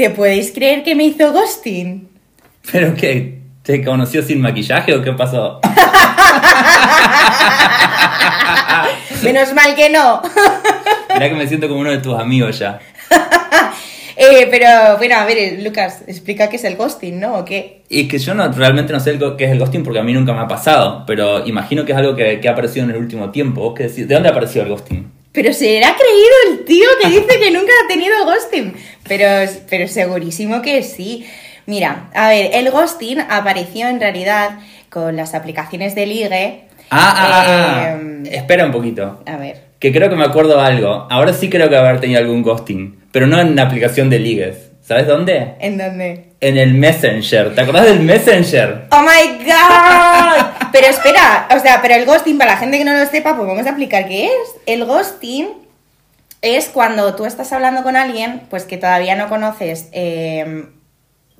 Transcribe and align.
¿te 0.00 0.08
podéis 0.08 0.50
creer 0.50 0.82
que 0.82 0.94
me 0.94 1.04
hizo 1.04 1.30
ghosting? 1.30 2.08
¿Pero 2.72 2.94
qué? 2.94 3.40
¿Te 3.62 3.84
conoció 3.84 4.22
sin 4.22 4.40
maquillaje 4.40 4.94
o 4.94 5.02
qué 5.02 5.12
pasó? 5.12 5.60
Menos 9.22 9.52
mal 9.52 9.74
que 9.74 9.90
no. 9.90 10.22
Mirá 11.14 11.28
que 11.28 11.34
me 11.34 11.46
siento 11.46 11.68
como 11.68 11.80
uno 11.80 11.90
de 11.90 11.98
tus 11.98 12.18
amigos 12.18 12.58
ya. 12.58 12.80
Eh, 14.22 14.48
pero 14.50 14.98
bueno, 14.98 15.16
a 15.16 15.24
ver, 15.24 15.62
Lucas, 15.62 16.02
explica 16.06 16.50
qué 16.50 16.56
es 16.56 16.64
el 16.64 16.76
ghosting, 16.76 17.18
¿no? 17.18 17.36
¿O 17.36 17.44
qué? 17.46 17.84
Y 17.88 18.06
que 18.06 18.18
yo 18.18 18.34
no, 18.34 18.52
realmente 18.52 18.92
no 18.92 19.00
sé 19.00 19.12
el 19.12 19.36
qué 19.38 19.44
es 19.44 19.50
el 19.50 19.58
ghosting 19.58 19.82
porque 19.82 19.98
a 19.98 20.02
mí 20.02 20.12
nunca 20.12 20.34
me 20.34 20.40
ha 20.40 20.46
pasado, 20.46 21.04
pero 21.06 21.46
imagino 21.46 21.86
que 21.86 21.92
es 21.92 21.98
algo 21.98 22.14
que, 22.14 22.38
que 22.38 22.46
ha 22.46 22.52
aparecido 22.52 22.84
en 22.84 22.90
el 22.90 22.98
último 22.98 23.30
tiempo. 23.30 23.62
¿Vos 23.62 23.72
qué 23.74 23.84
decís? 23.84 24.06
¿De 24.06 24.12
dónde 24.12 24.28
apareció 24.28 24.60
el 24.60 24.68
ghosting? 24.68 25.10
Pero 25.32 25.52
se 25.52 25.78
ha 25.84 25.94
creído 25.96 26.34
el 26.58 26.64
tío 26.64 26.86
que 27.02 27.08
dice 27.08 27.38
que 27.38 27.50
nunca 27.50 27.72
ha 27.84 27.88
tenido 27.88 28.24
ghosting. 28.24 28.74
Pero, 29.06 29.26
pero 29.68 29.86
segurísimo 29.88 30.60
que 30.62 30.82
sí. 30.82 31.26
Mira, 31.66 32.10
a 32.14 32.28
ver, 32.30 32.50
el 32.54 32.70
ghosting 32.70 33.20
apareció 33.28 33.86
en 33.88 34.00
realidad 34.00 34.58
con 34.88 35.14
las 35.16 35.34
aplicaciones 35.34 35.94
de 35.94 36.06
ligue. 36.06 36.64
Ah, 36.90 37.14
ah, 37.16 37.28
ah, 37.30 37.44
ah. 37.46 37.98
Eh, 38.24 38.36
Espera 38.36 38.64
un 38.66 38.72
poquito. 38.72 39.22
a 39.24 39.36
ver. 39.36 39.70
Que 39.78 39.92
creo 39.92 40.10
que 40.10 40.16
me 40.16 40.24
acuerdo 40.24 40.60
algo. 40.60 41.06
Ahora 41.10 41.32
sí 41.32 41.48
creo 41.48 41.68
que 41.70 41.76
haber 41.76 42.00
tenido 42.00 42.18
algún 42.20 42.42
ghosting, 42.42 43.04
pero 43.12 43.26
no 43.26 43.40
en 43.40 43.48
una 43.52 43.62
aplicación 43.62 44.10
de 44.10 44.18
ligues. 44.18 44.70
¿Sabes 44.82 45.06
dónde? 45.06 45.54
¿En 45.60 45.78
dónde? 45.78 46.32
En 46.40 46.58
el 46.58 46.74
Messenger. 46.74 47.54
¿Te 47.54 47.60
acordás 47.60 47.86
del 47.86 48.00
Messenger? 48.00 48.88
¡Oh 48.90 49.02
my 49.02 49.44
god! 49.44 50.46
Pero 50.72 50.86
espera, 50.86 51.48
o 51.54 51.58
sea, 51.58 51.80
pero 51.82 51.94
el 51.94 52.06
ghosting, 52.06 52.38
para 52.38 52.52
la 52.52 52.58
gente 52.58 52.78
que 52.78 52.84
no 52.84 52.92
lo 52.92 53.06
sepa, 53.06 53.36
pues 53.36 53.48
vamos 53.48 53.66
a 53.66 53.70
explicar 53.70 54.06
qué 54.06 54.26
es. 54.26 54.54
El 54.66 54.84
ghosting 54.84 55.48
es 56.42 56.68
cuando 56.68 57.14
tú 57.16 57.26
estás 57.26 57.52
hablando 57.52 57.82
con 57.82 57.96
alguien, 57.96 58.42
pues 58.50 58.64
que 58.64 58.76
todavía 58.76 59.16
no 59.16 59.28
conoces 59.28 59.88
eh, 59.92 60.68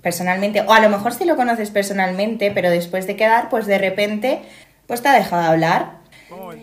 personalmente, 0.02 0.62
o 0.62 0.72
a 0.72 0.80
lo 0.80 0.88
mejor 0.88 1.14
sí 1.14 1.24
lo 1.24 1.36
conoces 1.36 1.70
personalmente, 1.70 2.50
pero 2.50 2.70
después 2.70 3.06
de 3.06 3.16
quedar, 3.16 3.48
pues 3.48 3.66
de 3.66 3.78
repente, 3.78 4.42
pues 4.86 5.02
te 5.02 5.08
ha 5.08 5.14
dejado 5.14 5.42
de 5.42 5.48
hablar. 5.48 5.99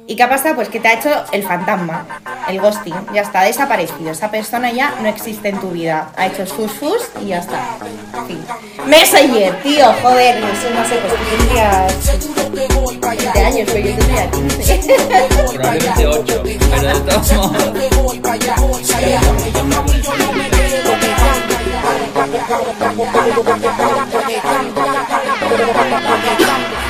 ¿Y 0.05 0.15
qué 0.15 0.23
ha 0.23 0.29
pasado? 0.29 0.55
Pues 0.55 0.69
que 0.69 0.79
te 0.79 0.87
ha 0.87 0.93
hecho 0.93 1.09
el 1.31 1.43
fantasma, 1.43 2.05
el 2.47 2.61
ghosting, 2.61 2.95
ya 3.13 3.21
está, 3.21 3.41
ha 3.41 3.45
desaparecido. 3.45 4.11
Esa 4.11 4.31
persona 4.31 4.71
ya 4.71 4.95
no 5.01 5.07
existe 5.09 5.49
en 5.49 5.59
tu 5.59 5.71
vida. 5.71 6.11
Ha 6.15 6.27
hecho 6.27 6.45
sus 6.45 6.71
fus 6.71 7.09
y 7.21 7.27
ya 7.27 7.39
está. 7.39 7.59
Fin. 8.27 8.43
Messenger, 8.85 9.61
tío, 9.63 9.93
joder, 10.01 10.37
eso 10.37 10.69
no 10.73 10.85
sé, 10.85 10.95
pues 10.95 11.13
tú 11.13 11.37
tendrías 11.37 11.93
20 13.17 13.39
años, 13.39 13.69
pero 13.71 13.87
yo 13.87 13.95
tendría 13.95 14.31
15. 14.31 14.79
Probablemente 15.53 16.07
8, 16.07 16.43
pero 16.43 16.87
de 16.87 16.99
todos 17.01 17.33
modos. 17.33 17.63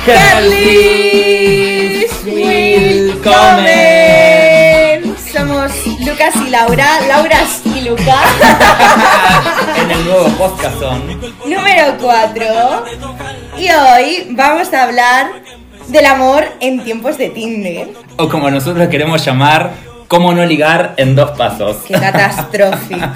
Carlis 0.06 1.57
Somos 5.32 5.72
Lucas 6.00 6.34
y 6.44 6.50
Laura, 6.50 7.00
Lauras 7.06 7.60
y 7.64 7.82
Lucas. 7.82 8.24
en 9.82 9.90
el 9.90 10.04
nuevo 10.04 10.28
podcast 10.30 10.78
son. 10.80 11.20
Número 11.46 11.96
4. 12.00 12.44
Y 13.58 13.70
hoy 13.70 14.28
vamos 14.30 14.72
a 14.72 14.84
hablar 14.84 15.30
del 15.88 16.06
amor 16.06 16.44
en 16.60 16.82
tiempos 16.82 17.18
de 17.18 17.28
Tinder. 17.28 17.88
O 18.16 18.28
como 18.28 18.50
nosotros 18.50 18.88
queremos 18.88 19.24
llamar, 19.24 19.72
cómo 20.08 20.32
no 20.32 20.44
ligar 20.44 20.94
en 20.96 21.14
dos 21.14 21.30
pasos. 21.32 21.76
Qué 21.86 21.94
catastrófico. 21.94 23.00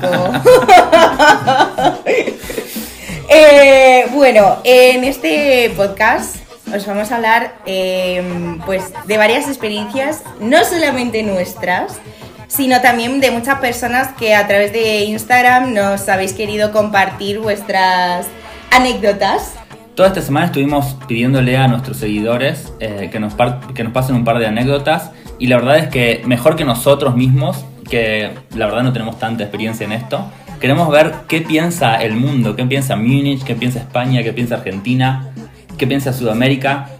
Eh, 3.34 4.08
bueno, 4.12 4.58
en 4.62 5.04
este 5.04 5.72
podcast 5.74 6.41
os 6.74 6.86
vamos 6.86 7.12
a 7.12 7.16
hablar 7.16 7.54
eh, 7.66 8.22
pues, 8.64 8.92
de 9.06 9.16
varias 9.18 9.46
experiencias, 9.48 10.22
no 10.40 10.64
solamente 10.64 11.22
nuestras, 11.22 12.00
sino 12.48 12.80
también 12.80 13.20
de 13.20 13.30
muchas 13.30 13.58
personas 13.58 14.08
que 14.18 14.34
a 14.34 14.46
través 14.46 14.72
de 14.72 15.04
Instagram 15.04 15.74
nos 15.74 16.08
habéis 16.08 16.32
querido 16.32 16.72
compartir 16.72 17.38
vuestras 17.38 18.26
anécdotas. 18.70 19.54
Toda 19.94 20.08
esta 20.08 20.22
semana 20.22 20.46
estuvimos 20.46 20.96
pidiéndole 21.06 21.56
a 21.56 21.68
nuestros 21.68 21.98
seguidores 21.98 22.72
eh, 22.80 23.10
que, 23.12 23.20
nos 23.20 23.34
que 23.74 23.84
nos 23.84 23.92
pasen 23.92 24.16
un 24.16 24.24
par 24.24 24.38
de 24.38 24.46
anécdotas 24.46 25.10
y 25.38 25.48
la 25.48 25.56
verdad 25.56 25.78
es 25.78 25.88
que 25.88 26.22
mejor 26.24 26.56
que 26.56 26.64
nosotros 26.64 27.14
mismos, 27.14 27.64
que 27.90 28.30
la 28.54 28.66
verdad 28.66 28.82
no 28.82 28.92
tenemos 28.92 29.18
tanta 29.18 29.42
experiencia 29.42 29.84
en 29.84 29.92
esto, 29.92 30.24
queremos 30.60 30.88
ver 30.90 31.12
qué 31.28 31.42
piensa 31.42 31.96
el 31.96 32.14
mundo, 32.14 32.56
qué 32.56 32.64
piensa 32.64 32.96
Múnich, 32.96 33.42
qué 33.44 33.54
piensa 33.54 33.80
España, 33.80 34.22
qué 34.22 34.32
piensa 34.32 34.54
Argentina, 34.54 35.32
qué 35.78 35.86
piensa 35.86 36.12
Sudamérica, 36.12 36.90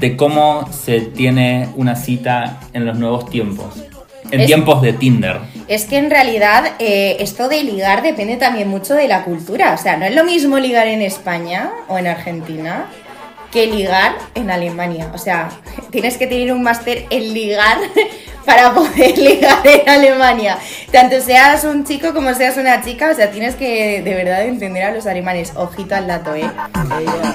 de 0.00 0.16
cómo 0.16 0.68
se 0.72 1.00
tiene 1.00 1.68
una 1.76 1.96
cita 1.96 2.60
en 2.72 2.86
los 2.86 2.98
nuevos 2.98 3.28
tiempos, 3.30 3.74
en 4.30 4.40
Es- 4.40 4.46
tiempos 4.46 4.80
de 4.82 4.92
Tinder. 4.92 5.38
Es 5.66 5.84
que 5.84 5.98
en 5.98 6.08
realidad 6.10 6.72
eh, 6.78 7.16
esto 7.20 7.48
de 7.48 7.62
ligar 7.62 8.02
depende 8.02 8.36
también 8.36 8.68
mucho 8.68 8.94
de 8.94 9.06
la 9.08 9.24
cultura. 9.24 9.74
O 9.74 9.78
sea, 9.82 9.96
no 9.96 10.04
es 10.06 10.14
lo 10.14 10.24
mismo 10.24 10.58
ligar 10.58 10.86
en 10.86 11.02
España 11.02 11.70
o 11.88 11.98
en 11.98 12.06
Argentina 12.06 12.86
que 13.52 13.66
ligar 13.66 14.14
en 14.34 14.50
Alemania. 14.50 15.10
O 15.14 15.18
sea, 15.18 15.48
tienes 15.90 16.16
que 16.16 16.26
tener 16.26 16.52
un 16.52 16.62
máster 16.62 17.06
en 17.10 17.34
ligar 17.34 17.76
para 18.48 18.72
poder 18.72 19.18
ligar 19.18 19.58
en 19.64 19.86
Alemania. 19.86 20.56
Tanto 20.90 21.20
seas 21.20 21.64
un 21.64 21.84
chico 21.84 22.14
como 22.14 22.32
seas 22.32 22.56
una 22.56 22.80
chica, 22.80 23.10
o 23.10 23.14
sea, 23.14 23.30
tienes 23.30 23.54
que 23.56 24.00
de 24.02 24.14
verdad 24.14 24.46
entender 24.46 24.84
a 24.84 24.90
los 24.90 25.06
alemanes. 25.06 25.52
Ojito 25.54 25.94
al 25.94 26.06
dato, 26.06 26.34
¿eh? 26.34 26.48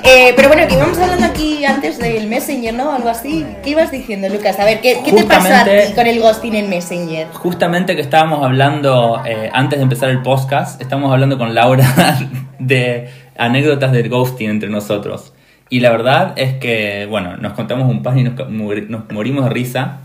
Eh, 0.04 0.34
pero 0.36 0.48
bueno, 0.48 0.68
que 0.68 0.74
íbamos 0.74 0.98
hablando 0.98 1.28
aquí 1.28 1.64
antes 1.66 2.00
del 2.00 2.28
Messenger, 2.28 2.74
¿no? 2.74 2.92
Algo 2.92 3.10
así. 3.10 3.46
¿Qué 3.64 3.70
ibas 3.70 3.92
diciendo, 3.92 4.28
Lucas? 4.28 4.60
A 4.60 4.66
ver, 4.66 4.82
¿qué, 4.82 5.02
qué 5.06 5.12
te 5.12 5.24
pasó 5.24 5.54
a 5.54 5.64
ti 5.64 5.94
con 5.94 6.08
el 6.08 6.20
ghosting 6.20 6.56
en 6.56 6.70
Messenger? 6.70 7.28
Justamente 7.34 7.96
que 7.96 8.02
estábamos 8.02 8.44
hablando, 8.44 9.22
eh, 9.24 9.52
antes 9.54 9.78
de 9.78 9.84
empezar 9.84 10.10
el 10.10 10.24
podcast, 10.24 10.82
estábamos 10.82 11.14
hablando 11.14 11.38
con 11.38 11.54
Laura 11.54 11.86
de 12.60 13.10
anécdotas 13.38 13.92
del 13.92 14.10
ghosting 14.10 14.50
entre 14.50 14.70
nosotros. 14.70 15.34
Y 15.70 15.80
la 15.80 15.92
verdad 15.92 16.34
es 16.38 16.54
que, 16.56 17.06
bueno, 17.08 17.38
nos 17.38 17.54
contamos 17.54 17.88
un 17.88 18.02
par 18.02 18.18
y 18.18 18.24
nos, 18.24 18.50
nos 18.50 19.12
morimos 19.12 19.44
de 19.46 19.50
risa. 19.52 20.00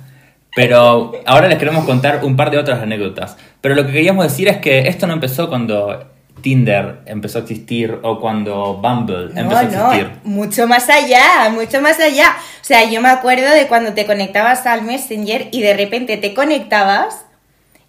Pero 0.59 1.13
ahora 1.25 1.47
les 1.47 1.57
queremos 1.57 1.85
contar 1.85 2.25
un 2.25 2.35
par 2.35 2.51
de 2.51 2.59
otras 2.59 2.83
anécdotas. 2.83 3.37
Pero 3.61 3.77
lo 3.77 3.87
que 3.87 3.93
queríamos 3.93 4.25
decir 4.25 4.49
es 4.49 4.57
que 4.57 4.89
esto 4.89 5.07
no 5.07 5.13
empezó 5.13 5.49
cuando 5.49 6.05
Tinder 6.43 6.99
empezó 7.07 7.39
a 7.39 7.43
existir 7.43 8.01
o 8.03 8.19
cuando 8.19 8.75
Bumble 8.75 9.31
empezó 9.39 9.57
a 9.57 9.63
existir. 9.63 10.11
mucho 10.25 10.67
más 10.67 10.89
allá, 10.91 11.49
mucho 11.51 11.81
más 11.81 12.01
allá. 12.01 12.37
O 12.61 12.65
sea, 12.65 12.91
yo 12.91 13.01
me 13.01 13.09
acuerdo 13.09 13.49
de 13.49 13.69
cuando 13.69 13.93
te 13.93 14.05
conectabas 14.05 14.67
al 14.67 14.83
Messenger 14.83 15.47
y 15.53 15.63
de 15.63 15.75
repente 15.75 16.17
te 16.17 16.35
conectabas 16.35 17.25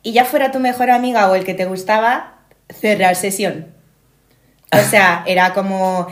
y 0.04 0.12
ya 0.12 0.24
fuera 0.24 0.52
tu 0.52 0.60
mejor 0.60 0.92
amiga 0.92 1.28
o 1.28 1.34
el 1.34 1.46
que 1.46 1.56
te 1.56 1.66
gustaba, 1.66 2.36
cerrar 2.70 3.16
sesión. 3.16 3.66
O 4.72 4.78
sea, 4.78 5.24
era 5.28 5.56
como, 5.56 6.06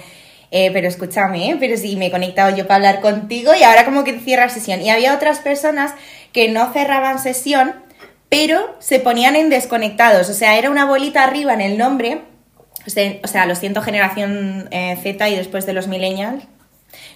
eh, 0.49 0.71
pero 0.73 0.87
escúchame, 0.87 1.51
¿eh? 1.51 1.57
pero 1.59 1.77
si 1.77 1.97
me 1.97 2.07
he 2.07 2.11
conectado 2.11 2.55
yo 2.55 2.65
para 2.65 2.77
hablar 2.77 2.99
contigo 2.99 3.51
y 3.53 3.61
ahora 3.61 3.85
como 3.85 4.03
que 4.03 4.17
cierras 4.19 4.53
sesión. 4.53 4.81
Y 4.81 4.89
había 4.89 5.13
otras 5.13 5.37
personas 5.37 5.93
que 6.33 6.49
no 6.49 6.71
cerraban 6.71 7.19
sesión, 7.19 7.75
pero 8.29 8.75
se 8.79 8.99
ponían 8.99 9.35
en 9.35 9.49
desconectados. 9.49 10.29
O 10.29 10.33
sea, 10.33 10.57
era 10.57 10.69
una 10.69 10.85
bolita 10.85 11.23
arriba 11.23 11.53
en 11.53 11.61
el 11.61 11.77
nombre. 11.77 12.21
O 13.23 13.27
sea, 13.27 13.45
lo 13.45 13.55
siento, 13.55 13.81
generación 13.81 14.69
eh, 14.71 14.97
Z 15.01 15.29
y 15.29 15.35
después 15.35 15.65
de 15.65 15.73
los 15.73 15.87
millennials. 15.87 16.43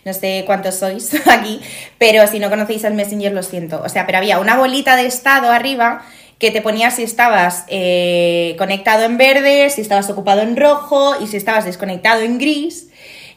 No 0.04 0.14
sé 0.14 0.44
cuántos 0.46 0.76
sois 0.76 1.16
aquí, 1.28 1.62
pero 1.98 2.28
si 2.28 2.40
no 2.40 2.50
conocéis 2.50 2.84
el 2.84 2.94
Messenger, 2.94 3.32
lo 3.32 3.44
siento. 3.44 3.82
O 3.84 3.90
sea, 3.90 4.06
pero 4.06 4.18
había 4.18 4.40
una 4.40 4.58
bolita 4.58 4.96
de 4.96 5.06
estado 5.06 5.52
arriba 5.52 6.04
que 6.40 6.50
te 6.50 6.62
ponía 6.62 6.90
si 6.90 7.04
estabas 7.04 7.66
eh, 7.68 8.56
conectado 8.58 9.04
en 9.04 9.18
verde, 9.18 9.70
si 9.70 9.82
estabas 9.82 10.10
ocupado 10.10 10.42
en 10.42 10.58
rojo 10.58 11.16
y 11.22 11.28
si 11.28 11.38
estabas 11.38 11.66
desconectado 11.66 12.22
en 12.22 12.40
gris. 12.40 12.88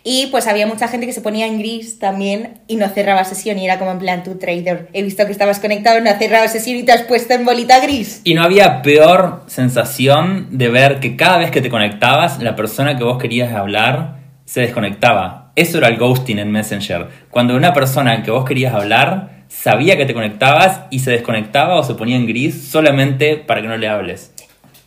Y 0.06 0.27
pues 0.27 0.47
había 0.47 0.67
mucha 0.67 0.87
gente 0.87 1.06
que 1.06 1.15
se 1.15 1.23
ponía 1.23 1.47
en 1.47 1.59
gris 1.59 1.99
también 1.99 2.61
y 2.69 2.77
no 2.77 2.87
cerraba 2.91 3.25
sesión 3.25 3.59
y 3.59 3.65
era 3.65 3.79
como 3.79 3.91
en 3.91 3.99
plan 3.99 4.23
tu 4.23 4.37
trader. 4.37 4.89
He 4.93 5.03
visto 5.03 5.25
que 5.25 5.33
estabas 5.33 5.61
conectado, 5.61 5.99
no 6.03 6.11
has 6.11 6.19
cerrado 6.19 6.47
sesión 6.47 6.77
y 6.77 6.83
te 6.83 6.93
has 6.93 7.03
puesto 7.03 7.33
en 7.33 7.47
bolita 7.47 7.81
gris. 7.81 8.21
Y 8.23 8.35
no 8.35 8.43
había 8.43 8.83
peor 8.83 9.43
sensación 9.47 10.59
de 10.59 10.69
ver 10.69 11.01
que 11.01 11.17
cada 11.17 11.39
vez 11.39 11.51
que 11.51 11.62
te 11.62 11.71
conectabas, 11.71 12.43
la 12.43 12.55
persona 12.55 12.99
que 12.99 13.05
vos 13.05 13.17
querías 13.19 13.55
hablar 13.55 14.19
se 14.45 14.61
desconectaba. 14.61 15.53
Eso 15.56 15.79
era 15.79 15.89
el 15.89 15.97
ghosting 15.97 16.39
en 16.39 16.51
Messenger. 16.51 17.09
Cuando 17.31 17.56
una 17.56 17.73
persona 17.73 18.23
que 18.23 18.31
vos 18.31 18.45
querías 18.45 18.75
hablar 18.75 19.45
sabía 19.49 19.97
que 19.97 20.05
te 20.05 20.12
conectabas 20.12 20.83
y 20.91 20.99
se 20.99 21.12
desconectaba 21.12 21.77
o 21.77 21.83
se 21.83 21.95
ponía 21.95 22.17
en 22.17 22.27
gris 22.27 22.69
solamente 22.69 23.37
para 23.37 23.62
que 23.62 23.69
no 23.69 23.77
le 23.79 23.89
hables. 23.89 24.33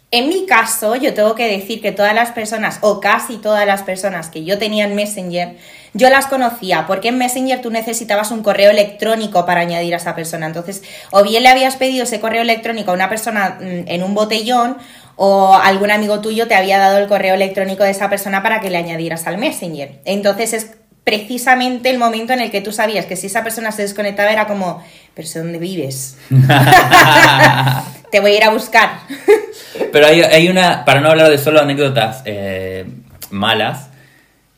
En 0.10 0.30
mi 0.30 0.46
caso, 0.46 0.96
yo 0.96 1.14
tengo 1.14 1.36
que 1.36 1.52
decir 1.52 1.82
que 1.82 1.92
todas 1.92 2.16
las 2.16 2.32
personas, 2.32 2.80
o 2.80 3.02
casi 3.02 3.36
todas 3.38 3.68
las 3.68 3.84
personas 3.84 4.30
que 4.30 4.46
yo 4.46 4.58
tenía 4.58 4.86
en 4.86 4.96
Messenger, 4.96 5.58
yo 5.94 6.10
las 6.10 6.28
conocía, 6.28 6.88
porque 6.88 7.10
en 7.10 7.18
Messenger 7.18 7.62
tú 7.62 7.72
necesitabas 7.72 8.32
un 8.32 8.42
correo 8.42 8.72
electrónico 8.72 9.46
para 9.46 9.62
añadir 9.62 9.94
a 9.94 9.98
esa 9.98 10.16
persona. 10.16 10.46
Entonces, 10.46 10.82
o 11.12 11.24
bien 11.24 11.44
le 11.44 11.50
habías 11.50 11.76
pedido 11.76 12.04
ese 12.04 12.22
correo 12.22 12.42
electrónico 12.42 12.92
a 12.92 12.94
una 12.94 13.10
persona 13.10 13.58
mm, 13.60 13.88
en 13.88 14.02
un 14.02 14.14
botellón, 14.14 14.78
o 15.18 15.56
algún 15.56 15.92
amigo 15.92 16.22
tuyo 16.22 16.48
te 16.48 16.56
había 16.56 16.78
dado 16.78 17.00
el 17.00 17.08
correo 17.08 17.36
electrónico 17.36 17.84
de 17.84 17.90
esa 17.90 18.10
persona 18.10 18.42
para 18.44 18.62
que 18.62 18.70
le 18.70 18.78
añadieras 18.78 19.28
al 19.28 19.38
Messenger. 19.38 20.00
Entonces 20.06 20.54
es 20.54 20.72
precisamente 21.04 21.90
el 21.90 21.98
momento 21.98 22.32
en 22.32 22.40
el 22.40 22.52
que 22.52 22.62
tú 22.62 22.72
sabías 22.72 23.08
que 23.08 23.18
si 23.18 23.28
esa 23.28 23.44
persona 23.44 23.74
se 23.74 23.82
desconectaba 23.82 24.32
era 24.32 24.48
como, 24.48 24.82
pero 25.16 25.28
sé 25.28 25.40
dónde 25.40 25.58
vives. 25.58 26.18
te 28.12 28.20
voy 28.20 28.32
a 28.32 28.38
ir 28.38 28.44
a 28.44 28.50
buscar. 28.50 29.00
Pero 29.92 30.08
hay, 30.08 30.22
hay 30.22 30.50
una, 30.50 30.86
para 30.86 31.02
no 31.02 31.10
hablar 31.10 31.30
de 31.30 31.38
solo 31.38 31.60
anécdotas 31.62 32.24
eh, 32.26 32.86
malas, 33.30 33.90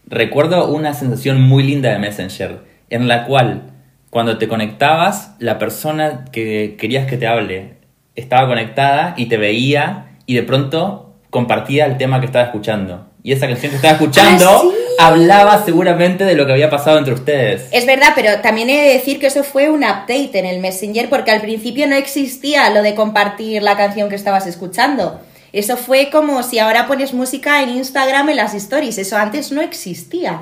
recuerdo 0.05 0.67
una 0.67 0.93
sensación 0.93 1.41
muy 1.41 1.63
linda 1.63 1.91
de 1.91 1.99
Messenger, 1.99 2.59
en 2.89 3.07
la 3.07 3.25
cual 3.25 3.63
cuando 4.09 4.37
te 4.37 4.47
conectabas, 4.47 5.35
la 5.39 5.59
persona 5.59 6.25
que 6.31 6.75
querías 6.79 7.05
que 7.05 7.17
te 7.17 7.27
hable 7.27 7.75
estaba 8.15 8.47
conectada 8.47 9.13
y 9.17 9.27
te 9.27 9.37
veía 9.37 10.07
y 10.25 10.35
de 10.35 10.43
pronto 10.43 11.13
compartía 11.29 11.85
el 11.85 11.97
tema 11.97 12.19
que 12.19 12.25
estaba 12.25 12.45
escuchando. 12.45 13.07
Y 13.21 13.33
esa 13.33 13.47
canción 13.47 13.69
que 13.71 13.75
estaba 13.75 13.93
escuchando 13.93 14.45
Ah, 14.49 14.61
sí. 14.61 14.88
Hablaba 14.99 15.63
seguramente 15.63 16.25
de 16.25 16.35
lo 16.35 16.45
que 16.45 16.51
había 16.51 16.69
pasado 16.69 16.97
entre 16.97 17.13
ustedes. 17.13 17.67
Es 17.71 17.85
verdad, 17.85 18.09
pero 18.15 18.41
también 18.41 18.69
he 18.69 18.81
de 18.81 18.93
decir 18.93 19.17
que 19.19 19.27
eso 19.27 19.43
fue 19.43 19.69
un 19.69 19.83
update 19.83 20.37
en 20.37 20.45
el 20.45 20.59
Messenger 20.59 21.09
porque 21.09 21.31
al 21.31 21.41
principio 21.41 21.87
no 21.87 21.95
existía 21.95 22.69
lo 22.69 22.81
de 22.83 22.95
compartir 22.95 23.63
la 23.63 23.77
canción 23.77 24.09
que 24.09 24.15
estabas 24.15 24.45
escuchando. 24.45 25.21
Eso 25.53 25.77
fue 25.77 26.09
como 26.11 26.43
si 26.43 26.59
ahora 26.59 26.85
pones 26.85 27.13
música 27.13 27.63
en 27.63 27.69
Instagram 27.69 28.29
en 28.29 28.35
las 28.35 28.53
stories. 28.53 28.97
Eso 28.97 29.17
antes 29.17 29.51
no 29.51 29.61
existía. 29.61 30.41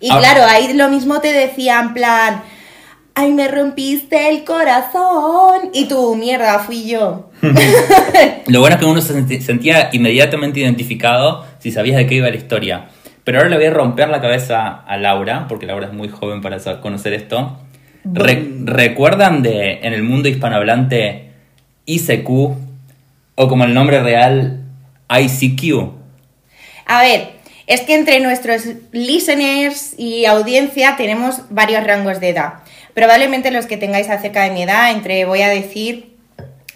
Y 0.00 0.10
Ahora- 0.10 0.32
claro, 0.32 0.46
ahí 0.50 0.72
lo 0.72 0.88
mismo 0.88 1.20
te 1.20 1.32
decía 1.32 1.78
en 1.80 1.92
plan, 1.94 2.42
ay, 3.14 3.32
me 3.32 3.48
rompiste 3.48 4.30
el 4.30 4.44
corazón. 4.44 5.70
Y 5.72 5.84
tú, 5.86 6.14
mierda, 6.16 6.58
fui 6.58 6.84
yo. 6.88 7.30
Lo 8.46 8.60
bueno 8.60 8.76
es 8.76 8.80
que 8.80 8.86
uno 8.86 9.00
se 9.00 9.40
sentía 9.40 9.90
inmediatamente 9.92 10.60
identificado 10.60 11.44
si 11.58 11.70
sabías 11.70 11.96
de 11.98 12.06
qué 12.06 12.14
iba 12.16 12.28
la 12.30 12.36
historia. 12.36 12.88
Pero 13.24 13.38
ahora 13.38 13.50
le 13.50 13.56
voy 13.56 13.66
a 13.66 13.70
romper 13.70 14.08
la 14.08 14.20
cabeza 14.20 14.68
a 14.86 14.96
Laura, 14.98 15.46
porque 15.48 15.66
Laura 15.66 15.86
es 15.86 15.92
muy 15.92 16.08
joven 16.08 16.42
para 16.42 16.58
conocer 16.80 17.14
esto. 17.14 17.58
Re- 18.04 18.46
¿Recuerdan 18.64 19.42
de 19.42 19.80
en 19.82 19.94
el 19.94 20.02
mundo 20.02 20.28
hispanohablante 20.28 21.30
ICQ 21.86 22.28
o 23.36 23.48
como 23.48 23.64
el 23.64 23.72
nombre 23.74 24.02
real 24.02 24.60
ICQ? 25.08 25.90
A 26.86 27.00
ver, 27.00 27.30
es 27.66 27.80
que 27.80 27.94
entre 27.94 28.20
nuestros 28.20 28.64
listeners 28.92 29.94
y 29.98 30.26
audiencia 30.26 30.96
tenemos 30.98 31.42
varios 31.48 31.82
rangos 31.84 32.20
de 32.20 32.28
edad. 32.28 32.54
Probablemente 32.92 33.50
los 33.50 33.64
que 33.66 33.78
tengáis 33.78 34.10
acerca 34.10 34.42
de 34.44 34.50
mi 34.50 34.62
edad, 34.64 34.92
entre, 34.92 35.24
voy 35.24 35.40
a 35.40 35.48
decir, 35.48 36.13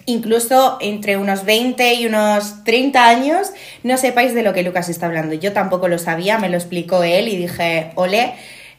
incluso 0.09 0.77
entre 0.81 1.17
unos 1.17 1.45
20 1.45 1.93
y 1.93 2.05
unos 2.05 2.63
30 2.63 3.07
años, 3.07 3.51
no 3.83 3.97
sepáis 3.97 4.33
de 4.33 4.43
lo 4.43 4.53
que 4.53 4.63
Lucas 4.63 4.89
está 4.89 5.05
hablando. 5.05 5.33
Yo 5.35 5.53
tampoco 5.53 5.87
lo 5.87 5.97
sabía, 5.97 6.37
me 6.37 6.49
lo 6.49 6.57
explicó 6.57 7.03
él 7.03 7.27
y 7.27 7.37
dije, 7.37 7.91
ole. 7.95 8.33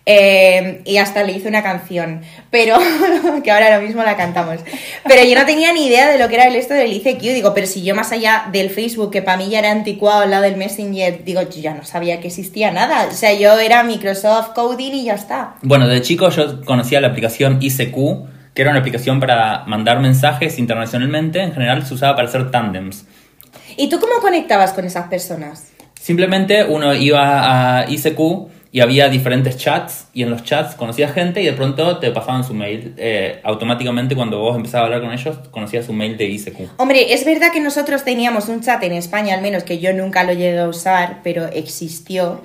eh, 0.07 0.81
y 0.87 0.97
hasta 0.97 1.23
le 1.23 1.33
hice 1.33 1.47
una 1.47 1.63
canción, 1.63 2.23
pero 2.51 2.79
que 3.45 3.51
ahora 3.51 3.77
lo 3.77 3.83
mismo 3.87 4.03
la 4.03 4.17
cantamos. 4.17 4.57
Pero 5.07 5.23
yo 5.25 5.39
no 5.39 5.47
tenía 5.47 5.73
ni 5.73 5.87
idea 5.87 6.09
de 6.11 6.19
lo 6.19 6.29
que 6.29 6.35
era 6.37 6.47
el 6.49 6.57
esto 6.57 6.75
del 6.75 6.93
ICQ. 6.93 7.21
Digo, 7.21 7.55
pero 7.55 7.67
si 7.67 7.83
yo 7.83 7.95
más 7.95 8.11
allá 8.11 8.49
del 8.51 8.71
Facebook, 8.71 9.11
que 9.13 9.23
para 9.23 9.37
mí 9.37 9.49
ya 9.51 9.61
era 9.61 9.71
anticuado 9.71 10.23
al 10.23 10.31
lado 10.31 10.43
del 10.45 10.57
Messenger, 10.57 11.23
digo, 11.25 11.43
yo 11.43 11.61
ya 11.61 11.75
no 11.75 11.85
sabía 11.85 12.19
que 12.21 12.29
existía 12.29 12.73
nada. 12.73 13.07
O 13.09 13.15
sea, 13.15 13.33
yo 13.35 13.57
era 13.61 13.83
Microsoft 13.85 14.53
Coding 14.55 14.95
y 14.95 15.05
ya 15.05 15.15
está. 15.15 15.55
Bueno, 15.63 15.87
de 15.87 16.01
chico 16.03 16.29
yo 16.31 16.65
conocía 16.65 17.01
la 17.01 17.09
aplicación 17.09 17.59
ICQ, 17.61 17.97
que 18.61 18.65
era 18.65 18.73
una 18.73 18.81
aplicación 18.81 19.21
para 19.21 19.65
mandar 19.65 20.01
mensajes 20.01 20.59
internacionalmente. 20.59 21.41
En 21.41 21.55
general 21.55 21.87
se 21.87 21.95
usaba 21.95 22.15
para 22.15 22.29
hacer 22.29 22.51
tandems. 22.51 23.07
¿Y 23.79 23.89
tú 23.89 23.99
cómo 23.99 24.21
conectabas 24.21 24.75
con 24.75 24.85
esas 24.85 25.09
personas? 25.09 25.73
Simplemente 25.99 26.65
uno 26.65 26.95
iba 26.95 27.79
a 27.79 27.91
ICQ 27.91 28.21
y 28.71 28.81
había 28.81 29.09
diferentes 29.09 29.57
chats 29.57 30.09
y 30.13 30.25
en 30.25 30.31
los 30.31 30.45
chats 30.45 30.75
conocías 30.75 31.15
gente 31.15 31.41
y 31.41 31.47
de 31.47 31.55
pronto 31.55 32.01
te 32.01 32.11
pasaban 32.11 32.45
su 32.45 32.53
mail. 32.53 32.93
Eh, 32.99 33.41
automáticamente 33.45 34.15
cuando 34.15 34.41
vos 34.41 34.55
empezabas 34.55 34.83
a 34.83 34.87
hablar 34.89 35.01
con 35.01 35.19
ellos 35.19 35.39
conocías 35.51 35.87
su 35.87 35.95
mail 35.95 36.19
de 36.19 36.27
ICQ. 36.27 36.59
Hombre, 36.77 37.15
es 37.15 37.25
verdad 37.25 37.53
que 37.55 37.61
nosotros 37.61 38.05
teníamos 38.05 38.51
un 38.51 38.61
chat 38.61 38.83
en 38.83 38.93
España, 38.93 39.37
al 39.37 39.41
menos 39.41 39.65
que 39.65 39.79
yo 39.79 39.95
nunca 39.95 40.23
lo 40.23 40.35
llegué 40.35 40.59
a 40.59 40.69
usar, 40.69 41.21
pero 41.25 41.47
existió, 41.47 42.43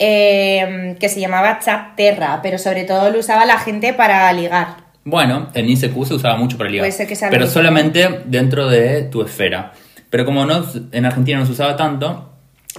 eh, 0.00 0.96
que 0.98 1.08
se 1.08 1.20
llamaba 1.20 1.60
Chat 1.60 1.94
Terra, 1.94 2.40
pero 2.42 2.58
sobre 2.58 2.82
todo 2.82 3.10
lo 3.10 3.20
usaba 3.20 3.44
la 3.44 3.58
gente 3.58 3.92
para 3.92 4.32
ligar. 4.32 4.83
Bueno, 5.04 5.48
en 5.54 5.68
ICQ 5.68 6.04
se 6.06 6.14
usaba 6.14 6.36
mucho 6.36 6.56
para 6.56 6.70
ligar, 6.70 6.90
pero 7.30 7.46
solamente 7.46 8.20
dentro 8.24 8.68
de 8.68 9.02
tu 9.02 9.22
esfera. 9.22 9.72
Pero 10.08 10.24
como 10.24 10.46
no, 10.46 10.64
en 10.92 11.04
Argentina 11.04 11.38
no 11.38 11.46
se 11.46 11.52
usaba 11.52 11.76
tanto, 11.76 12.30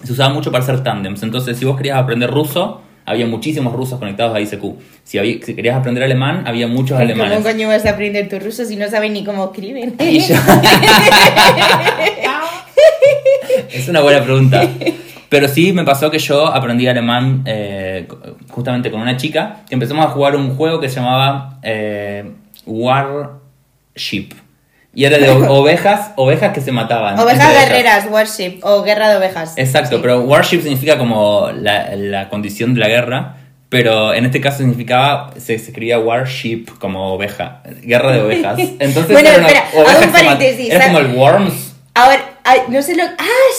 se 0.04 0.12
usaba 0.12 0.34
mucho 0.34 0.52
para 0.52 0.64
hacer 0.64 0.82
tandems. 0.84 1.22
Entonces, 1.22 1.58
si 1.58 1.66
vos 1.66 1.78
querías 1.78 1.98
aprender 1.98 2.32
ruso, 2.32 2.82
había 3.06 3.28
muchísimos 3.28 3.74
rusos 3.74 4.00
conectados 4.00 4.36
a 4.36 4.42
ICQ. 4.42 4.64
Si, 5.04 5.20
había- 5.20 5.38
si 5.46 5.54
querías 5.54 5.76
aprender 5.76 6.04
alemán, 6.04 6.44
había 6.48 6.68
muchos 6.68 7.00
alemanes. 7.00 7.38
¿Cómo 7.38 7.48
coño 7.52 7.68
vas 7.68 7.86
a 7.86 7.92
aprender 7.92 8.28
tu 8.28 8.40
ruso 8.40 8.66
si 8.66 8.76
no 8.76 8.90
sabes 8.90 9.12
ni 9.12 9.24
cómo 9.24 9.46
escriben? 9.46 9.96
Es 13.72 13.88
una 13.88 14.02
buena 14.02 14.24
pregunta. 14.24 14.64
Pero 15.30 15.48
sí 15.48 15.74
me 15.74 15.84
pasó 15.84 16.12
que 16.12 16.20
yo 16.20 16.48
aprendí 16.48 16.88
alemán 16.88 17.44
eh, 17.46 18.08
justamente 18.50 18.92
con 18.92 19.02
una 19.02 19.18
chica 19.18 19.58
que 19.68 19.74
empezamos 19.76 20.06
a 20.06 20.10
jugar 20.10 20.36
un 20.36 20.56
juego 20.56 20.80
que 20.80 20.88
se 20.90 20.96
llamaba 20.98 21.60
eh, 21.64 22.32
Warship. 22.66 24.34
Y 24.94 25.04
era 25.04 25.18
de 25.18 25.30
ovejas, 25.50 26.12
ovejas 26.16 26.54
que 26.54 26.62
se 26.62 26.72
mataban. 26.72 27.20
Ovejas 27.20 27.54
guerreras, 27.54 28.08
worship, 28.10 28.60
o 28.64 28.82
guerra 28.84 29.10
de 29.10 29.18
ovejas. 29.18 29.54
Exacto, 29.58 29.98
Sí. 29.98 30.02
pero 30.02 30.22
warship 30.22 30.62
significa 30.62 30.98
como 30.98 31.50
la, 31.54 31.96
la 31.96 32.30
condición 32.30 32.74
de 32.74 32.80
la 32.80 32.88
guerra, 32.88 33.36
pero 33.68 34.14
en 34.14 34.26
este 34.26 34.40
caso 34.40 34.60
significaba, 34.60 35.32
se, 35.36 35.58
se 35.60 35.70
escribía 35.70 36.00
warship 36.00 36.68
como 36.80 37.14
oveja, 37.14 37.62
guerra 37.82 38.12
de 38.14 38.22
ovejas. 38.22 38.58
Entonces 38.80 39.12
Bueno, 39.12 39.28
era 39.30 39.40
una 39.40 39.48
espera, 39.48 39.66
oveja 39.76 39.92
hago 39.98 40.06
un 40.06 40.12
paréntesis, 40.14 40.70
Era 40.72 40.86
como 40.86 41.00
el 41.00 41.08
worms. 41.08 41.76
Ahora, 41.94 42.20
ay, 42.46 42.62
no 42.70 42.82
sé 42.82 42.96
lo... 42.96 43.04
Ah, 43.04 43.08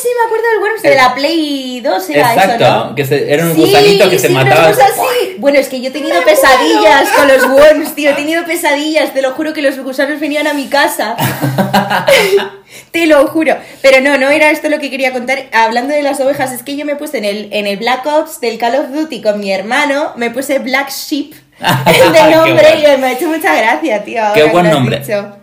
sí, 0.00 0.08
me 0.18 0.24
acuerdo 0.26 0.44
del 0.50 0.58
Worms, 0.60 0.82
de 0.82 0.94
la 0.94 1.14
Play 1.14 1.80
2 1.80 2.10
era 2.10 2.32
Exacto, 2.34 2.64
eso, 2.64 2.84
¿no? 2.86 2.94
que 2.94 3.04
se- 3.04 3.32
era 3.32 3.44
un 3.44 3.54
Sí, 3.54 3.60
gusanito 3.60 4.08
que 4.10 4.18
se 4.18 4.26
sí, 4.28 4.32
una 4.32 4.44
mataba. 4.44 4.68
así. 4.68 5.36
Bueno, 5.38 5.58
es 5.58 5.68
que 5.68 5.80
yo 5.80 5.88
he 5.88 5.92
tenido 5.92 6.22
pesadillas 6.24 7.08
con 7.10 7.28
los 7.28 7.44
worms, 7.48 7.94
tío. 7.94 8.10
He 8.10 8.14
tenido 8.14 8.44
pesadillas. 8.46 9.12
Te 9.12 9.20
lo 9.22 9.32
juro 9.32 9.52
que 9.52 9.60
los 9.62 9.78
gusanos 9.78 10.18
venían 10.20 10.46
a 10.46 10.54
mi 10.54 10.66
casa. 10.68 11.16
Te 12.90 13.06
lo 13.06 13.26
juro. 13.28 13.56
Pero 13.82 14.00
no, 14.00 14.16
no 14.18 14.28
era 14.30 14.50
esto 14.50 14.68
lo 14.68 14.78
que 14.78 14.90
quería 14.90 15.12
contar. 15.12 15.44
Hablando 15.52 15.94
de 15.94 16.02
las 16.02 16.20
ovejas, 16.20 16.52
es 16.52 16.62
que 16.62 16.76
yo 16.76 16.84
me 16.84 16.96
puse 16.96 17.18
en 17.18 17.24
el, 17.24 17.48
en 17.52 17.66
el 17.66 17.76
Black 17.76 18.06
Ops 18.06 18.40
del 18.40 18.58
Call 18.58 18.76
of 18.76 18.88
Duty 18.92 19.20
con 19.22 19.40
mi 19.40 19.52
hermano. 19.52 20.12
Me 20.16 20.30
puse 20.30 20.58
Black 20.58 20.90
Sheep 20.90 21.32
de 21.60 22.34
nombre 22.34 22.54
bueno. 22.54 22.94
y 22.94 22.98
me 22.98 23.06
ha 23.08 23.12
hecho 23.12 23.28
mucha 23.28 23.54
gracia, 23.54 24.02
tío. 24.04 24.22
Qué 24.34 24.44
buen 24.44 24.70
nombre. 24.70 25.00
dicho. 25.00 25.36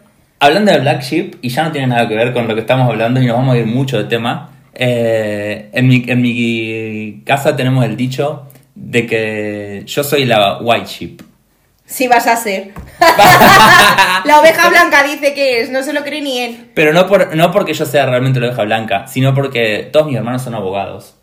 Hablando 0.44 0.74
de 0.74 0.80
Black 0.80 1.02
Sheep, 1.02 1.38
y 1.42 1.48
ya 1.48 1.64
no 1.64 1.72
tiene 1.72 1.88
nada 1.88 2.06
que 2.06 2.16
ver 2.16 2.34
con 2.34 2.50
lo 2.50 2.54
que 2.54 2.60
estamos 2.60 2.90
hablando 2.90 3.22
y 3.22 3.26
nos 3.26 3.38
vamos 3.38 3.56
a 3.56 3.60
ir 3.60 3.66
mucho 3.66 3.98
de 3.98 4.04
tema, 4.04 4.50
eh, 4.74 5.70
en, 5.72 5.88
mi, 5.88 6.04
en 6.06 6.22
mi 6.22 7.22
casa 7.26 7.56
tenemos 7.56 7.86
el 7.86 7.96
dicho 7.96 8.50
de 8.76 9.06
que 9.08 9.84
yo 9.86 10.04
soy 10.04 10.26
la 10.26 10.58
White 10.58 10.86
Sheep. 10.86 11.22
Sí 11.86 12.10
vas 12.10 12.28
a 12.28 12.36
ser. 12.36 12.72
la 14.26 14.42
oveja 14.42 14.68
blanca 14.68 15.04
dice 15.04 15.34
que 15.34 15.62
es, 15.62 15.70
no 15.70 15.82
se 15.82 15.94
lo 15.94 16.04
cree 16.04 16.20
ni 16.20 16.40
él. 16.40 16.72
Pero 16.74 16.92
no, 16.92 17.08
por, 17.08 17.34
no 17.38 17.50
porque 17.54 17.74
yo 17.74 17.86
sea 17.86 18.06
realmente 18.06 18.42
la 18.42 18.48
oveja 18.48 18.64
blanca, 18.64 19.08
sino 19.08 19.34
porque 19.34 19.88
todos 19.94 20.08
mis 20.08 20.18
hermanos 20.18 20.42
son 20.42 20.56
abogados. 20.56 21.16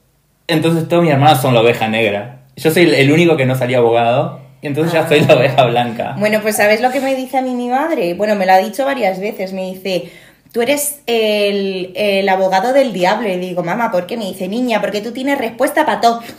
Entonces 0.46 0.88
todos 0.88 1.02
mis 1.02 1.12
hermanos 1.12 1.42
son 1.42 1.52
la 1.52 1.60
oveja 1.60 1.88
negra. 1.88 2.44
Yo 2.56 2.70
soy 2.70 2.84
el 2.84 3.12
único 3.12 3.36
que 3.36 3.44
no 3.44 3.54
salía 3.54 3.76
abogado, 3.76 4.40
y 4.62 4.66
entonces 4.66 4.92
ya 4.92 5.08
soy 5.08 5.20
la 5.22 5.34
oveja 5.36 5.64
blanca. 5.64 6.14
Bueno, 6.18 6.40
pues 6.42 6.56
¿sabes 6.56 6.80
lo 6.80 6.90
que 6.90 7.00
me 7.00 7.14
dice 7.14 7.38
a 7.38 7.42
mí 7.42 7.50
mi 7.54 7.68
madre? 7.68 8.14
Bueno, 8.14 8.34
me 8.34 8.46
lo 8.46 8.52
ha 8.52 8.58
dicho 8.58 8.84
varias 8.84 9.18
veces. 9.20 9.52
Me 9.52 9.62
dice, 9.72 10.10
tú 10.52 10.60
eres 10.62 11.00
el, 11.06 11.92
el 11.94 12.28
abogado 12.28 12.72
del 12.72 12.92
diablo. 12.92 13.28
Y 13.28 13.36
digo, 13.38 13.62
mamá, 13.62 13.90
¿por 13.90 14.06
qué? 14.06 14.16
Me 14.16 14.26
dice, 14.26 14.48
niña, 14.48 14.80
porque 14.80 15.00
tú 15.00 15.12
tienes 15.12 15.38
respuesta 15.38 15.84
para 15.86 16.00
todo. 16.00 16.20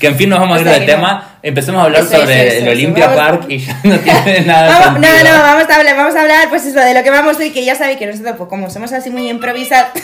Que 0.00 0.08
en 0.08 0.16
fin 0.16 0.28
nos 0.30 0.40
vamos 0.40 0.58
a 0.58 0.60
ir 0.62 0.68
del 0.68 0.80
no. 0.80 0.86
tema. 0.86 1.38
Empecemos 1.44 1.80
a 1.80 1.84
hablar 1.84 2.02
Eso, 2.02 2.10
sobre 2.18 2.48
eso, 2.48 2.56
eso, 2.56 2.64
el. 2.66 2.72
Olympia 2.72 3.06
Vamos- 3.06 3.22
Park 3.38 3.44
y 3.48 3.58
ya 3.58 3.78
no 3.84 3.96
tiene 4.00 4.40
nada 4.46 4.80
Vamos, 4.80 5.00
no, 5.00 5.08
no, 5.22 5.42
vamos 5.42 5.70
a 5.70 5.76
hablar, 5.76 5.96
vamos 5.96 6.16
a 6.16 6.20
hablar, 6.22 6.48
pues 6.48 6.66
eso, 6.66 6.80
de 6.80 6.92
lo 6.92 7.04
que 7.04 7.10
vamos 7.10 7.36
hoy, 7.36 7.50
que 7.50 7.64
ya 7.64 7.76
sabéis 7.76 7.98
que 7.98 8.06
nosotros, 8.08 8.34
pues 8.36 8.48
como 8.48 8.68
somos 8.68 8.92
así 8.92 9.10
muy 9.10 9.30
improvisados. 9.30 9.92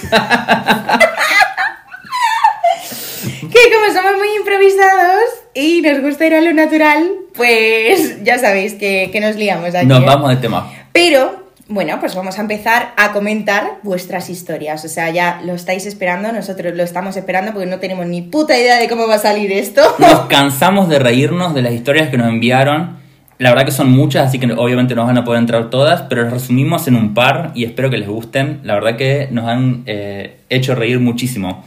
que 3.40 3.58
como 3.74 3.92
somos 3.92 4.18
muy 4.18 4.28
improvisados 4.36 5.24
y 5.54 5.80
nos 5.82 6.00
gusta 6.00 6.26
ir 6.26 6.34
a 6.34 6.40
lo 6.40 6.52
natural, 6.52 7.10
pues 7.34 8.22
ya 8.24 8.38
sabéis 8.38 8.74
que, 8.74 9.10
que 9.12 9.20
nos 9.20 9.36
liamos 9.36 9.74
aquí. 9.74 9.86
Nos 9.86 10.02
¿eh? 10.02 10.06
vamos 10.06 10.30
del 10.30 10.40
tema. 10.40 10.70
Pero, 10.92 11.48
bueno, 11.68 11.98
pues 12.00 12.14
vamos 12.14 12.38
a 12.38 12.42
empezar 12.42 12.92
a 12.96 13.12
comentar 13.12 13.78
vuestras 13.82 14.30
historias. 14.30 14.84
O 14.84 14.88
sea, 14.88 15.10
ya 15.10 15.40
lo 15.44 15.54
estáis 15.54 15.86
esperando, 15.86 16.32
nosotros 16.32 16.74
lo 16.74 16.82
estamos 16.82 17.16
esperando 17.16 17.52
porque 17.52 17.66
no 17.66 17.78
tenemos 17.78 18.06
ni 18.06 18.22
puta 18.22 18.58
idea 18.58 18.78
de 18.78 18.88
cómo 18.88 19.06
va 19.06 19.16
a 19.16 19.18
salir 19.18 19.52
esto. 19.52 19.82
Nos 19.98 20.20
cansamos 20.28 20.88
de 20.88 20.98
reírnos 20.98 21.54
de 21.54 21.62
las 21.62 21.72
historias 21.72 22.08
que 22.08 22.18
nos 22.18 22.28
enviaron 22.28 22.98
La 23.38 23.50
verdad 23.50 23.64
que 23.64 23.72
son 23.72 23.90
muchas, 23.92 24.28
así 24.28 24.38
que 24.38 24.52
obviamente 24.52 24.94
no 24.94 25.04
van 25.06 25.18
a 25.18 25.24
poder 25.24 25.40
entrar 25.40 25.70
todas, 25.70 26.02
pero 26.02 26.22
las 26.22 26.32
resumimos 26.32 26.88
en 26.88 26.96
un 26.96 27.14
par 27.14 27.52
y 27.54 27.64
espero 27.64 27.90
que 27.90 27.98
les 27.98 28.08
gusten. 28.08 28.60
La 28.64 28.74
verdad 28.74 28.96
que 28.96 29.28
nos 29.30 29.46
han 29.46 29.84
eh, 29.86 30.38
hecho 30.48 30.74
reír 30.74 30.98
muchísimo. 30.98 31.64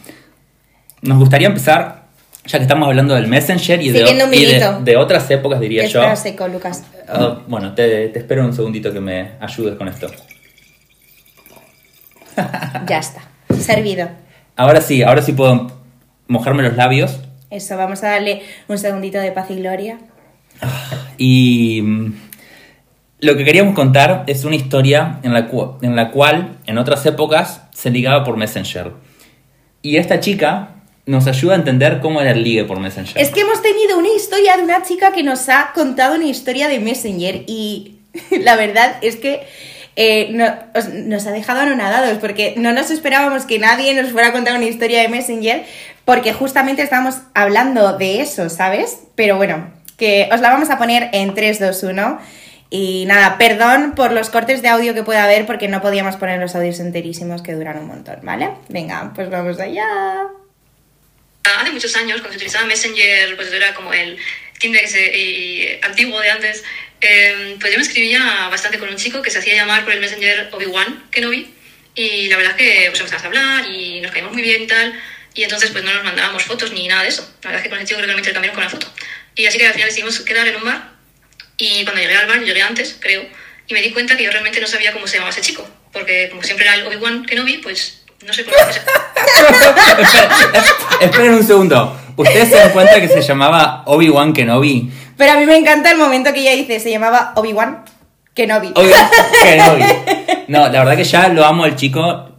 Nos 1.01 1.17
gustaría 1.17 1.47
empezar, 1.47 2.03
ya 2.45 2.57
que 2.59 2.63
estamos 2.63 2.87
hablando 2.87 3.15
del 3.15 3.27
Messenger 3.27 3.81
y, 3.81 3.89
de, 3.89 3.99
y 4.33 4.45
de- 4.45 4.77
de 4.83 4.97
otras 4.97 5.29
épocas, 5.31 5.59
diría 5.59 5.83
yo. 5.85 5.99
Espera 6.01 6.15
seco, 6.15 6.47
Lucas. 6.47 6.83
Ah, 7.07 7.39
bueno, 7.47 7.73
te, 7.73 8.09
te 8.09 8.19
espero 8.19 8.45
un 8.45 8.53
segundito 8.53 8.91
que 8.93 8.99
me 8.99 9.31
ayudes 9.39 9.75
con 9.77 9.87
esto. 9.87 10.07
Ya 12.87 12.97
está. 12.99 13.21
Servido. 13.59 14.09
Ahora 14.55 14.81
sí, 14.81 15.03
ahora 15.03 15.21
sí 15.21 15.33
puedo 15.33 15.71
mojarme 16.27 16.63
los 16.63 16.75
labios. 16.75 17.19
Eso, 17.49 17.75
vamos 17.77 18.03
a 18.03 18.11
darle 18.11 18.41
un 18.67 18.77
segundito 18.77 19.19
de 19.19 19.31
paz 19.31 19.47
y 19.51 19.55
gloria. 19.57 19.99
Y 21.17 21.81
mm, 21.81 22.13
lo 23.19 23.35
que 23.35 23.43
queríamos 23.43 23.75
contar 23.75 24.23
es 24.27 24.45
una 24.45 24.55
historia 24.55 25.19
en 25.23 25.33
la, 25.33 25.47
cu- 25.49 25.77
en 25.81 25.95
la 25.95 26.11
cual 26.11 26.57
en 26.65 26.77
otras 26.77 27.05
épocas 27.05 27.63
se 27.73 27.89
ligaba 27.89 28.23
por 28.23 28.37
Messenger. 28.37 28.93
Y 29.81 29.97
esta 29.97 30.19
chica 30.21 30.69
nos 31.11 31.27
ayuda 31.27 31.53
a 31.53 31.57
entender 31.57 31.99
cómo 31.99 32.21
era 32.21 32.31
el 32.31 32.43
ligue 32.43 32.63
por 32.63 32.79
Messenger. 32.79 33.21
Es 33.21 33.29
que 33.29 33.41
hemos 33.41 33.61
tenido 33.61 33.97
una 33.99 34.09
historia 34.15 34.57
de 34.57 34.63
una 34.63 34.81
chica 34.83 35.11
que 35.11 35.21
nos 35.23 35.47
ha 35.49 35.71
contado 35.73 36.15
una 36.15 36.25
historia 36.25 36.67
de 36.67 36.79
Messenger 36.79 37.43
y 37.47 37.97
la 38.41 38.55
verdad 38.55 38.95
es 39.01 39.15
que 39.17 39.45
eh, 39.95 40.29
no- 40.31 40.53
os- 40.73 40.89
nos 40.89 41.27
ha 41.27 41.31
dejado 41.31 41.61
anonadados 41.61 42.17
porque 42.19 42.53
no 42.57 42.71
nos 42.73 42.89
esperábamos 42.91 43.45
que 43.45 43.59
nadie 43.59 43.93
nos 43.93 44.11
fuera 44.11 44.29
a 44.29 44.31
contar 44.31 44.55
una 44.55 44.65
historia 44.65 45.01
de 45.01 45.09
Messenger 45.09 45.63
porque 46.05 46.33
justamente 46.33 46.81
estábamos 46.81 47.17
hablando 47.33 47.97
de 47.97 48.21
eso, 48.21 48.49
¿sabes? 48.49 48.99
Pero 49.15 49.37
bueno, 49.37 49.69
que 49.97 50.29
os 50.33 50.41
la 50.41 50.49
vamos 50.49 50.69
a 50.71 50.77
poner 50.77 51.09
en 51.13 51.35
3, 51.35 51.59
2, 51.59 51.83
1 51.83 52.19
y 52.73 53.03
nada, 53.05 53.37
perdón 53.37 53.93
por 53.95 54.13
los 54.13 54.29
cortes 54.29 54.61
de 54.61 54.69
audio 54.69 54.93
que 54.93 55.03
pueda 55.03 55.25
haber 55.25 55.45
porque 55.45 55.67
no 55.67 55.81
podíamos 55.81 56.15
poner 56.15 56.39
los 56.39 56.55
audios 56.55 56.79
enterísimos 56.79 57.41
que 57.41 57.53
duran 57.53 57.77
un 57.77 57.87
montón, 57.87 58.15
¿vale? 58.23 58.49
Venga, 58.69 59.11
pues 59.13 59.29
vamos 59.29 59.59
allá. 59.59 59.89
Hace 61.43 61.71
muchos 61.71 61.95
años, 61.95 62.21
cuando 62.21 62.31
se 62.33 62.37
utilizaba 62.37 62.65
Messenger, 62.65 63.35
pues 63.35 63.51
era 63.51 63.73
como 63.73 63.93
el 63.93 64.17
Tinder 64.59 64.85
y- 65.15 65.79
antiguo 65.81 66.19
de 66.19 66.29
antes, 66.29 66.63
eh, 67.01 67.57
pues 67.59 67.71
yo 67.71 67.77
me 67.79 67.83
escribía 67.83 68.47
bastante 68.49 68.77
con 68.77 68.89
un 68.89 68.95
chico 68.95 69.21
que 69.21 69.31
se 69.31 69.39
hacía 69.39 69.55
llamar 69.55 69.83
por 69.83 69.93
el 69.93 69.99
Messenger 69.99 70.49
Obi-Wan 70.51 71.07
Kenobi 71.11 71.51
y 71.95 72.27
la 72.27 72.37
verdad 72.37 72.51
es 72.51 72.57
que 72.57 72.89
pues, 72.89 72.99
empezamos 72.99 73.23
a 73.23 73.27
hablar 73.27 73.65
y 73.67 74.01
nos 74.01 74.11
caímos 74.11 74.33
muy 74.33 74.43
bien 74.43 74.61
y 74.63 74.67
tal 74.67 75.01
y 75.33 75.43
entonces 75.43 75.71
pues 75.71 75.83
no 75.83 75.93
nos 75.93 76.03
mandábamos 76.03 76.43
fotos 76.43 76.71
ni 76.73 76.87
nada 76.87 77.03
de 77.03 77.09
eso. 77.09 77.23
La 77.41 77.49
verdad 77.49 77.57
es 77.59 77.63
que 77.63 77.69
con 77.69 77.79
ese 77.79 77.87
chico 77.87 77.97
creo 77.97 78.07
que 78.09 78.13
me 78.13 78.19
intercambiaron 78.19 78.55
con 78.55 78.63
la 78.63 78.69
foto. 78.69 78.93
Y 79.35 79.45
así 79.47 79.57
que 79.57 79.65
al 79.65 79.73
final 79.73 79.87
decidimos 79.89 80.19
quedar 80.21 80.47
en 80.47 80.57
un 80.57 80.63
bar 80.65 80.91
y 81.57 81.83
cuando 81.83 82.01
llegué 82.01 82.15
al 82.15 82.27
bar, 82.27 82.39
llegué 82.43 82.61
antes, 82.61 82.97
creo, 82.99 83.27
y 83.67 83.73
me 83.73 83.81
di 83.81 83.91
cuenta 83.91 84.15
que 84.17 84.23
yo 84.23 84.31
realmente 84.31 84.59
no 84.59 84.67
sabía 84.67 84.91
cómo 84.91 85.07
se 85.07 85.15
llamaba 85.15 85.31
ese 85.31 85.41
chico, 85.41 85.67
porque 85.93 86.27
como 86.29 86.43
siempre 86.43 86.65
era 86.65 86.75
el 86.75 86.85
Obi-Wan 86.85 87.25
Kenobi, 87.25 87.59
pues 87.59 88.00
no 88.25 88.33
sé 88.33 88.43
por 88.43 88.53
qué. 88.53 88.59
Esperen, 90.01 90.63
esperen 91.01 91.33
un 91.33 91.43
segundo. 91.43 91.97
¿Ustedes 92.15 92.49
se 92.49 92.55
dan 92.55 92.71
cuenta 92.71 92.99
que 92.99 93.07
se 93.07 93.21
llamaba 93.21 93.83
Obi-Wan 93.85 94.33
Kenobi? 94.33 94.91
Pero 95.17 95.33
a 95.33 95.37
mí 95.37 95.45
me 95.45 95.57
encanta 95.57 95.91
el 95.91 95.97
momento 95.97 96.33
que 96.33 96.41
ella 96.41 96.51
dice, 96.51 96.79
se 96.79 96.91
llamaba 96.91 97.33
Obi-Wan 97.35 97.83
Kenobi. 98.33 98.71
Obi-Wan 98.75 99.09
Kenobi. 99.43 99.83
No, 100.47 100.67
la 100.67 100.79
verdad 100.79 100.97
que 100.97 101.03
ya 101.03 101.29
lo 101.29 101.45
amo 101.45 101.63
al 101.63 101.75
chico. 101.75 102.31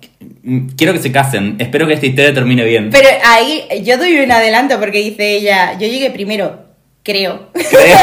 Quiero 0.77 0.93
que 0.93 0.99
se 0.99 1.11
casen. 1.11 1.57
Espero 1.59 1.87
que 1.87 1.95
esta 1.95 2.07
historia 2.07 2.35
termine 2.35 2.65
bien. 2.65 2.91
Pero 2.91 3.09
ahí 3.25 3.65
yo 3.83 3.97
doy 3.97 4.19
un 4.21 4.31
adelanto 4.31 4.79
porque 4.79 4.99
dice 4.99 5.37
ella, 5.37 5.73
yo 5.75 5.87
llegué 5.87 6.11
primero, 6.11 6.65
creo. 7.03 7.49
Creo. 7.53 7.99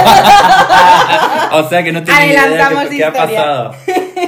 o 1.52 1.70
sea 1.70 1.84
que 1.84 1.92
no 1.92 2.00
ni 2.00 2.06
idea 2.06 2.44
Adelantamos 2.44 2.90
de 2.90 2.98
qué 2.98 3.06
ha 3.06 3.14
pasado. 3.14 3.76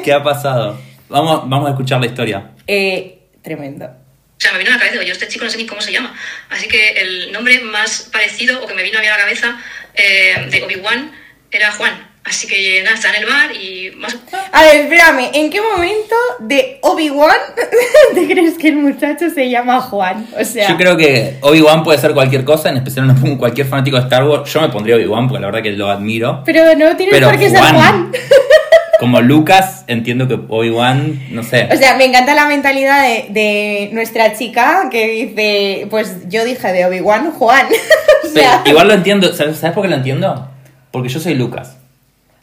¿Qué 0.04 0.14
ha 0.14 0.24
pasado? 0.24 0.78
Vamos, 1.10 1.50
vamos 1.50 1.68
a 1.68 1.72
escuchar 1.72 2.00
la 2.00 2.06
historia. 2.06 2.52
Eh, 2.68 3.21
tremendo. 3.42 3.86
O 3.86 4.44
sea, 4.44 4.54
me 4.54 4.60
vino 4.60 4.72
a 4.72 4.74
la 4.74 4.80
cabeza, 4.80 4.94
digo, 4.94 5.04
yo 5.04 5.14
este 5.14 5.28
chico 5.28 5.46
no 5.46 5.52
sé 5.52 5.58
ni 5.58 5.68
cómo 5.68 5.82
se 5.82 5.92
llama. 5.92 6.16
Así 6.50 6.68
que 6.68 6.94
el 6.94 7.32
nombre 7.32 7.60
más 7.60 8.10
parecido 8.12 8.64
o 8.64 8.68
que 8.68 8.74
me 8.74 8.82
vino 8.82 8.98
a 8.98 9.02
mí 9.02 9.08
a 9.08 9.12
la 9.12 9.18
cabeza 9.18 9.58
eh, 9.94 10.48
de 10.50 10.64
Obi-Wan 10.64 11.12
era 11.52 11.72
Juan. 11.72 12.12
Así 12.24 12.48
que 12.48 12.82
nada, 12.84 12.96
estaba 12.96 13.16
en 13.16 13.24
el 13.24 13.30
bar 13.30 13.52
y 13.56 13.92
más... 13.98 14.16
A 14.52 14.64
ver, 14.64 14.82
espérame, 14.82 15.32
¿en 15.34 15.50
qué 15.50 15.60
momento 15.60 16.16
de 16.40 16.78
Obi-Wan 16.82 17.36
te 18.14 18.28
crees 18.28 18.58
que 18.60 18.70
el 18.70 18.76
muchacho 18.76 19.30
se 19.32 19.50
llama 19.50 19.82
Juan? 19.82 20.28
O 20.40 20.46
sea, 20.46 20.70
Yo 20.70 20.78
creo 20.78 20.96
que 20.96 21.38
Obi-Wan 21.42 21.84
puede 21.84 21.98
ser 22.00 22.14
cualquier 22.14 22.44
cosa, 22.44 22.70
en 22.70 22.78
especial 22.78 23.08
no 23.08 23.16
pongo 23.16 23.40
cualquier 23.40 23.68
fanático 23.68 23.98
de 23.98 24.04
Star 24.04 24.24
Wars. 24.24 24.52
Yo 24.54 24.62
me 24.62 24.70
pondría 24.70 24.96
Obi-Wan 24.98 25.28
porque 25.28 25.42
la 25.42 25.48
verdad 25.48 25.64
que 25.64 25.72
lo 25.72 25.90
admiro. 25.90 26.44
pero 26.46 26.76
no 26.76 26.96
tiene 26.96 27.12
Pero 27.12 27.30
por 27.30 27.40
qué 27.40 27.50
ser 27.50 27.60
Juan. 27.60 28.12
Como 29.02 29.20
Lucas, 29.20 29.84
entiendo 29.88 30.28
que 30.28 30.36
Obi-Wan, 30.48 31.20
no 31.32 31.42
sé. 31.42 31.68
O 31.74 31.76
sea, 31.76 31.96
me 31.98 32.06
encanta 32.06 32.36
la 32.36 32.46
mentalidad 32.46 33.02
de, 33.02 33.30
de 33.32 33.90
nuestra 33.94 34.34
chica 34.38 34.90
que 34.92 35.08
dice, 35.08 35.88
pues 35.90 36.30
yo 36.30 36.46
dije 36.46 36.72
de 36.72 36.86
Obi-Wan 36.86 37.32
Juan. 37.32 37.66
o 38.24 38.28
sea, 38.28 38.62
igual 38.64 38.88
lo 38.88 38.94
entiendo. 38.94 39.34
¿Sabes 39.34 39.58
sabes 39.58 39.74
por 39.74 39.82
qué 39.82 39.90
lo 39.90 39.96
entiendo? 39.96 40.48
Porque 40.92 41.10
yo 41.10 41.20
soy 41.20 41.34
Lucas. 41.34 41.78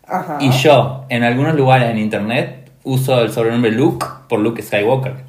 Ajá. 0.04 0.38
Y 0.40 0.50
yo, 0.50 1.04
en 1.10 1.22
algunos 1.22 1.54
lugares 1.54 1.90
en 1.90 1.98
internet, 1.98 2.68
uso 2.82 3.22
el 3.22 3.30
sobrenombre 3.30 3.70
Luke 3.70 4.04
por 4.28 4.40
Luke 4.40 4.60
Skywalker. 4.60 5.14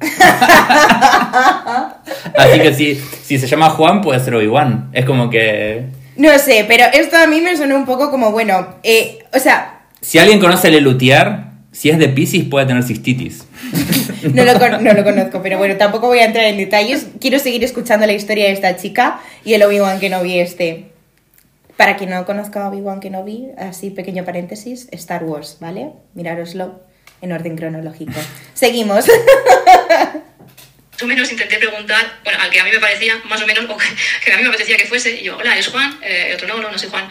Así 2.36 2.58
que 2.58 2.74
si, 2.74 2.96
si 2.96 3.38
se 3.38 3.46
llama 3.46 3.70
Juan, 3.70 4.00
puede 4.00 4.18
ser 4.18 4.34
Obi-Wan. 4.34 4.90
Es 4.92 5.04
como 5.04 5.30
que. 5.30 5.84
No 6.16 6.36
sé, 6.40 6.64
pero 6.66 6.86
esto 6.92 7.16
a 7.16 7.28
mí 7.28 7.40
me 7.40 7.56
sonó 7.56 7.76
un 7.76 7.86
poco 7.86 8.10
como, 8.10 8.32
bueno, 8.32 8.66
eh, 8.82 9.20
o 9.32 9.38
sea, 9.38 9.79
Si 10.00 10.18
alguien 10.18 10.40
conoce 10.40 10.68
a 10.68 10.70
Lelutier, 10.70 11.50
si 11.72 11.90
es 11.90 11.98
de 11.98 12.08
Pisces, 12.08 12.44
puede 12.44 12.66
tener 12.66 12.82
cistitis. 12.82 13.44
no 14.34 14.44
lo, 14.44 14.78
no 14.80 14.92
lo 14.92 15.04
conozco, 15.04 15.42
pero 15.42 15.58
bueno, 15.58 15.76
tampoco 15.76 16.08
voy 16.08 16.18
a 16.18 16.24
entrar 16.24 16.44
en 16.46 16.56
detalles. 16.56 17.08
Quiero 17.20 17.38
seguir 17.38 17.62
escuchando 17.64 18.06
la 18.06 18.12
historia 18.12 18.46
de 18.46 18.52
esta 18.52 18.76
chica 18.76 19.20
y 19.44 19.54
el 19.54 19.62
Obi-Wan 19.62 20.00
Kenobi 20.00 20.38
este. 20.38 20.86
Para 21.76 21.96
quien 21.96 22.10
no 22.10 22.26
conozca 22.26 22.68
Obi-Wan 22.68 23.00
Kenobi, 23.00 23.48
así 23.56 23.90
pequeño 23.90 24.24
paréntesis, 24.24 24.88
Star 24.90 25.24
Wars, 25.24 25.58
¿vale? 25.60 25.92
Mirároslo 26.14 26.80
en 27.22 27.32
orden 27.32 27.56
cronológico. 27.56 28.20
Seguimos. 28.54 29.06
Más 31.00 31.04
o 31.04 31.08
menos 31.08 31.32
intenté 31.32 31.56
preguntar, 31.56 32.18
bueno, 32.22 32.38
al 32.42 32.50
que 32.50 32.60
a 32.60 32.64
mí 32.64 32.70
me 32.70 32.78
parecía, 32.78 33.14
más 33.26 33.40
o 33.40 33.46
menos, 33.46 33.64
o 33.64 33.74
que, 34.22 34.32
a 34.34 34.36
mí 34.36 34.42
me 34.42 34.50
apetecía 34.50 34.76
que 34.76 34.84
fuese, 34.84 35.12
y 35.18 35.24
yo, 35.24 35.38
hola, 35.38 35.54
¿eres 35.54 35.68
Juan? 35.68 35.98
Eh, 36.02 36.28
y 36.30 36.34
otro, 36.34 36.46
no, 36.46 36.58
no, 36.60 36.70
no 36.70 36.78
soy 36.78 36.90
Juan. 36.90 37.08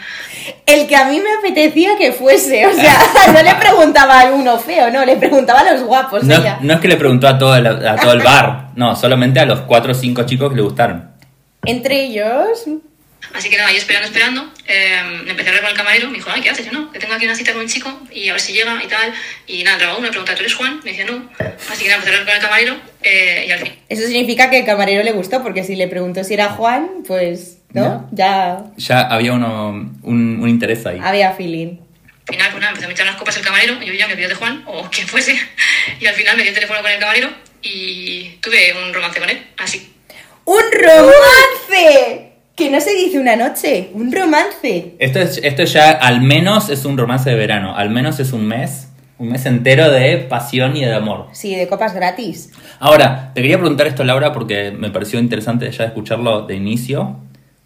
El 0.64 0.86
que 0.86 0.94
a 0.94 1.06
mí 1.06 1.18
me 1.18 1.32
apetecía 1.32 1.98
que 1.98 2.12
fuese, 2.12 2.68
o 2.68 2.72
sea, 2.72 2.96
no 3.34 3.42
le 3.42 3.52
preguntaba 3.56 4.20
a 4.20 4.24
uno 4.26 4.60
feo, 4.60 4.92
no, 4.92 5.04
le 5.04 5.16
preguntaba 5.16 5.60
a 5.60 5.72
los 5.72 5.82
guapos 5.82 6.22
No, 6.22 6.36
ella. 6.36 6.58
no 6.60 6.74
es 6.74 6.80
que 6.80 6.86
le 6.86 6.96
preguntó 6.98 7.26
a 7.26 7.36
todo, 7.36 7.56
el, 7.56 7.66
a 7.66 7.96
todo 7.96 8.12
el 8.12 8.20
bar, 8.20 8.68
no, 8.76 8.94
solamente 8.94 9.40
a 9.40 9.44
los 9.44 9.62
cuatro 9.62 9.90
o 9.90 9.94
cinco 9.96 10.22
chicos 10.22 10.50
que 10.50 10.56
le 10.56 10.62
gustaron. 10.62 11.10
Entre 11.64 12.04
ellos, 12.04 12.66
Así 13.34 13.48
que 13.48 13.56
nada, 13.56 13.68
ahí 13.68 13.76
esperando, 13.76 14.06
esperando, 14.08 14.52
eh, 14.66 14.98
empecé 15.26 15.48
a 15.48 15.52
hablar 15.52 15.62
con 15.62 15.70
el 15.70 15.76
camarero, 15.76 16.08
me 16.10 16.16
dijo, 16.16 16.30
ay, 16.32 16.40
¿qué 16.40 16.50
haces? 16.50 16.66
Yo 16.66 16.72
no, 16.72 16.90
que 16.90 16.98
tengo 16.98 17.14
aquí 17.14 17.24
una 17.26 17.34
cita 17.34 17.52
con 17.52 17.60
un 17.62 17.68
chico 17.68 18.00
y 18.10 18.28
a 18.28 18.32
ver 18.32 18.40
si 18.40 18.52
llega 18.52 18.82
y 18.82 18.88
tal. 18.88 19.12
Y 19.46 19.62
nada, 19.62 19.74
entraba 19.76 19.92
uno, 19.94 20.02
me 20.02 20.08
preguntaba, 20.08 20.36
¿tú 20.36 20.42
eres 20.42 20.54
Juan? 20.54 20.80
Me 20.84 20.90
decía, 20.90 21.04
no. 21.04 21.30
Así 21.70 21.82
que 21.84 21.88
nada, 21.90 21.96
empecé 22.02 22.16
a 22.16 22.18
hablar 22.20 22.24
con 22.26 22.34
el 22.34 22.40
camarero 22.42 22.76
eh, 23.02 23.44
y 23.46 23.50
al 23.52 23.58
fin. 23.60 23.72
eso 23.88 24.02
significa 24.06 24.50
que 24.50 24.58
el 24.60 24.64
camarero 24.66 25.02
le 25.04 25.12
gustó, 25.12 25.42
porque 25.42 25.62
si 25.64 25.76
le 25.76 25.86
preguntó 25.86 26.24
si 26.24 26.34
era 26.34 26.48
Juan, 26.50 26.88
pues, 27.06 27.58
¿no? 27.72 27.82
No. 27.88 28.08
Ya 28.12 28.64
Ya 28.76 29.00
había 29.02 29.32
uno, 29.32 29.68
un, 30.02 30.40
un 30.42 30.48
interés 30.48 30.84
ahí. 30.86 30.98
había 31.02 31.32
feeling. 31.32 31.76
Al 32.28 32.34
final, 32.34 32.50
pues 32.52 32.60
nada, 32.60 32.70
empezó 32.72 32.88
a 32.88 32.92
echar 32.92 33.06
las 33.06 33.16
copas 33.16 33.36
el 33.36 33.42
camarero, 33.44 33.82
y 33.82 33.86
yo 33.86 33.94
ya 33.94 34.06
me 34.08 34.14
pidió 34.14 34.28
de 34.28 34.34
Juan, 34.34 34.62
o 34.66 34.84
quien 34.90 35.06
fuese. 35.06 35.38
Y 36.00 36.06
al 36.06 36.14
final 36.14 36.36
me 36.36 36.42
dio 36.42 36.50
el 36.50 36.54
teléfono 36.54 36.80
con 36.82 36.90
el 36.90 36.98
camarero 36.98 37.28
y 37.62 38.30
tuve 38.40 38.72
un 38.82 38.92
romance 38.94 39.20
con 39.20 39.28
él, 39.30 39.46
así. 39.58 39.94
¡Un 40.46 40.62
romance! 40.72 42.29
Que 42.60 42.68
no 42.68 42.78
se 42.78 42.92
dice 42.92 43.18
una 43.18 43.36
noche, 43.36 43.88
un 43.94 44.12
romance. 44.12 44.92
Esto, 44.98 45.18
es, 45.18 45.40
esto 45.42 45.64
ya 45.64 45.92
al 45.92 46.20
menos 46.20 46.68
es 46.68 46.84
un 46.84 46.98
romance 46.98 47.30
de 47.30 47.34
verano, 47.36 47.74
al 47.74 47.88
menos 47.88 48.20
es 48.20 48.34
un 48.34 48.46
mes, 48.46 48.88
un 49.16 49.30
mes 49.30 49.46
entero 49.46 49.90
de 49.90 50.18
pasión 50.18 50.76
y 50.76 50.84
de 50.84 50.92
amor. 50.92 51.28
Sí, 51.32 51.56
de 51.56 51.66
copas 51.68 51.94
gratis. 51.94 52.50
Ahora, 52.78 53.32
te 53.34 53.40
quería 53.40 53.56
preguntar 53.58 53.86
esto, 53.86 54.04
Laura, 54.04 54.34
porque 54.34 54.72
me 54.72 54.90
pareció 54.90 55.18
interesante 55.18 55.70
ya 55.70 55.84
escucharlo 55.84 56.42
de 56.42 56.56
inicio. 56.56 57.16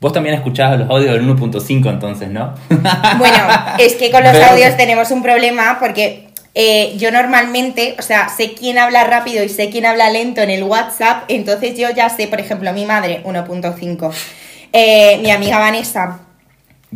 Vos 0.00 0.12
también 0.12 0.36
escuchabas 0.36 0.78
los 0.78 0.88
audios 0.88 1.14
del 1.14 1.26
1.5 1.28 1.90
entonces, 1.90 2.28
¿no? 2.30 2.54
Bueno, 3.18 3.48
es 3.80 3.94
que 3.96 4.12
con 4.12 4.22
los 4.22 4.30
Pero- 4.30 4.46
audios 4.52 4.76
tenemos 4.76 5.10
un 5.10 5.24
problema 5.24 5.78
porque 5.80 6.28
eh, 6.54 6.94
yo 6.98 7.10
normalmente, 7.10 7.96
o 7.98 8.02
sea, 8.02 8.28
sé 8.28 8.52
quién 8.54 8.78
habla 8.78 9.02
rápido 9.02 9.42
y 9.42 9.48
sé 9.48 9.70
quién 9.70 9.86
habla 9.86 10.08
lento 10.10 10.40
en 10.40 10.50
el 10.50 10.62
WhatsApp, 10.62 11.24
entonces 11.26 11.76
yo 11.76 11.90
ya 11.90 12.08
sé, 12.10 12.28
por 12.28 12.38
ejemplo, 12.38 12.72
mi 12.72 12.86
madre 12.86 13.22
1.5, 13.24 14.12
eh, 14.74 15.18
mi 15.22 15.30
amiga 15.30 15.58
Vanessa 15.58 16.20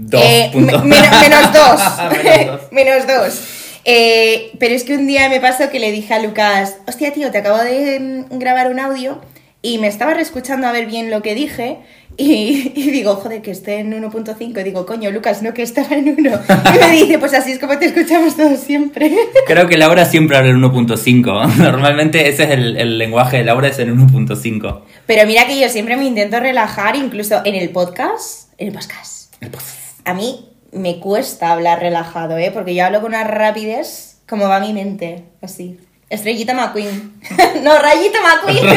Dos 0.01 0.23
eh, 0.23 0.51
dos. 0.55 0.85
Menos 0.85 1.53
dos. 1.53 2.71
menos 2.71 3.07
dos. 3.07 3.41
Eh, 3.85 4.53
pero 4.61 4.75
es 4.75 4.85
que 4.85 4.95
un 4.95 5.07
día 5.07 5.29
me 5.29 5.41
pasó 5.41 5.71
que 5.71 5.81
le 5.81 5.91
dije 5.91 6.15
a 6.15 6.21
Lucas, 6.21 6.77
hostia 6.87 7.13
tío, 7.13 7.31
te 7.31 7.39
acabo 7.39 7.59
de 7.59 7.99
mm, 7.99 8.39
grabar 8.39 8.71
un 8.71 8.79
audio 8.79 9.21
y 9.61 9.79
me 9.79 9.89
estaba 9.89 10.15
reescuchando 10.15 10.69
a 10.69 10.73
ver 10.73 10.87
bien 10.87 11.11
lo 11.11 11.23
que 11.23 11.35
dije 11.35 11.79
Y, 12.21 12.73
y 12.75 12.91
digo, 12.91 13.15
joder, 13.15 13.43
que 13.43 13.53
esté 13.53 13.79
en 13.79 13.93
1.5. 13.93 14.61
Y 14.61 14.65
digo, 14.65 14.85
coño, 14.85 15.09
Lucas, 15.13 15.41
no 15.41 15.55
que 15.55 15.63
estaba 15.63 15.95
en 15.95 16.17
1. 16.19 16.31
Y 16.75 16.79
me 16.79 16.91
dice, 16.91 17.19
pues 17.21 17.33
así 17.33 17.53
es 17.53 17.61
como 17.61 17.79
te 17.79 17.87
escuchamos 17.87 18.37
todos 18.37 18.59
siempre. 18.59 19.17
Creo 19.47 19.69
que 19.69 19.79
Laura 19.79 20.05
siempre 20.05 20.37
habla 20.37 20.51
en 20.51 20.61
1.5. 20.61 21.55
Normalmente 21.59 22.29
ese 22.29 22.43
es 22.43 22.51
el, 22.51 22.77
el 22.77 22.99
lenguaje 22.99 23.39
de 23.39 23.45
Laura, 23.45 23.69
es 23.69 23.79
en 23.79 23.97
1.5. 23.97 24.81
Pero 25.07 25.27
mira 25.29 25.47
que 25.47 25.61
yo 25.61 25.69
siempre 25.69 25.97
me 25.97 26.07
intento 26.07 26.41
relajar, 26.41 26.97
incluso 26.97 27.41
en 27.45 27.55
el 27.55 27.71
podcast. 27.71 28.53
En 28.59 28.67
el 28.67 28.75
podcast. 28.75 29.33
El 29.41 29.51
podcast. 29.51 30.01
A 30.05 30.13
mí 30.13 30.45
me 30.73 30.99
cuesta 30.99 31.53
hablar 31.53 31.81
relajado, 31.81 32.37
¿eh? 32.37 32.51
Porque 32.53 32.75
yo 32.75 32.85
hablo 32.85 33.01
con 33.01 33.11
una 33.11 33.23
rapidez 33.23 34.09
como 34.29 34.49
va 34.49 34.61
mi 34.61 34.73
mente, 34.73 35.25
así. 35.41 35.79
Estrellita 36.11 36.55
McQueen. 36.55 37.13
no, 37.63 37.79
Rayita 37.79 38.19
McQueen. 38.23 38.65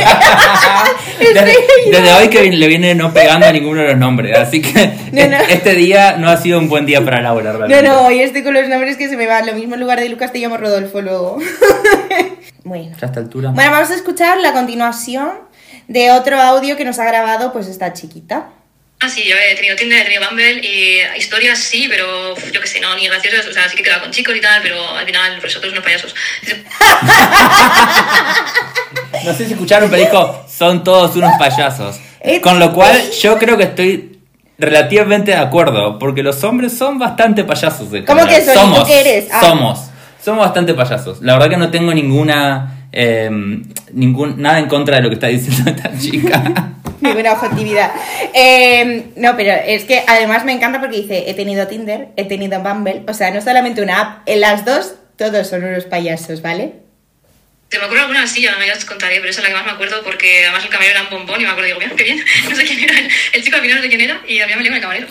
Desde, 1.20 1.56
desde 1.92 2.14
hoy 2.14 2.28
que 2.30 2.52
le 2.52 2.68
viene 2.68 2.94
no 2.96 3.14
pegando 3.14 3.46
a 3.46 3.52
ninguno 3.54 3.82
de 3.82 3.88
los 3.90 3.98
nombres. 3.98 4.38
Así 4.38 4.62
que 4.62 4.88
No, 5.14 5.28
no. 5.28 5.38
este 5.38 5.76
día 5.76 6.18
no 6.18 6.30
ha 6.30 6.36
sido 6.38 6.60
un 6.60 6.68
buen 6.68 6.86
día 6.86 7.04
para 7.06 7.22
Laura, 7.22 7.54
No, 7.54 7.60
realmente. 7.60 7.88
no, 7.88 8.02
hoy 8.08 8.20
estoy 8.22 8.44
con 8.44 8.54
los 8.54 8.68
nombres 8.68 8.98
que 8.98 9.08
se 9.08 9.16
me 9.16 9.28
van. 9.28 9.46
Lo 9.46 9.54
mismo 9.54 9.76
en 9.76 9.80
lugar 9.82 10.00
de 10.02 10.10
Lucas 10.10 10.32
te 10.34 10.40
llamo 10.40 10.58
Rodolfo 10.58 11.02
luego. 11.02 11.38
bueno. 12.64 12.96
A 13.02 13.06
esta 13.06 13.20
altura. 13.20 13.52
Bueno, 13.52 13.72
vamos 13.72 13.92
a 13.92 13.96
escuchar 13.96 14.40
la 14.40 14.52
continuación 14.54 15.32
de 15.88 16.12
otro 16.12 16.40
audio 16.42 16.76
que 16.76 16.84
nos 16.86 17.00
ha 17.00 17.06
grabado 17.06 17.54
pues 17.54 17.68
esta 17.68 17.94
chiquita. 17.94 18.50
Ah, 19.04 19.10
sí, 19.10 19.24
yo 19.28 19.36
he 19.36 19.56
tenido 19.56 19.76
Tinder, 19.76 20.02
he 20.02 20.04
tenido 20.04 20.22
Bumble 20.28 20.62
y 20.62 21.00
historias 21.18 21.58
sí, 21.58 21.88
pero 21.90 22.36
yo 22.52 22.62
qué 22.62 22.68
sé, 22.68 22.80
no, 22.80 22.96
ni 22.96 23.08
graciosas. 23.08 23.48
O 23.48 23.54
sea, 23.54 23.68
sí 23.68 23.76
que 23.76 23.82
he 23.82 23.86
quedado 23.86 24.02
con 24.02 24.12
chicos 24.12 24.36
y 24.36 24.42
tal, 24.42 24.62
pero 24.62 24.96
al 24.96 25.06
final 25.08 25.42
vosotros 25.42 25.72
unos 25.72 25.84
payasos. 25.84 26.14
No 29.26 29.34
sé 29.36 29.46
si 29.46 29.54
escucharon, 29.54 29.90
pero 29.90 30.02
dijo, 30.02 30.46
son 30.50 30.84
todos 30.84 31.16
unos 31.16 31.34
payasos. 31.38 32.00
Eh, 32.22 32.42
Con 32.42 32.60
lo 32.60 32.74
cual, 32.74 33.12
yo 33.22 33.38
creo 33.38 33.56
que 33.56 33.66
estoy 33.66 34.20
relativamente 34.58 35.32
de 35.32 35.38
acuerdo, 35.38 36.00
porque 36.00 36.24
los 36.24 36.44
hombres 36.44 36.76
son 36.76 36.98
bastante 36.98 37.44
payasos. 37.44 37.94
en 37.94 38.06
¿Cómo 38.06 38.26
que 38.26 38.42
son? 38.42 38.42
¿Y 38.42 38.46
tú 38.46 38.60
Somos, 38.60 38.88
qué 38.88 39.00
eres? 39.00 39.28
Ah. 39.32 39.40
somos, 39.42 39.80
somos 40.24 40.46
bastante 40.46 40.74
payasos. 40.74 41.22
La 41.22 41.34
verdad 41.34 41.50
que 41.50 41.58
no 41.58 41.70
tengo 41.70 41.94
ninguna, 41.94 42.88
eh, 42.92 43.30
ningún, 43.92 44.42
nada 44.42 44.60
en 44.60 44.68
contra 44.68 44.96
de 44.96 45.04
lo 45.04 45.10
que 45.10 45.16
está 45.16 45.28
diciendo 45.28 45.70
esta 45.76 45.98
chica. 45.98 46.74
Ninguna 47.08 47.34
objetividad. 47.34 47.92
Eh, 48.34 49.08
no, 49.16 49.36
pero 49.36 49.54
es 49.54 49.84
que 49.84 50.04
además 50.08 50.46
me 50.46 50.54
encanta 50.54 50.80
porque 50.80 50.98
dice, 50.98 51.26
he 51.28 51.34
tenido 51.34 51.68
Tinder, 51.68 52.10
he 52.16 52.26
tenido 52.26 52.62
Bumble. 52.62 53.04
O 53.08 53.14
sea, 53.14 53.32
no 53.32 53.42
solamente 53.42 53.82
una 53.82 54.00
app, 54.00 54.30
en 54.30 54.42
las 54.42 54.66
dos 54.66 54.96
todos 55.18 55.48
son 55.48 55.64
unos 55.64 55.86
payasos, 55.86 56.42
¿vale? 56.42 56.74
Se 57.70 57.80
me 57.80 57.86
ocurre 57.86 58.02
alguna 58.02 58.28
sí, 58.28 58.42
ya, 58.42 58.54
ya 58.66 58.74
os 58.74 58.84
contaré, 58.84 59.18
pero 59.18 59.30
esa 59.30 59.40
es 59.40 59.44
la 59.44 59.50
que 59.50 59.56
más 59.56 59.66
me 59.66 59.72
acuerdo 59.72 60.04
porque 60.04 60.44
además 60.44 60.66
el 60.66 60.70
camarero 60.70 61.00
era 61.00 61.04
un 61.04 61.10
bombón 61.10 61.40
y 61.40 61.46
me 61.46 61.52
acuerdo, 61.52 61.68
digo, 61.68 61.80
mira, 61.80 61.96
qué 61.96 62.04
bien, 62.04 62.26
no 62.50 62.56
sé 62.56 62.66
quién 62.66 62.84
era, 62.84 63.00
el, 63.34 63.44
chico 63.44 63.56
al 63.56 63.62
final 63.62 63.78
no 63.78 63.84
sé 63.84 63.90
quién 63.90 64.02
era 64.02 64.22
y 64.28 64.40
había 64.40 64.58
me 64.58 64.64
liado 64.64 64.76
el 64.76 64.82
camarero. 64.82 65.08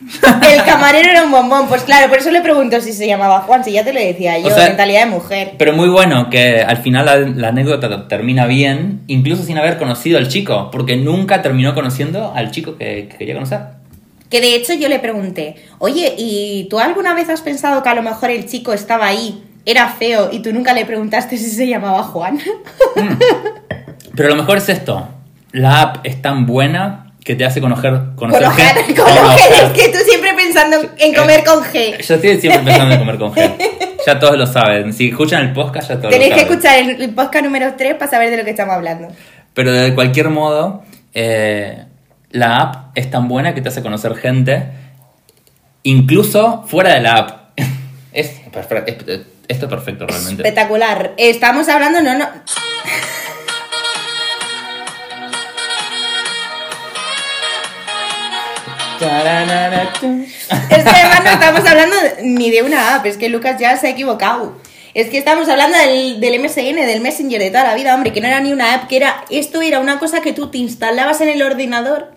El 0.00 0.64
camarero 0.64 1.10
era 1.10 1.24
un 1.24 1.30
bombón. 1.30 1.68
Pues 1.68 1.82
claro, 1.82 2.08
por 2.08 2.18
eso 2.18 2.30
le 2.30 2.40
pregunto 2.40 2.80
si 2.80 2.92
se 2.92 3.06
llamaba 3.06 3.40
Juan, 3.40 3.62
si 3.64 3.72
ya 3.72 3.84
te 3.84 3.92
lo 3.92 4.00
decía 4.00 4.38
yo, 4.38 4.46
O 4.46 4.50
sea, 4.50 4.68
mentalidad 4.68 5.04
de 5.04 5.10
mujer. 5.10 5.52
Pero 5.58 5.72
muy 5.74 5.88
bueno 5.88 6.30
que 6.30 6.62
al 6.62 6.78
final 6.78 7.06
la, 7.06 7.18
la 7.18 7.48
anécdota 7.48 8.08
termina 8.08 8.46
bien, 8.46 9.02
incluso 9.06 9.42
sin 9.42 9.58
haber 9.58 9.78
conocido 9.78 10.18
al 10.18 10.28
chico, 10.28 10.70
porque 10.70 10.96
nunca 10.96 11.42
terminó 11.42 11.74
conociendo 11.74 12.32
al 12.34 12.50
chico 12.50 12.76
que, 12.76 13.08
que 13.10 13.16
quería 13.18 13.34
conocer. 13.34 13.60
Que 14.30 14.40
de 14.40 14.54
hecho 14.54 14.72
yo 14.74 14.88
le 14.88 15.00
pregunté, 15.00 15.56
oye, 15.78 16.14
¿y 16.16 16.68
tú 16.70 16.78
alguna 16.78 17.14
vez 17.14 17.28
has 17.28 17.42
pensado 17.42 17.82
que 17.82 17.88
a 17.88 17.94
lo 17.94 18.02
mejor 18.02 18.30
el 18.30 18.46
chico 18.46 18.72
estaba 18.72 19.06
ahí, 19.06 19.42
era 19.66 19.88
feo 19.88 20.30
y 20.32 20.40
tú 20.40 20.52
nunca 20.52 20.72
le 20.72 20.86
preguntaste 20.86 21.36
si 21.36 21.50
se 21.50 21.66
llamaba 21.66 22.04
Juan? 22.04 22.38
Pero 24.16 24.28
lo 24.28 24.36
mejor 24.36 24.58
es 24.58 24.68
esto, 24.68 25.08
la 25.52 25.82
app 25.82 26.06
es 26.06 26.22
tan 26.22 26.46
buena 26.46 27.09
que 27.24 27.34
te 27.34 27.44
hace 27.44 27.60
conocer, 27.60 28.00
conocer 28.16 28.44
Con 28.44 28.52
gente. 28.54 28.94
Con 28.94 29.14
No, 29.14 29.32
es 29.32 29.70
que 29.74 29.88
tú 29.90 29.98
siempre 30.06 30.32
pensando 30.34 30.76
en 30.98 31.14
comer 31.14 31.44
con 31.44 31.62
G. 31.64 31.98
Yo 32.02 32.14
estoy 32.14 32.40
siempre 32.40 32.62
pensando 32.64 32.94
en 32.94 32.98
comer 33.00 33.18
con 33.18 33.32
G. 33.34 33.54
Ya 34.06 34.18
todos 34.18 34.38
lo 34.38 34.46
saben. 34.46 34.94
Si 34.94 35.10
escuchan 35.10 35.42
el 35.42 35.52
podcast, 35.52 35.90
ya 35.90 35.98
todos 35.98 36.08
Tenéis 36.10 36.30
lo 36.30 36.36
que 36.36 36.40
saben. 36.42 36.52
escuchar 36.54 36.78
el, 36.78 37.02
el 37.02 37.14
podcast 37.14 37.44
número 37.44 37.74
3 37.76 37.94
para 37.96 38.10
saber 38.10 38.30
de 38.30 38.38
lo 38.38 38.44
que 38.44 38.50
estamos 38.50 38.74
hablando. 38.74 39.08
Pero 39.52 39.72
de 39.72 39.94
cualquier 39.94 40.30
modo, 40.30 40.82
eh, 41.12 41.84
la 42.30 42.56
app 42.56 42.96
es 42.96 43.10
tan 43.10 43.28
buena 43.28 43.54
que 43.54 43.60
te 43.60 43.68
hace 43.68 43.82
conocer 43.82 44.16
gente, 44.16 44.68
incluso 45.82 46.64
fuera 46.66 46.94
de 46.94 47.00
la 47.00 47.14
app. 47.16 47.40
Es- 48.12 48.40
esto 48.46 49.66
es 49.66 49.70
perfecto 49.70 50.06
realmente. 50.06 50.42
Espectacular. 50.42 51.12
Estamos 51.16 51.68
hablando, 51.68 52.00
no, 52.02 52.16
no. 52.16 52.24
Es 60.70 60.84
que 60.84 60.90
además 60.90 61.24
no 61.24 61.30
estamos 61.30 61.68
hablando 61.68 61.96
ni 62.22 62.50
de 62.50 62.62
una 62.62 62.94
app, 62.94 63.06
es 63.06 63.16
que 63.16 63.28
Lucas 63.28 63.60
ya 63.60 63.76
se 63.76 63.88
ha 63.88 63.90
equivocado. 63.90 64.56
Es 64.94 65.08
que 65.08 65.18
estamos 65.18 65.48
hablando 65.48 65.78
del, 65.78 66.40
MSN, 66.40 66.74
del 66.86 67.00
Messenger 67.00 67.40
de 67.40 67.50
toda 67.50 67.64
la 67.64 67.74
vida, 67.74 67.94
hombre, 67.94 68.12
que 68.12 68.20
no 68.20 68.26
era 68.26 68.40
ni 68.40 68.52
una 68.52 68.74
app, 68.74 68.88
que 68.88 68.96
era. 68.96 69.24
Esto 69.30 69.62
era 69.62 69.78
una 69.78 69.98
cosa 69.98 70.20
que 70.20 70.32
tú 70.32 70.50
te 70.50 70.58
instalabas 70.58 71.20
en 71.20 71.28
el 71.28 71.42
ordenador 71.42 72.12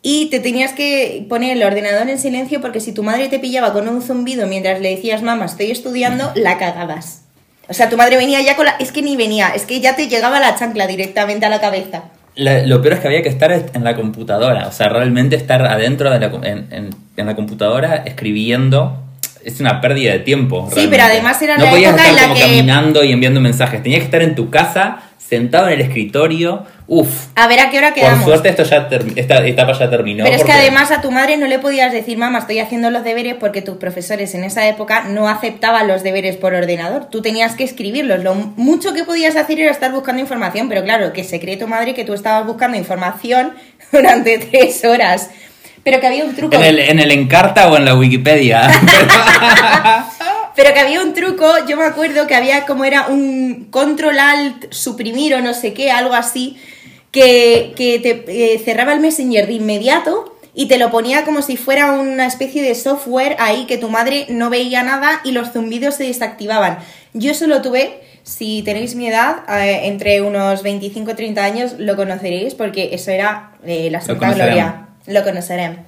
y 0.00 0.26
te 0.26 0.40
tenías 0.40 0.72
que 0.72 1.26
poner 1.28 1.56
el 1.56 1.62
ordenador 1.62 2.08
en 2.08 2.18
silencio 2.18 2.60
porque 2.60 2.80
si 2.80 2.92
tu 2.92 3.02
madre 3.02 3.28
te 3.28 3.38
pillaba 3.38 3.72
con 3.72 3.88
un 3.88 4.00
zumbido 4.00 4.46
mientras 4.46 4.80
le 4.80 4.94
decías, 4.94 5.22
mamá, 5.22 5.44
estoy 5.44 5.70
estudiando, 5.70 6.32
la 6.34 6.56
cagabas. 6.56 7.22
O 7.68 7.74
sea, 7.74 7.90
tu 7.90 7.98
madre 7.98 8.16
venía 8.16 8.40
ya 8.40 8.56
con 8.56 8.64
la. 8.64 8.76
Es 8.78 8.92
que 8.92 9.02
ni 9.02 9.16
venía, 9.16 9.48
es 9.54 9.66
que 9.66 9.80
ya 9.80 9.94
te 9.94 10.08
llegaba 10.08 10.40
la 10.40 10.54
chancla 10.54 10.86
directamente 10.86 11.44
a 11.44 11.50
la 11.50 11.60
cabeza. 11.60 12.04
La- 12.38 12.64
lo 12.66 12.80
peor 12.80 12.94
es 12.94 13.00
que 13.00 13.08
había 13.08 13.22
que 13.22 13.28
estar 13.28 13.52
en 13.52 13.84
la 13.84 13.94
computadora, 13.96 14.66
o 14.68 14.72
sea, 14.72 14.88
realmente 14.88 15.36
estar 15.36 15.60
adentro 15.66 16.10
de 16.10 16.20
la, 16.20 16.26
en, 16.48 16.66
en- 16.70 16.90
en 17.16 17.26
la 17.26 17.34
computadora 17.36 17.96
escribiendo 18.06 19.02
es 19.44 19.60
una 19.60 19.80
pérdida 19.80 20.12
de 20.12 20.20
tiempo. 20.20 20.66
Sí, 20.68 20.74
realmente. 20.76 20.96
pero 20.96 21.08
además 21.10 21.42
era 21.42 21.56
no 21.58 21.64
la 21.64 21.70
podías 21.70 21.90
época 21.90 22.02
estar 22.08 22.14
en 22.14 22.16
la 22.16 22.28
como 22.28 22.34
que- 22.34 22.40
caminando 22.56 23.04
y 23.04 23.12
enviando 23.12 23.40
mensajes, 23.40 23.82
tenías 23.82 24.00
que 24.00 24.04
estar 24.06 24.22
en 24.22 24.34
tu 24.34 24.50
casa, 24.50 24.98
sentado 25.18 25.66
en 25.68 25.74
el 25.74 25.80
escritorio. 25.80 26.64
Uf. 26.90 27.26
A 27.34 27.46
ver 27.48 27.60
a 27.60 27.68
qué 27.68 27.76
hora 27.76 27.88
Por 27.88 27.96
quedamos. 27.96 28.24
suerte 28.24 28.48
esto 28.48 28.62
ya 28.62 28.88
esta 29.16 29.46
etapa 29.46 29.72
ya 29.78 29.90
terminó. 29.90 30.24
Pero 30.24 30.36
es 30.36 30.42
que 30.42 30.52
además 30.52 30.90
a 30.90 31.02
tu 31.02 31.10
madre 31.10 31.36
no 31.36 31.46
le 31.46 31.58
podías 31.58 31.92
decir, 31.92 32.16
mamá, 32.16 32.38
estoy 32.38 32.60
haciendo 32.60 32.90
los 32.90 33.04
deberes 33.04 33.34
porque 33.34 33.60
tus 33.60 33.76
profesores 33.76 34.34
en 34.34 34.42
esa 34.42 34.66
época 34.66 35.04
no 35.04 35.28
aceptaban 35.28 35.86
los 35.86 36.02
deberes 36.02 36.38
por 36.38 36.54
ordenador. 36.54 37.10
Tú 37.10 37.20
tenías 37.20 37.56
que 37.56 37.64
escribirlos. 37.64 38.24
Lo 38.24 38.34
mucho 38.34 38.94
que 38.94 39.04
podías 39.04 39.36
hacer 39.36 39.60
era 39.60 39.70
estar 39.70 39.92
buscando 39.92 40.22
información, 40.22 40.70
pero 40.70 40.82
claro, 40.82 41.12
que 41.12 41.24
se 41.24 41.38
cree 41.40 41.58
tu 41.58 41.68
madre 41.68 41.92
que 41.92 42.04
tú 42.04 42.14
estabas 42.14 42.46
buscando 42.46 42.78
información 42.78 43.52
durante 43.92 44.38
tres 44.38 44.82
horas. 44.86 45.28
Pero 45.84 46.00
que 46.00 46.06
había 46.06 46.24
un 46.24 46.34
truco. 46.34 46.56
En 46.56 46.62
el, 46.64 46.78
en 46.78 47.00
el 47.00 47.10
Encarta 47.10 47.70
o 47.70 47.76
en 47.76 47.84
la 47.84 47.94
Wikipedia. 47.94 48.62
Pero 50.58 50.74
que 50.74 50.80
había 50.80 51.02
un 51.02 51.14
truco, 51.14 51.46
yo 51.68 51.76
me 51.76 51.84
acuerdo 51.84 52.26
que 52.26 52.34
había 52.34 52.66
como 52.66 52.84
era 52.84 53.06
un 53.06 53.68
control 53.70 54.18
alt 54.18 54.72
suprimir 54.72 55.34
o 55.34 55.40
no 55.40 55.54
sé 55.54 55.72
qué, 55.72 55.92
algo 55.92 56.14
así, 56.14 56.58
que, 57.10 57.72
que 57.76 57.98
te 57.98 58.54
eh, 58.54 58.58
cerraba 58.58 58.92
el 58.92 59.00
Messenger 59.00 59.46
de 59.46 59.54
inmediato 59.54 60.36
y 60.54 60.66
te 60.66 60.78
lo 60.78 60.90
ponía 60.90 61.24
como 61.24 61.42
si 61.42 61.56
fuera 61.56 61.92
una 61.92 62.26
especie 62.26 62.62
de 62.62 62.74
software 62.74 63.36
ahí 63.38 63.66
que 63.66 63.78
tu 63.78 63.88
madre 63.88 64.26
no 64.28 64.50
veía 64.50 64.82
nada 64.82 65.20
y 65.24 65.32
los 65.32 65.52
zumbidos 65.52 65.94
se 65.94 66.04
desactivaban. 66.04 66.78
Yo 67.14 67.30
eso 67.30 67.46
lo 67.46 67.62
tuve, 67.62 68.00
si 68.24 68.62
tenéis 68.62 68.94
mi 68.94 69.06
edad, 69.06 69.44
eh, 69.48 69.82
entre 69.84 70.20
unos 70.20 70.62
25 70.62 71.12
y 71.12 71.14
30 71.14 71.44
años, 71.44 71.74
lo 71.78 71.96
conoceréis 71.96 72.54
porque 72.54 72.90
eso 72.92 73.10
era 73.10 73.52
eh, 73.64 73.88
la 73.90 74.00
santa 74.00 74.32
gloria. 74.32 74.88
Lo 75.06 75.24
conoceremos. 75.24 75.78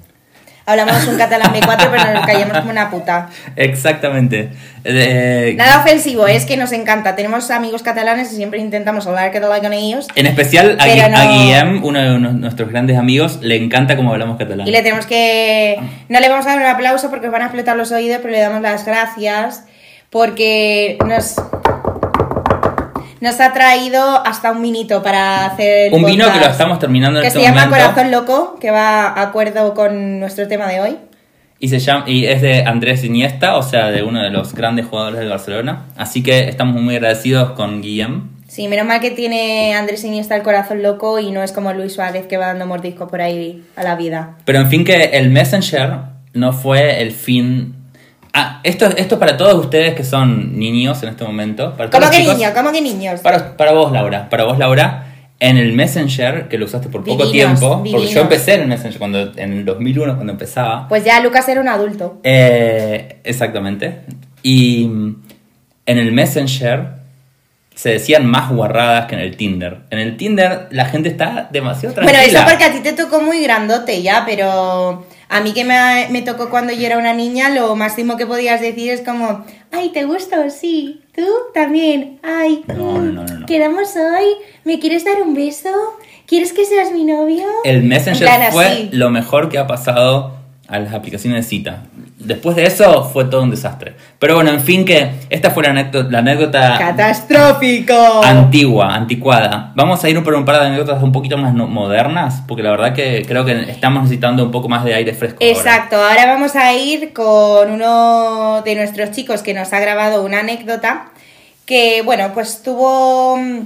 Hablamos 0.67 1.07
un 1.09 1.17
catalán 1.17 1.53
B4 1.53 1.89
pero 1.91 2.15
nos 2.15 2.27
callamos 2.27 2.59
como 2.59 2.71
una 2.71 2.91
puta. 2.91 3.29
Exactamente. 3.57 4.51
Eh, 4.85 5.55
Nada 5.57 5.81
ofensivo, 5.81 6.27
es 6.27 6.45
que 6.47 6.57
nos 6.57 6.73
encanta. 6.73 7.17
Tenemos 7.17 7.51
amigos 7.51 7.83
catalanes 7.83 8.33
y 8.33 8.37
siempre 8.37 8.61
intentamos 8.61 9.07
hablar 9.07 9.31
catalán 9.33 9.61
con 9.61 9.73
ellos. 9.73 10.07
en 10.15 10.27
especial 10.27 10.77
a, 10.79 10.85
a 10.85 11.27
Guillem, 11.27 11.85
uno 11.85 12.01
de 12.01 12.19
nuestros 12.19 12.71
grandes 12.71 12.97
amigos, 12.97 13.39
le 13.43 13.57
encanta 13.57 13.97
cómo 13.97 14.13
hablamos 14.13 14.39
catalán. 14.39 14.67
Y 14.67 14.71
le 14.71 14.83
tenemos 14.83 15.07
que. 15.07 15.79
No 16.09 16.21
le 16.21 16.29
vamos 16.29 16.47
a 16.47 16.51
dar 16.51 16.59
un 16.59 16.67
aplauso 16.67 17.11
porque 17.11 17.27
os 17.27 17.33
van 17.33 17.43
a 17.43 17.47
explotar 17.47 17.77
los 17.77 17.93
oídos, 17.93 18.19
pero 18.23 18.33
le 18.33 18.41
damos 18.41 18.63
las 18.63 18.85
gracias 18.85 19.65
porque 20.11 20.99
nos. 21.07 21.37
Nos 23.21 23.39
ha 23.41 23.53
traído 23.53 24.27
hasta 24.27 24.53
un 24.53 24.63
minito 24.63 25.03
para 25.03 25.47
hacer. 25.47 25.93
Un 25.93 26.05
vino 26.05 26.33
que 26.33 26.41
lo 26.41 26.47
estamos 26.47 26.79
terminando 26.79 27.19
en 27.19 27.23
Que 27.23 27.29
este 27.29 27.41
se 27.41 27.45
llama 27.45 27.67
momento. 27.67 27.85
Corazón 27.85 28.11
Loco, 28.11 28.59
que 28.59 28.71
va 28.71 29.09
a 29.09 29.23
acuerdo 29.23 29.75
con 29.75 30.21
nuestro 30.21 30.49
tema 30.49 30.69
de 30.69 30.81
hoy. 30.81 30.97
Y, 31.59 31.69
se 31.69 31.79
llama, 31.79 32.05
y 32.07 32.25
es 32.25 32.41
de 32.41 32.65
Andrés 32.65 33.05
Iniesta, 33.05 33.57
o 33.57 33.63
sea, 33.63 33.91
de 33.91 34.03
uno 34.03 34.23
de 34.23 34.31
los 34.31 34.55
grandes 34.55 34.87
jugadores 34.87 35.21
del 35.21 35.29
Barcelona. 35.29 35.85
Así 35.99 36.23
que 36.23 36.49
estamos 36.49 36.81
muy 36.81 36.95
agradecidos 36.95 37.51
con 37.51 37.83
Guillem. 37.83 38.31
Sí, 38.49 38.67
menos 38.67 38.87
mal 38.87 39.01
que 39.01 39.11
tiene 39.11 39.75
Andrés 39.75 40.03
Iniesta 40.03 40.35
el 40.35 40.43
corazón 40.43 40.83
loco 40.83 41.21
y 41.21 41.31
no 41.31 41.43
es 41.43 41.53
como 41.53 41.73
Luis 41.75 41.93
Suárez 41.93 42.27
que 42.27 42.39
va 42.39 42.47
dando 42.47 42.67
mordiscos 42.67 43.11
por 43.11 43.21
ahí 43.21 43.63
a 43.77 43.85
la 43.85 43.95
vida. 43.95 44.39
Pero 44.47 44.59
en 44.59 44.69
fin, 44.69 44.85
que 44.85 45.05
el 45.13 45.29
Messenger 45.31 45.99
no 46.33 46.53
fue 46.53 47.03
el 47.03 47.13
fin. 47.13 47.77
Ah, 48.33 48.61
esto, 48.63 48.87
esto 48.87 49.15
es 49.15 49.19
para 49.19 49.37
todos 49.37 49.65
ustedes 49.65 49.95
que 49.95 50.05
son 50.05 50.59
niños 50.59 51.03
en 51.03 51.09
este 51.09 51.25
momento. 51.25 51.75
Para 51.77 51.91
¿Cómo 51.91 52.11
que 52.11 52.19
chicos. 52.19 52.37
niños? 52.37 52.53
¿Cómo 52.55 52.73
que 52.73 52.81
niños? 52.81 53.21
Para, 53.21 53.57
para 53.57 53.73
vos, 53.73 53.91
Laura. 53.93 54.29
Para 54.29 54.45
vos, 54.45 54.59
Laura. 54.59 55.07
en 55.41 55.57
el 55.57 55.73
Messenger, 55.73 56.49
que 56.49 56.59
lo 56.59 56.67
usaste 56.67 56.89
por 56.89 57.03
poco 57.03 57.27
Divinos, 57.27 57.59
tiempo, 57.59 57.83
porque 57.91 58.09
yo 58.09 58.21
empecé 58.21 58.55
en 58.55 58.61
el 58.63 58.69
Messenger 58.69 58.99
cuando, 58.99 59.33
en 59.37 59.53
el 59.53 59.65
2001, 59.65 60.15
cuando 60.15 60.33
empezaba. 60.33 60.87
Pues 60.87 61.03
ya 61.03 61.19
Lucas 61.21 61.49
era 61.49 61.61
un 61.61 61.69
adulto. 61.69 62.21
Eh, 62.23 63.21
exactamente. 63.25 64.01
Y 64.43 64.85
mm, 64.87 65.23
en 65.87 65.99
el 65.99 66.13
Messenger 66.13 67.01
se 67.75 67.89
decían 67.89 68.27
más 68.27 68.51
guarradas 68.51 69.07
que 69.07 69.15
en 69.15 69.23
el 69.23 69.37
Tinder. 69.37 69.79
En 69.89 69.99
el 69.99 70.19
Tinder 70.19 70.69
la 70.71 70.85
gente 70.85 71.09
está 71.09 71.49
demasiado 71.51 71.95
tranquila. 71.95 72.19
Bueno, 72.21 72.39
eso 72.39 72.47
porque 72.47 72.65
a 72.65 72.73
ti 72.73 72.81
te 72.81 72.93
tocó 72.93 73.23
muy 73.23 73.43
grandote 73.43 74.03
ya, 74.03 74.25
pero 74.27 75.07
a 75.31 75.41
mí 75.41 75.53
que 75.55 75.65
me, 75.65 76.09
me 76.11 76.23
tocó 76.23 76.51
cuando 76.51 76.73
yo 76.73 76.85
era 76.85 76.99
una 76.99 77.15
niña, 77.15 77.51
lo 77.51 77.77
máximo 77.77 78.17
que 78.17 78.27
podías 78.27 78.61
decir 78.61 78.91
es 78.91 79.01
como, 79.01 79.45
ay, 79.71 79.91
¿te 79.91 80.05
gusto? 80.05 80.35
Sí. 80.51 81.03
¿Tú? 81.15 81.25
También. 81.55 82.19
Ay, 82.23 82.65
No, 82.67 82.99
no. 83.01 83.47
¿quedamos 83.47 83.95
hoy? 83.97 84.27
¿Me 84.65 84.81
quieres 84.81 85.05
dar 85.05 85.23
un 85.23 85.35
beso? 85.35 85.71
¿Quieres 86.27 86.53
que 86.53 86.65
seas 86.65 86.93
mi 86.93 87.05
novio? 87.05 87.45
El 87.65 87.85
Messenger 87.85 88.29
fue 88.51 88.67
así. 88.67 88.89
lo 88.93 89.11
mejor 89.11 89.49
que 89.49 89.59
ha 89.59 89.67
pasado 89.69 90.35
a 90.67 90.79
las 90.81 90.93
aplicaciones 90.95 91.45
de 91.45 91.49
cita. 91.49 91.85
Después 92.21 92.55
de 92.55 92.67
eso 92.67 93.05
fue 93.05 93.25
todo 93.25 93.43
un 93.43 93.51
desastre. 93.51 93.95
Pero 94.19 94.35
bueno, 94.35 94.51
en 94.51 94.61
fin 94.61 94.85
que 94.85 95.11
esta 95.31 95.51
fue 95.51 95.63
la 95.63 95.71
anécdota, 95.71 96.11
la 96.11 96.19
anécdota 96.19 96.77
¡Catastrófico! 96.79 98.23
antigua, 98.23 98.95
anticuada. 98.95 99.73
Vamos 99.75 100.05
a 100.05 100.09
ir 100.11 100.23
por 100.23 100.35
un 100.35 100.45
par 100.45 100.61
de 100.61 100.67
anécdotas 100.67 101.03
un 101.03 101.13
poquito 101.13 101.39
más 101.39 101.55
modernas, 101.55 102.43
porque 102.47 102.63
la 102.63 102.73
verdad 102.73 102.93
que 102.93 103.25
creo 103.27 103.47
que 103.47 103.71
estamos 103.71 104.03
necesitando 104.03 104.45
un 104.45 104.51
poco 104.51 104.69
más 104.69 104.85
de 104.85 104.95
aire 104.95 105.15
fresco. 105.15 105.39
Exacto, 105.41 105.97
ahora 105.97 106.27
vamos 106.27 106.57
a 106.57 106.75
ir 106.75 107.15
con 107.15 107.71
uno 107.71 108.61
de 108.67 108.75
nuestros 108.75 109.13
chicos 109.13 109.43
que 109.43 109.55
nos 109.55 109.73
ha 109.73 109.81
grabado 109.81 110.23
una 110.23 110.41
anécdota 110.41 111.07
que, 111.65 112.03
bueno, 112.03 112.33
pues 112.35 112.63
tuvo, 112.63 113.39
mm, 113.39 113.61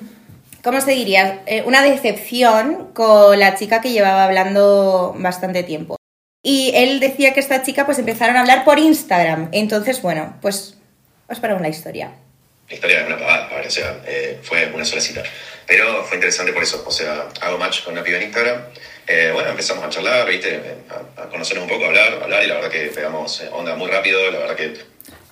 ¿cómo 0.62 0.80
se 0.80 0.92
diría? 0.92 1.40
Eh, 1.46 1.64
una 1.66 1.82
decepción 1.82 2.90
con 2.92 3.40
la 3.40 3.56
chica 3.56 3.80
que 3.80 3.90
llevaba 3.90 4.24
hablando 4.24 5.16
bastante 5.18 5.64
tiempo. 5.64 5.96
Y 6.44 6.70
él 6.74 7.00
decía 7.00 7.32
que 7.34 7.40
esta 7.40 7.62
chica 7.62 7.84
pues 7.86 7.98
empezaron 7.98 8.36
a 8.36 8.40
hablar 8.42 8.64
por 8.64 8.78
Instagram. 8.78 9.48
Entonces, 9.50 10.00
bueno, 10.02 10.36
pues 10.40 10.76
os 11.28 11.40
ponemos 11.40 11.60
la 11.62 11.68
historia. 11.70 12.10
La 12.68 12.74
historia 12.76 13.00
es 13.00 13.06
una 13.06 13.18
pavada, 13.18 13.48
o 13.66 13.70
sea, 13.70 13.96
eh, 14.06 14.38
fue 14.42 14.70
una 14.74 14.84
sola 14.84 15.00
cita. 15.00 15.22
Pero 15.66 16.04
fue 16.04 16.18
interesante 16.18 16.52
por 16.52 16.62
eso, 16.62 16.84
o 16.86 16.90
sea, 16.90 17.24
hago 17.40 17.58
match 17.58 17.82
con 17.82 17.94
una 17.94 18.02
piba 18.04 18.18
en 18.18 18.24
Instagram, 18.24 18.58
eh, 19.06 19.30
bueno, 19.32 19.48
empezamos 19.50 19.82
a 19.84 19.88
charlar, 19.88 20.28
viste, 20.28 20.60
a, 21.18 21.22
a 21.22 21.28
conocernos 21.30 21.64
un 21.64 21.70
poco, 21.70 21.84
a 21.84 21.88
hablar, 21.88 22.18
a 22.20 22.24
hablar, 22.24 22.42
y 22.44 22.46
la 22.46 22.54
verdad 22.56 22.70
que 22.70 22.86
pegamos 22.94 23.40
eh, 23.40 23.48
onda 23.52 23.74
muy 23.74 23.88
rápido, 23.90 24.30
la 24.30 24.38
verdad 24.40 24.54
que 24.56 24.74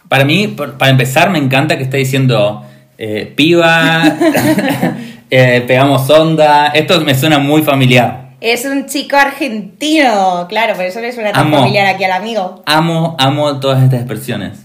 Para 0.09 0.25
mí, 0.25 0.49
por- 0.49 0.77
para 0.79 0.91
empezar, 0.91 1.29
me 1.31 1.39
encanta 1.39 1.77
que 1.77 1.85
esté 1.85 1.99
diciendo 1.99 2.67
eh, 2.99 3.31
piba, 3.37 4.03
eh, 5.31 5.65
pegamos 5.67 6.09
onda. 6.11 6.69
Esto 6.69 7.01
me 7.03 7.15
suena 7.15 7.39
muy 7.39 7.63
familiar. 7.63 8.22
Es 8.43 8.65
un 8.65 8.89
chico 8.89 9.17
argentino, 9.17 10.47
claro, 10.49 10.75
por 10.75 10.85
eso 10.85 11.01
le 11.01 11.13
suena 11.13 11.31
tan 11.31 11.47
Amo. 11.47 11.59
familiar 11.59 11.87
aquí 11.87 12.03
al 12.03 12.11
amigo. 12.11 12.61
Amo, 12.67 13.15
amo 13.21 13.61
todas 13.61 13.85
estas 13.85 14.01
expresiones. 14.01 14.59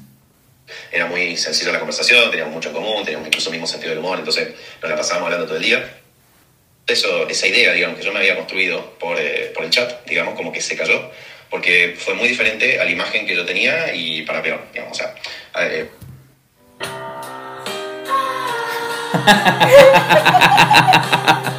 era 0.92 1.06
muy 1.06 1.38
sencilla 1.38 1.74
la 1.74 1.78
conversación, 1.78 2.32
teníamos 2.32 2.56
mucho 2.56 2.70
en 2.70 2.76
común, 2.76 3.04
teníamos 3.06 3.28
incluso 3.28 3.50
el 3.50 3.54
mismo 3.54 3.68
sentido 3.68 3.92
del 3.92 4.00
humor, 4.00 4.18
entonces 4.18 4.48
nos 4.82 4.90
la 4.90 4.98
pasábamos 4.98 5.28
hablando 5.28 5.46
todo 5.46 5.58
el 5.58 5.64
día. 5.64 5.88
Eso, 6.88 7.28
esa 7.30 7.46
idea, 7.46 7.72
digamos, 7.74 8.00
que 8.00 8.04
yo 8.06 8.12
me 8.12 8.18
había 8.18 8.36
construido 8.36 8.94
por, 8.98 9.16
eh, 9.20 9.52
por 9.54 9.64
el 9.64 9.70
chat, 9.70 10.04
digamos, 10.08 10.34
como 10.34 10.52
que 10.52 10.60
se 10.60 10.76
cayó, 10.76 11.12
porque 11.52 11.96
fue 12.00 12.16
muy 12.16 12.28
diferente 12.28 12.80
a 12.80 12.84
la 12.84 12.90
imagen 12.90 13.28
que 13.28 13.36
yo 13.36 13.46
tenía 13.46 13.94
y 13.94 14.24
para 14.24 14.42
peor, 14.42 14.60
digamos, 14.74 15.00
o 15.00 15.04
sea, 15.04 15.14
eh, 15.62 15.88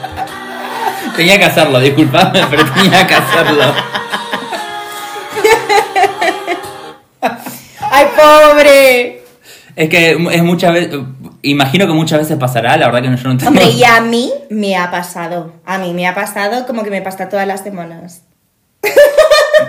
Tenía 1.18 1.36
que 1.36 1.46
hacerlo, 1.46 1.80
disculpame, 1.80 2.40
pero 2.50 2.64
tenía 2.72 3.04
que 3.04 3.14
hacerlo. 3.14 3.74
¡Ay, 7.90 8.06
pobre! 8.16 9.22
Es 9.74 9.88
que 9.88 10.10
es 10.12 10.42
muchas 10.44 10.72
veces, 10.72 10.96
imagino 11.42 11.88
que 11.88 11.92
muchas 11.92 12.20
veces 12.20 12.36
pasará, 12.36 12.76
la 12.76 12.86
verdad 12.86 13.02
que 13.02 13.08
no, 13.10 13.16
yo 13.16 13.28
no 13.30 13.36
tengo... 13.36 13.48
Hombre, 13.50 13.68
y 13.70 13.82
a 13.82 14.00
mí 14.00 14.30
me 14.48 14.76
ha 14.76 14.92
pasado. 14.92 15.54
A 15.66 15.78
mí 15.78 15.92
me 15.92 16.06
ha 16.06 16.14
pasado 16.14 16.66
como 16.68 16.84
que 16.84 16.90
me 16.90 17.02
pasa 17.02 17.28
todas 17.28 17.48
las 17.48 17.62
semanas. 17.64 18.22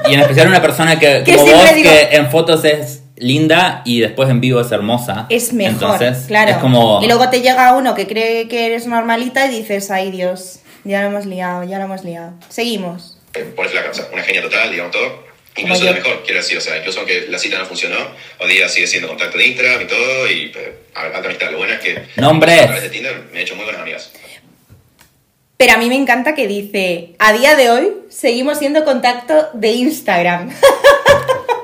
Y 0.07 0.13
en 0.13 0.19
especial 0.19 0.49
una 0.49 0.61
persona 0.61 0.99
que, 0.99 1.23
Que 1.25 1.35
como 1.35 1.51
vos, 1.51 1.73
digo- 1.73 1.89
que 1.89 2.15
en 2.15 2.29
fotos 2.29 2.63
es 2.63 3.01
linda 3.15 3.81
y 3.85 4.01
después 4.01 4.29
en 4.29 4.39
vivo 4.39 4.61
es 4.61 4.71
hermosa. 4.71 5.25
Es 5.29 5.51
mejor, 5.51 5.73
Entonces, 5.73 6.25
claro. 6.27 6.51
Es 6.51 6.57
como... 6.57 6.99
Y 7.03 7.07
luego 7.07 7.27
te 7.29 7.41
llega 7.41 7.73
uno 7.73 7.95
que 7.95 8.05
cree 8.05 8.47
que 8.47 8.67
eres 8.67 8.85
normalita 8.85 9.47
y 9.47 9.49
dices, 9.49 9.89
ay 9.89 10.11
Dios, 10.11 10.59
ya 10.83 11.01
lo 11.01 11.09
hemos 11.09 11.25
liado, 11.25 11.63
ya 11.63 11.77
lo 11.77 11.85
hemos 11.85 12.03
liado. 12.03 12.33
Seguimos. 12.49 13.17
eh, 13.33 13.43
por 13.55 13.67
flaca, 13.69 13.91
o 13.91 13.93
sea, 13.93 14.07
una 14.11 14.23
genia 14.23 14.41
total, 14.41 14.71
digamos 14.71 14.91
todo. 14.91 15.29
Incluso 15.55 15.83
la 15.83 15.91
yo. 15.91 15.97
mejor, 15.97 16.23
quiero 16.23 16.39
decir, 16.39 16.57
o 16.57 16.61
sea, 16.61 16.77
incluso 16.77 16.99
aunque 16.99 17.27
la 17.27 17.37
cita 17.37 17.57
no 17.57 17.65
funcionó, 17.65 17.97
hoy 18.39 18.51
día 18.53 18.69
sigue 18.69 18.87
siendo 18.87 19.07
contacto 19.07 19.37
de 19.37 19.47
Instagram 19.47 19.81
y 19.81 19.85
todo, 19.87 20.31
y 20.31 20.47
pues, 20.47 20.67
alta 20.93 21.17
amistad. 21.19 21.51
Lo 21.51 21.57
bueno 21.57 21.73
es 21.73 21.79
que 21.79 22.01
Nombres. 22.15 22.61
a 22.61 22.65
través 22.65 22.83
de 22.83 22.89
Tinder 22.89 23.23
me 23.31 23.39
he 23.39 23.41
hecho 23.43 23.55
muy 23.55 23.65
buenas 23.65 23.81
amigas. 23.81 24.11
Pero 25.57 25.73
a 25.73 25.77
mí 25.77 25.89
me 25.89 25.95
encanta 25.95 26.35
que 26.35 26.47
dice, 26.47 27.15
a 27.19 27.33
día 27.33 27.55
de 27.57 27.69
hoy 27.69 27.91
seguimos 28.09 28.59
siendo 28.59 28.85
contacto 28.85 29.49
de 29.53 29.71
Instagram. 29.71 30.49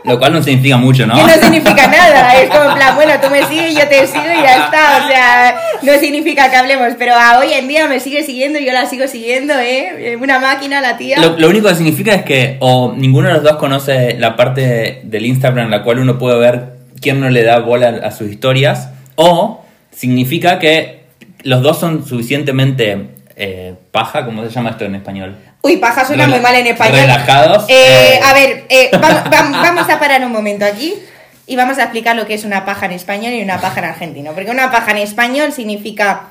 Lo 0.06 0.20
cual 0.20 0.34
no 0.34 0.44
significa 0.44 0.78
mucho, 0.78 1.06
¿no? 1.06 1.16
Que 1.16 1.24
no 1.24 1.34
significa 1.34 1.88
nada. 1.88 2.34
Es 2.36 2.50
como 2.50 2.70
en 2.70 2.76
plan, 2.76 2.96
bueno, 2.96 3.14
tú 3.22 3.30
me 3.30 3.44
sigues, 3.46 3.76
yo 3.76 3.88
te 3.88 4.06
sigo 4.08 4.24
y 4.24 4.42
ya 4.42 4.66
está. 4.66 5.04
O 5.04 5.08
sea, 5.08 5.62
no 5.82 5.94
significa 6.00 6.50
que 6.50 6.56
hablemos. 6.58 6.90
Pero 6.98 7.14
a 7.16 7.40
hoy 7.40 7.54
en 7.54 7.68
día 7.68 7.88
me 7.88 8.00
sigue 8.00 8.24
siguiendo, 8.24 8.60
yo 8.60 8.72
la 8.72 8.86
sigo 8.86 9.08
siguiendo, 9.08 9.54
¿eh? 9.60 10.18
Una 10.22 10.40
máquina, 10.40 10.82
la 10.82 10.98
tía. 10.98 11.20
Lo, 11.20 11.38
lo 11.38 11.50
único 11.50 11.68
que 11.68 11.76
significa 11.76 12.14
es 12.14 12.24
que 12.24 12.58
o 12.60 12.94
ninguno 12.96 13.28
de 13.28 13.36
los 13.36 13.44
dos 13.44 13.56
conoce 13.56 14.18
la 14.20 14.36
parte 14.36 15.02
del 15.04 15.26
Instagram 15.26 15.66
en 15.66 15.72
la 15.72 15.84
cual 15.84 16.00
uno 16.00 16.18
puede 16.18 16.38
ver 16.40 16.76
quién 17.02 17.20
no 17.20 17.30
le 17.30 17.44
da 17.44 17.60
bola 17.60 18.02
a 18.04 18.12
sus 18.12 18.30
historias, 18.30 18.90
o 19.16 19.64
significa 19.92 20.60
que 20.60 21.06
los 21.44 21.62
dos 21.62 21.80
son 21.80 22.06
suficientemente 22.06 23.08
eh, 23.36 23.76
paja, 23.96 24.26
¿cómo 24.26 24.44
se 24.44 24.50
llama 24.50 24.72
esto 24.72 24.84
en 24.86 24.96
español? 24.96 25.36
Uy, 25.62 25.78
paja 25.78 26.04
suena 26.06 26.28
muy 26.28 26.40
mal 26.40 26.54
en 26.56 26.68
español. 26.68 26.98
relajados, 27.00 27.66
Eh, 27.70 27.74
eh. 28.16 28.20
A 28.24 28.34
ver, 28.34 28.66
eh, 28.70 28.92
va- 28.94 29.24
va- 29.24 29.62
vamos 29.64 29.90
a 29.90 29.98
parar 30.00 30.24
un 30.26 30.32
momento 30.34 30.66
aquí 30.66 30.94
y 31.48 31.56
vamos 31.56 31.78
a 31.80 31.84
explicar 31.84 32.16
lo 32.16 32.28
que 32.28 32.34
es 32.34 32.44
una 32.44 32.66
paja 32.66 32.86
en 32.88 32.92
español 32.92 33.32
y 33.34 33.42
una 33.42 33.60
paja 33.62 33.80
en 33.80 33.86
argentino. 33.86 34.34
Porque 34.34 34.52
una 34.52 34.70
paja 34.70 34.92
en 34.92 34.98
español 34.98 35.54
significa 35.54 36.28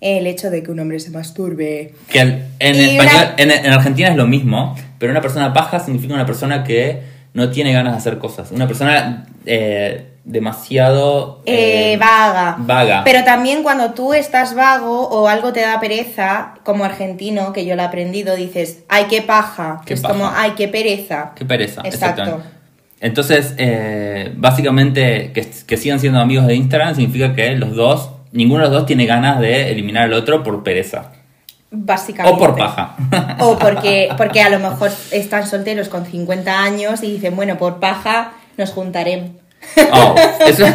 el 0.00 0.26
hecho 0.26 0.48
de 0.50 0.62
que 0.62 0.70
un 0.70 0.78
hombre 0.80 1.00
se 1.00 1.10
masturbe. 1.10 1.94
Que 2.08 2.20
en 2.20 2.46
Y 2.60 2.96
español, 2.96 3.14
una- 3.16 3.34
en, 3.36 3.50
en 3.50 3.72
Argentina 3.72 4.08
es 4.10 4.16
lo 4.16 4.26
mismo, 4.26 4.76
pero 4.98 5.10
una 5.10 5.20
persona 5.20 5.52
paja 5.52 5.80
significa 5.80 6.14
una 6.14 6.26
persona 6.26 6.62
que 6.64 7.02
no 7.34 7.50
tiene 7.50 7.72
ganas 7.72 7.92
de 7.94 7.98
hacer 7.98 8.18
cosas. 8.18 8.50
Una 8.50 8.66
persona 8.66 9.26
eh, 9.46 10.08
demasiado 10.24 11.40
Eh, 11.46 11.94
eh, 11.94 11.96
vaga. 11.96 12.56
vaga. 12.58 13.02
Pero 13.04 13.24
también 13.24 13.62
cuando 13.62 13.92
tú 13.92 14.12
estás 14.14 14.54
vago 14.54 15.08
o 15.08 15.28
algo 15.28 15.52
te 15.52 15.60
da 15.60 15.80
pereza, 15.80 16.54
como 16.62 16.84
argentino, 16.84 17.52
que 17.52 17.64
yo 17.64 17.74
lo 17.74 17.82
he 17.82 17.84
aprendido, 17.86 18.36
dices, 18.36 18.84
ay, 18.88 19.06
qué 19.08 19.22
paja. 19.22 19.80
Qué 19.86 19.94
es 19.94 20.00
paja. 20.00 20.14
como, 20.14 20.30
ay, 20.34 20.52
qué 20.56 20.68
pereza. 20.68 21.32
Qué 21.34 21.44
pereza. 21.44 21.82
Exacto. 21.84 22.42
Entonces, 23.00 23.54
básicamente, 24.36 25.32
que, 25.32 25.44
que 25.66 25.76
sigan 25.76 25.98
siendo 25.98 26.20
amigos 26.20 26.46
de 26.46 26.54
Instagram 26.54 26.94
significa 26.94 27.34
que 27.34 27.50
los 27.56 27.74
dos, 27.74 28.10
ninguno 28.30 28.62
de 28.64 28.70
los 28.70 28.78
dos 28.78 28.86
tiene 28.86 29.06
ganas 29.06 29.40
de 29.40 29.72
eliminar 29.72 30.04
al 30.04 30.12
otro 30.12 30.42
por 30.44 30.62
pereza. 30.62 31.12
Básicamente. 31.74 32.36
O 32.36 32.38
por 32.38 32.56
paja. 32.56 32.96
O 33.40 33.58
porque, 33.58 34.10
porque 34.18 34.42
a 34.42 34.50
lo 34.50 34.58
mejor 34.58 34.90
están 35.10 35.46
solteros 35.46 35.88
con 35.88 36.04
50 36.04 36.62
años 36.62 37.02
y 37.02 37.12
dicen, 37.12 37.34
bueno, 37.34 37.56
por 37.56 37.80
paja 37.80 38.32
nos 38.58 38.70
juntaremos. 38.70 39.30
Oh, 39.92 40.14
eso, 40.46 40.66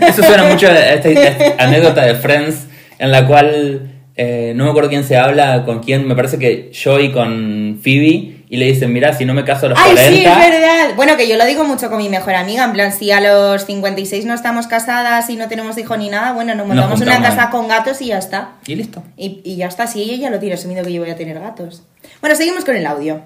eso 0.00 0.22
suena 0.22 0.44
mucho 0.44 0.68
a 0.68 0.94
esta, 0.94 1.08
esta 1.08 1.62
anécdota 1.62 2.06
de 2.06 2.14
Friends 2.14 2.66
en 2.98 3.10
la 3.10 3.26
cual 3.26 3.90
eh, 4.16 4.54
no 4.56 4.64
me 4.64 4.70
acuerdo 4.70 4.88
quién 4.88 5.04
se 5.04 5.16
habla 5.16 5.64
con 5.64 5.80
quién, 5.80 6.06
me 6.08 6.16
parece 6.16 6.38
que 6.38 6.70
Joey 6.72 7.12
con 7.12 7.78
Phoebe 7.82 8.35
y 8.48 8.58
le 8.58 8.66
dicen, 8.66 8.92
mira, 8.92 9.12
si 9.12 9.24
no 9.24 9.34
me 9.34 9.44
caso 9.44 9.66
a 9.66 9.70
los 9.70 9.78
Ay, 9.78 9.94
40... 9.94 10.08
sí, 10.08 10.24
es 10.24 10.50
verdad. 10.50 10.94
Bueno, 10.94 11.16
que 11.16 11.26
yo 11.26 11.36
lo 11.36 11.44
digo 11.44 11.64
mucho 11.64 11.88
con 11.88 11.98
mi 11.98 12.08
mejor 12.08 12.34
amiga. 12.34 12.64
En 12.64 12.72
plan, 12.72 12.92
si 12.92 13.10
a 13.10 13.20
los 13.20 13.64
56 13.64 14.24
no 14.24 14.34
estamos 14.34 14.66
casadas 14.66 15.28
y 15.30 15.36
no 15.36 15.48
tenemos 15.48 15.76
hijos 15.78 15.98
ni 15.98 16.08
nada, 16.08 16.32
bueno, 16.32 16.54
nos 16.54 16.66
Nos 16.66 16.76
montamos 16.76 17.00
una 17.00 17.20
casa 17.20 17.50
con 17.50 17.66
gatos 17.66 18.00
y 18.02 18.06
ya 18.06 18.18
está. 18.18 18.52
Y 18.66 18.76
listo. 18.76 19.02
Y, 19.16 19.40
y 19.44 19.56
ya 19.56 19.66
está, 19.66 19.86
si 19.86 20.02
ella 20.02 20.16
ya 20.16 20.30
lo 20.30 20.38
tiene 20.38 20.54
asumido 20.54 20.84
que 20.84 20.92
yo 20.92 21.00
voy 21.02 21.10
a 21.10 21.16
tener 21.16 21.40
gatos. 21.40 21.82
Bueno, 22.20 22.36
seguimos 22.36 22.64
con 22.64 22.76
el 22.76 22.86
audio. 22.86 23.22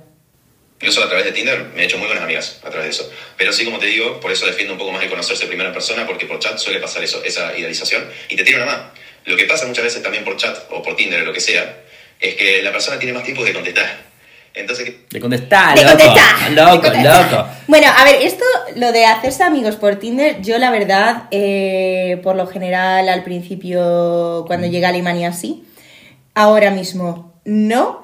Incluso 0.80 1.04
a 1.04 1.08
través 1.08 1.26
de 1.26 1.32
Tinder 1.32 1.66
me 1.74 1.82
he 1.82 1.84
hecho 1.84 1.98
muy 1.98 2.06
buenas 2.06 2.24
amigas 2.24 2.58
a 2.64 2.70
través 2.70 2.84
de 2.84 2.90
eso. 2.90 3.12
Pero 3.36 3.52
sí, 3.52 3.66
como 3.66 3.78
te 3.78 3.86
digo, 3.86 4.18
por 4.18 4.32
eso 4.32 4.46
defiendo 4.46 4.72
un 4.72 4.78
poco 4.78 4.92
más 4.92 5.02
el 5.02 5.10
conocerse 5.10 5.44
primero 5.46 5.68
en 5.68 5.74
persona, 5.74 6.06
porque 6.06 6.24
por 6.24 6.38
chat 6.38 6.56
suele 6.56 6.80
pasar 6.80 7.04
eso, 7.04 7.22
esa 7.22 7.54
idealización. 7.54 8.08
Y 8.30 8.36
te 8.36 8.44
tiro 8.44 8.56
una 8.56 8.66
más. 8.66 8.80
Lo 9.26 9.36
que 9.36 9.44
pasa 9.44 9.66
muchas 9.66 9.84
veces 9.84 10.02
también 10.02 10.24
por 10.24 10.38
chat 10.38 10.56
o 10.70 10.82
por 10.82 10.96
Tinder 10.96 11.20
o 11.20 11.26
lo 11.26 11.32
que 11.34 11.40
sea, 11.40 11.82
es 12.18 12.34
que 12.34 12.62
la 12.62 12.72
persona 12.72 12.98
tiene 12.98 13.12
más 13.12 13.24
tiempo 13.24 13.44
de 13.44 13.52
contestar. 13.52 14.09
Entonces, 14.54 14.84
¿qué- 14.84 15.06
De 15.10 15.20
contestar, 15.20 15.76
De 15.78 15.84
loco. 15.84 15.96
contestar, 15.96 16.50
Loco, 16.50 16.88
loco. 16.88 17.46
Bueno, 17.68 17.86
a 17.96 18.04
ver, 18.04 18.16
esto, 18.22 18.44
lo 18.76 18.90
de 18.92 19.04
hacerse 19.06 19.42
amigos 19.44 19.76
por 19.76 19.96
Tinder, 19.96 20.42
yo 20.42 20.58
la 20.58 20.70
verdad, 20.70 21.24
eh, 21.30 22.20
por 22.22 22.34
lo 22.36 22.46
general 22.46 23.08
al 23.08 23.22
principio, 23.22 24.44
cuando 24.46 24.66
llega 24.66 24.88
Alemania 24.88 25.28
así, 25.28 25.64
ahora 26.34 26.70
mismo 26.70 27.32
no, 27.44 28.00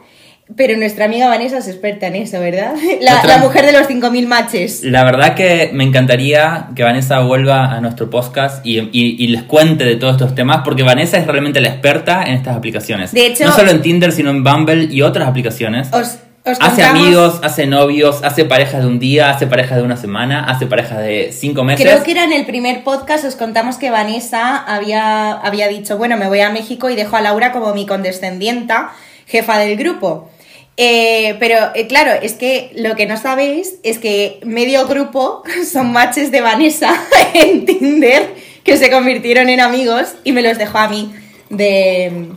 pero 0.57 0.77
nuestra 0.77 1.07
amiga 1.07 1.27
Vanessa 1.29 1.59
es 1.59 1.67
experta 1.67 2.07
en 2.07 2.15
eso, 2.17 2.39
¿verdad? 2.39 2.75
La, 3.01 3.13
Nuestra- 3.15 3.37
la 3.37 3.39
mujer 3.39 3.67
de 3.67 3.73
los 3.73 3.89
5.000 3.89 4.27
matches. 4.29 4.83
La 4.85 5.03
verdad 5.03 5.35
que 5.35 5.71
me 5.73 5.83
encantaría 5.83 6.69
que 6.77 6.85
Vanessa 6.85 7.19
vuelva 7.21 7.73
a 7.73 7.81
nuestro 7.81 8.09
podcast 8.09 8.65
y, 8.65 8.79
y- 8.79 9.17
y 9.19 9.27
les 9.27 9.43
cuente 9.43 9.85
de 9.85 9.97
todos 9.97 10.13
estos 10.15 10.37
temas, 10.37 10.59
porque 10.65 10.85
Vanessa 10.85 11.17
es 11.19 11.27
realmente 11.27 11.61
la 11.61 11.69
experta 11.71 12.23
en 12.23 12.35
estas 12.35 12.57
aplicaciones. 12.57 13.13
De 13.13 13.27
hecho- 13.27 13.45
no 13.45 13.53
solo 13.53 13.73
en 13.73 13.83
Tinder, 13.83 14.13
sino 14.13 14.31
en 14.31 14.45
Bumble 14.45 14.85
y 14.91 15.03
otras 15.03 15.27
aplicaciones. 15.29 15.89
Os, 15.93 16.19
os 16.47 16.59
hace 16.61 16.83
contamos- 16.83 17.03
amigos, 17.03 17.41
hace 17.43 17.67
novios, 17.67 18.23
hace 18.23 18.45
parejas 18.45 18.81
de 18.83 18.87
un 18.87 18.99
día, 18.99 19.31
hace 19.31 19.47
parejas 19.47 19.79
de 19.79 19.83
una 19.83 19.97
semana, 19.97 20.45
hace 20.45 20.67
parejas 20.67 20.99
de 20.99 21.31
cinco 21.33 21.65
meses. 21.65 21.85
Creo 21.85 22.03
que 22.05 22.13
era 22.13 22.25
en 22.25 22.33
el 22.33 22.47
primer 22.47 22.85
podcast, 22.85 23.25
os 23.25 23.35
contamos 23.37 23.77
que 23.77 23.91
Vanessa 23.91 24.57
había, 24.57 25.33
había 25.33 25.69
dicho, 25.69 25.99
bueno, 25.99 26.17
me 26.17 26.29
voy 26.29 26.41
a 26.41 26.51
México 26.51 26.89
y 26.89 26.95
dejo 26.97 27.17
a 27.17 27.21
Laura 27.21 27.53
como 27.53 27.75
mi 27.75 27.85
condescendienta, 27.85 28.93
jefa 29.27 29.59
del 29.59 29.77
grupo. 29.77 30.31
Eh, 30.79 31.37
pero 31.41 31.57
eh, 31.75 31.87
claro, 31.87 32.13
es 32.23 32.35
que 32.35 32.71
lo 32.77 32.97
que 32.97 33.07
no 33.07 33.17
sabéis 33.17 33.77
es 33.83 33.99
que 33.99 34.41
medio 34.45 34.87
grupo 34.87 35.43
son 35.71 35.91
matches 35.93 36.31
de 36.31 36.43
Vanessa 36.43 36.95
en 37.35 37.65
Tinder 37.65 38.35
que 38.63 38.77
se 38.77 38.91
convirtieron 38.91 39.49
en 39.49 39.61
amigos 39.61 40.15
y 40.23 40.33
me 40.33 40.43
los 40.43 40.59
dejó 40.59 40.79
a 40.79 40.89
mí 40.89 41.15
de 41.51 42.29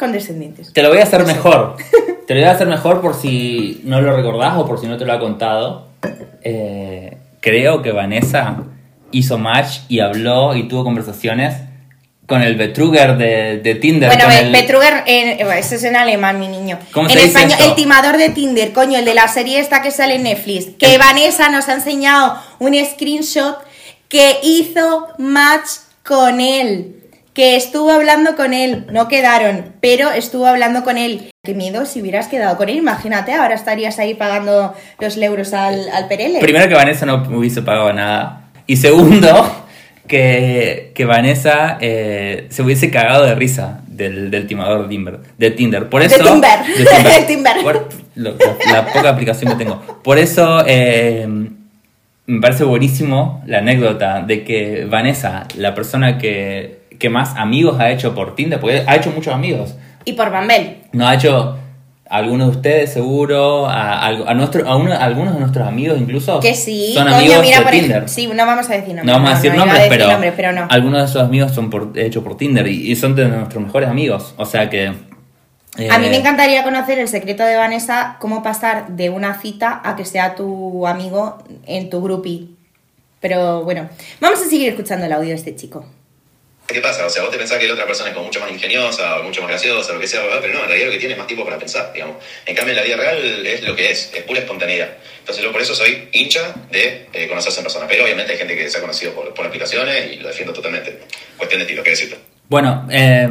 condescendientes. 0.00 0.72
Te 0.72 0.82
lo 0.82 0.88
voy 0.88 0.98
a 0.98 1.04
hacer 1.04 1.24
mejor. 1.24 1.76
Te 2.26 2.34
lo 2.34 2.40
voy 2.40 2.48
a 2.48 2.52
hacer 2.52 2.66
mejor 2.68 3.00
por 3.00 3.14
si 3.14 3.80
no 3.84 4.00
lo 4.00 4.16
recordás 4.16 4.56
o 4.56 4.64
por 4.66 4.80
si 4.80 4.86
no 4.86 4.96
te 4.96 5.04
lo 5.04 5.12
ha 5.12 5.18
contado. 5.18 5.88
Eh, 6.42 7.16
creo 7.40 7.82
que 7.82 7.90
Vanessa 7.92 8.56
hizo 9.10 9.36
match 9.38 9.78
y 9.88 9.98
habló 10.00 10.54
y 10.54 10.68
tuvo 10.68 10.84
conversaciones 10.84 11.56
con 12.26 12.42
el 12.42 12.54
Betruger 12.54 13.16
de, 13.16 13.58
de 13.58 13.74
Tinder. 13.74 14.08
Bueno, 14.08 14.30
el- 14.30 14.52
Betruger, 14.52 15.02
eh, 15.06 15.44
eso 15.58 15.74
es 15.74 15.82
en 15.82 15.96
alemán, 15.96 16.38
mi 16.38 16.46
niño. 16.46 16.78
¿Cómo 16.92 17.08
en 17.08 17.14
se 17.14 17.18
dice 17.24 17.30
español, 17.38 17.58
esto? 17.58 17.70
el 17.70 17.74
timador 17.74 18.16
de 18.16 18.28
Tinder, 18.30 18.72
coño, 18.72 18.98
el 19.00 19.04
de 19.04 19.14
la 19.14 19.26
serie 19.26 19.58
esta 19.58 19.82
que 19.82 19.90
sale 19.90 20.14
en 20.14 20.22
Netflix. 20.22 20.66
Que 20.78 20.96
Vanessa 20.98 21.48
nos 21.50 21.68
ha 21.68 21.74
enseñado 21.74 22.36
un 22.60 22.74
screenshot 22.84 23.58
que 24.08 24.36
hizo 24.44 25.08
match 25.18 25.66
con 26.06 26.40
él. 26.40 26.99
Que 27.34 27.56
estuvo 27.56 27.90
hablando 27.90 28.34
con 28.36 28.52
él. 28.54 28.86
No 28.90 29.06
quedaron, 29.08 29.72
pero 29.80 30.10
estuvo 30.10 30.46
hablando 30.46 30.82
con 30.84 30.98
él. 30.98 31.30
Qué 31.44 31.54
miedo 31.54 31.86
si 31.86 32.00
hubieras 32.02 32.26
quedado 32.28 32.56
con 32.56 32.68
él. 32.68 32.76
Imagínate, 32.76 33.32
ahora 33.32 33.54
estarías 33.54 33.98
ahí 33.98 34.14
pagando 34.14 34.74
los 34.98 35.16
euros 35.16 35.52
al, 35.54 35.88
al 35.90 36.08
Perele. 36.08 36.40
Primero 36.40 36.68
que 36.68 36.74
Vanessa 36.74 37.06
no 37.06 37.22
hubiese 37.30 37.62
pagado 37.62 37.92
nada. 37.92 38.48
Y 38.66 38.76
segundo, 38.76 39.64
que, 40.06 40.92
que 40.94 41.04
Vanessa 41.04 41.78
eh, 41.80 42.46
se 42.50 42.62
hubiese 42.62 42.90
cagado 42.90 43.24
de 43.24 43.34
risa 43.36 43.80
del, 43.86 44.30
del 44.30 44.46
timador 44.46 44.82
de 44.82 44.88
Tinder. 44.88 45.18
De 45.38 45.50
Tinder. 45.52 45.88
Por 45.88 46.00
De 46.00 46.06
eso, 46.08 46.24
Timber. 46.24 46.58
de 46.66 46.84
Tinder. 46.84 47.14
De 47.20 47.26
Timber. 47.26 47.62
Por- 47.62 47.88
lo- 48.16 48.34
la, 48.66 48.72
la 48.72 48.86
poca 48.92 49.08
aplicación 49.10 49.52
que 49.56 49.64
tengo. 49.64 49.80
Por 50.02 50.18
eso 50.18 50.64
eh, 50.66 51.26
me 52.26 52.40
parece 52.40 52.64
buenísimo 52.64 53.42
la 53.46 53.58
anécdota 53.58 54.20
de 54.20 54.44
que 54.44 54.84
Vanessa, 54.90 55.46
la 55.56 55.74
persona 55.74 56.18
que, 56.18 56.79
que 57.00 57.10
más 57.10 57.34
amigos 57.36 57.80
ha 57.80 57.90
hecho 57.90 58.14
por 58.14 58.36
Tinder, 58.36 58.60
porque 58.60 58.84
ha 58.86 58.94
hecho 58.94 59.10
muchos 59.10 59.34
amigos. 59.34 59.74
Y 60.04 60.12
por 60.12 60.30
Bambel. 60.30 60.76
Nos 60.92 61.08
ha 61.08 61.14
hecho 61.14 61.56
a 62.08 62.16
algunos 62.16 62.50
de 62.50 62.56
ustedes 62.56 62.92
seguro, 62.92 63.66
a, 63.66 64.06
a, 64.06 64.08
a 64.08 64.34
nuestro, 64.34 64.68
a, 64.68 64.76
uno- 64.76 64.92
a 64.92 65.04
algunos 65.04 65.34
de 65.34 65.40
nuestros 65.40 65.66
amigos 65.66 65.96
incluso. 66.00 66.40
Que 66.40 66.54
sí, 66.54 66.92
Son 66.94 67.04
coño, 67.04 67.16
amigos 67.16 67.40
mira, 67.42 67.58
de 67.58 67.62
por 67.64 67.72
Tinder. 67.72 68.08
Sí, 68.08 68.26
no 68.26 68.46
vamos 68.46 68.68
a 68.68 68.72
decir 68.74 68.88
nombres. 68.94 69.06
No 69.06 69.12
vamos 69.14 69.30
a 69.30 69.34
decir 69.34 69.54
nombres, 69.54 69.78
decir 69.78 69.90
pero, 69.98 70.10
nombres, 70.10 70.32
pero 70.36 70.52
no. 70.52 70.66
algunos 70.70 71.00
de 71.00 71.06
esos 71.06 71.22
amigos 71.22 71.52
son 71.52 71.70
por, 71.70 71.92
hechos 71.96 72.22
por 72.24 72.36
Tinder 72.36 72.66
y, 72.66 72.90
y 72.92 72.96
son 72.96 73.14
de 73.16 73.26
nuestros 73.28 73.62
mejores 73.64 73.88
amigos. 73.88 74.34
O 74.38 74.44
sea 74.46 74.68
que. 74.68 74.92
eh, 75.78 75.88
A 75.90 75.98
mí 75.98 76.08
me 76.08 76.16
encantaría 76.16 76.64
conocer 76.64 76.98
el 76.98 77.06
secreto 77.08 77.44
de 77.44 77.54
Vanessa, 77.56 78.16
cómo 78.18 78.42
pasar 78.42 78.88
de 78.88 79.08
una 79.10 79.34
cita 79.40 79.80
a 79.84 79.94
que 79.96 80.04
sea 80.04 80.34
tu 80.34 80.86
amigo 80.88 81.38
en 81.66 81.88
tu 81.90 82.02
grupi. 82.02 82.56
Pero 83.20 83.62
bueno, 83.64 83.88
vamos 84.20 84.40
a 84.40 84.46
seguir 84.48 84.68
escuchando 84.70 85.06
el 85.06 85.12
audio 85.12 85.28
de 85.28 85.34
este 85.36 85.54
chico. 85.54 85.84
¿Qué 86.72 86.80
pasa? 86.80 87.06
O 87.06 87.10
sea, 87.10 87.22
vos 87.22 87.30
te 87.30 87.38
pensás 87.38 87.58
que 87.58 87.66
la 87.66 87.74
otra 87.74 87.86
persona 87.86 88.10
es 88.10 88.14
como 88.14 88.26
mucho 88.26 88.40
más 88.40 88.50
ingeniosa, 88.50 89.18
o 89.18 89.22
mucho 89.24 89.40
más 89.40 89.50
graciosa, 89.50 89.90
o 89.90 89.94
lo 89.94 90.00
que 90.00 90.06
sea, 90.06 90.22
pero 90.40 90.54
no, 90.54 90.62
en 90.62 90.68
realidad 90.68 90.86
lo 90.86 90.92
que 90.92 90.98
tiene 90.98 91.14
es 91.14 91.18
más 91.18 91.26
tiempo 91.26 91.44
para 91.44 91.58
pensar, 91.58 91.92
digamos. 91.92 92.16
En 92.46 92.54
cambio, 92.54 92.72
en 92.72 92.76
la 92.76 92.84
vida 92.84 92.96
real 92.96 93.46
es 93.46 93.62
lo 93.62 93.74
que 93.74 93.90
es, 93.90 94.12
es 94.14 94.22
pura 94.22 94.40
espontaneidad. 94.40 94.88
Entonces, 95.18 95.44
yo 95.44 95.52
por 95.52 95.60
eso 95.60 95.74
soy 95.74 96.08
hincha 96.12 96.54
de 96.70 97.06
eh, 97.12 97.28
conocerse 97.28 97.60
en 97.60 97.64
persona. 97.64 97.86
Pero 97.88 98.04
obviamente 98.04 98.32
hay 98.32 98.38
gente 98.38 98.56
que 98.56 98.68
se 98.68 98.78
ha 98.78 98.80
conocido 98.80 99.12
por, 99.12 99.46
aplicaciones 99.46 100.12
y 100.12 100.16
lo 100.16 100.28
defiendo 100.28 100.52
totalmente. 100.52 101.00
Cuestión 101.36 101.58
de 101.60 101.64
estilo, 101.64 101.82
¿qué 101.82 101.90
decirte? 101.90 102.18
Bueno, 102.48 102.86
eh, 102.90 103.28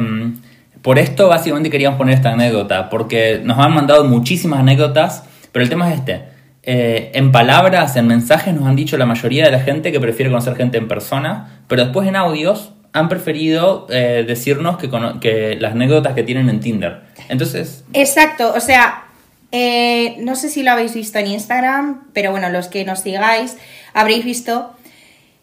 por 0.82 0.98
esto 0.98 1.28
básicamente 1.28 1.70
queríamos 1.70 1.98
poner 1.98 2.14
esta 2.14 2.32
anécdota, 2.32 2.88
porque 2.88 3.40
nos 3.42 3.58
han 3.58 3.72
mandado 3.72 4.04
muchísimas 4.04 4.60
anécdotas, 4.60 5.24
pero 5.52 5.62
el 5.62 5.68
tema 5.68 5.92
es 5.92 5.98
este. 5.98 6.22
Eh, 6.62 7.10
en 7.14 7.32
palabras, 7.32 7.96
en 7.96 8.06
mensajes, 8.06 8.54
nos 8.54 8.66
han 8.66 8.76
dicho 8.76 8.96
la 8.96 9.06
mayoría 9.06 9.44
de 9.44 9.50
la 9.50 9.60
gente 9.60 9.92
que 9.92 10.00
prefiere 10.00 10.30
conocer 10.30 10.56
gente 10.56 10.78
en 10.78 10.88
persona, 10.88 11.62
pero 11.68 11.84
después 11.84 12.06
en 12.06 12.16
audios 12.16 12.72
han 12.92 13.08
preferido 13.08 13.86
eh, 13.90 14.24
decirnos 14.26 14.78
que, 14.78 14.90
que 15.20 15.56
las 15.56 15.72
anécdotas 15.72 16.14
que 16.14 16.22
tienen 16.22 16.48
en 16.48 16.60
Tinder. 16.60 17.02
Entonces, 17.28 17.84
Exacto, 17.92 18.52
o 18.54 18.60
sea, 18.60 19.04
eh, 19.52 20.16
no 20.18 20.36
sé 20.36 20.48
si 20.48 20.62
lo 20.62 20.72
habéis 20.72 20.94
visto 20.94 21.18
en 21.18 21.28
Instagram, 21.28 22.08
pero 22.12 22.30
bueno, 22.30 22.48
los 22.50 22.68
que 22.68 22.84
nos 22.84 23.00
sigáis 23.00 23.56
habréis 23.94 24.24
visto 24.24 24.74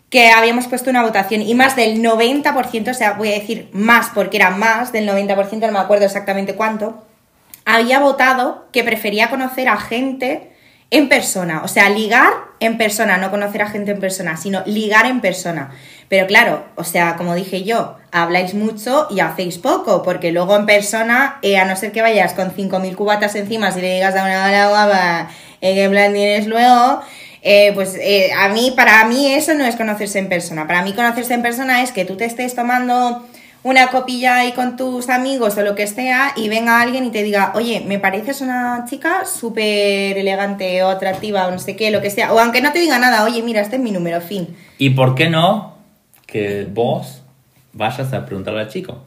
que 0.09 0.29
habíamos 0.29 0.67
puesto 0.67 0.89
una 0.89 1.03
votación 1.03 1.41
y 1.41 1.53
más 1.53 1.75
del 1.75 2.01
90%, 2.01 2.91
o 2.91 2.93
sea, 2.93 3.13
voy 3.13 3.29
a 3.29 3.39
decir 3.39 3.69
más 3.73 4.11
porque 4.13 4.37
era 4.37 4.51
más 4.51 4.93
del 4.93 5.07
90%, 5.07 5.59
no 5.65 5.71
me 5.71 5.79
acuerdo 5.79 6.05
exactamente 6.05 6.55
cuánto, 6.55 7.05
había 7.65 7.99
votado 7.99 8.67
que 8.71 8.85
prefería 8.85 9.29
conocer 9.29 9.67
a 9.67 9.77
gente 9.77 10.53
en 10.89 11.09
persona, 11.09 11.61
o 11.63 11.67
sea, 11.67 11.89
ligar 11.89 12.31
en 12.59 12.77
persona, 12.77 13.17
no 13.17 13.29
conocer 13.29 13.61
a 13.61 13.69
gente 13.69 13.91
en 13.91 13.99
persona, 13.99 14.37
sino 14.37 14.63
ligar 14.65 15.05
en 15.05 15.21
persona. 15.21 15.71
Pero 16.07 16.27
claro, 16.27 16.65
o 16.75 16.83
sea, 16.83 17.15
como 17.17 17.35
dije 17.35 17.63
yo, 17.63 17.97
habláis 18.11 18.53
mucho 18.53 19.07
y 19.09 19.19
hacéis 19.19 19.57
poco, 19.57 20.01
porque 20.01 20.31
luego 20.31 20.55
en 20.55 20.65
persona, 20.65 21.39
eh, 21.41 21.57
a 21.57 21.65
no 21.65 21.75
ser 21.75 21.91
que 21.91 22.01
vayas 22.01 22.33
con 22.33 22.55
5.000 22.55 22.95
cubatas 22.95 23.35
encima, 23.35 23.71
si 23.71 23.81
le 23.81 23.95
digas 23.95 24.15
a 24.15 24.23
una 24.23 24.45
hora 24.45 24.69
guapa, 24.69 25.29
eh, 25.61 25.75
¿qué 25.75 25.89
plan 25.89 26.13
tienes 26.13 26.47
luego? 26.47 27.01
Eh, 27.41 27.71
pues 27.75 27.95
eh, 27.95 28.31
a 28.37 28.49
mí, 28.49 28.73
para 28.75 29.05
mí 29.05 29.31
eso 29.31 29.53
no 29.53 29.65
es 29.65 29.75
conocerse 29.75 30.19
en 30.19 30.29
persona. 30.29 30.67
Para 30.67 30.81
mí 30.81 30.93
conocerse 30.93 31.33
en 31.33 31.41
persona 31.41 31.81
es 31.81 31.91
que 31.91 32.05
tú 32.05 32.17
te 32.17 32.25
estés 32.25 32.55
tomando 32.55 33.25
una 33.63 33.87
copilla 33.87 34.37
ahí 34.37 34.53
con 34.53 34.77
tus 34.77 35.09
amigos 35.09 35.57
o 35.57 35.61
lo 35.61 35.75
que 35.75 35.87
sea 35.87 36.33
y 36.35 36.49
venga 36.49 36.81
alguien 36.81 37.05
y 37.05 37.11
te 37.11 37.23
diga, 37.23 37.51
oye, 37.55 37.83
me 37.85 37.99
pareces 37.99 38.41
una 38.41 38.85
chica 38.89 39.25
súper 39.25 40.17
elegante 40.17 40.83
o 40.83 40.89
atractiva 40.89 41.47
o 41.47 41.51
no 41.51 41.59
sé 41.59 41.75
qué, 41.75 41.91
lo 41.91 42.01
que 42.01 42.09
sea. 42.09 42.33
O 42.33 42.39
aunque 42.39 42.61
no 42.61 42.71
te 42.71 42.79
diga 42.79 42.99
nada, 42.99 43.23
oye, 43.23 43.41
mira, 43.41 43.61
este 43.61 43.75
es 43.75 43.81
mi 43.81 43.91
número, 43.91 44.21
fin. 44.21 44.55
¿y 44.77 44.91
por 44.91 45.15
qué 45.15 45.29
no 45.29 45.75
que 46.25 46.67
vos 46.71 47.23
vayas 47.73 48.13
a 48.13 48.25
preguntarle 48.25 48.61
al 48.61 48.69
chico? 48.69 49.03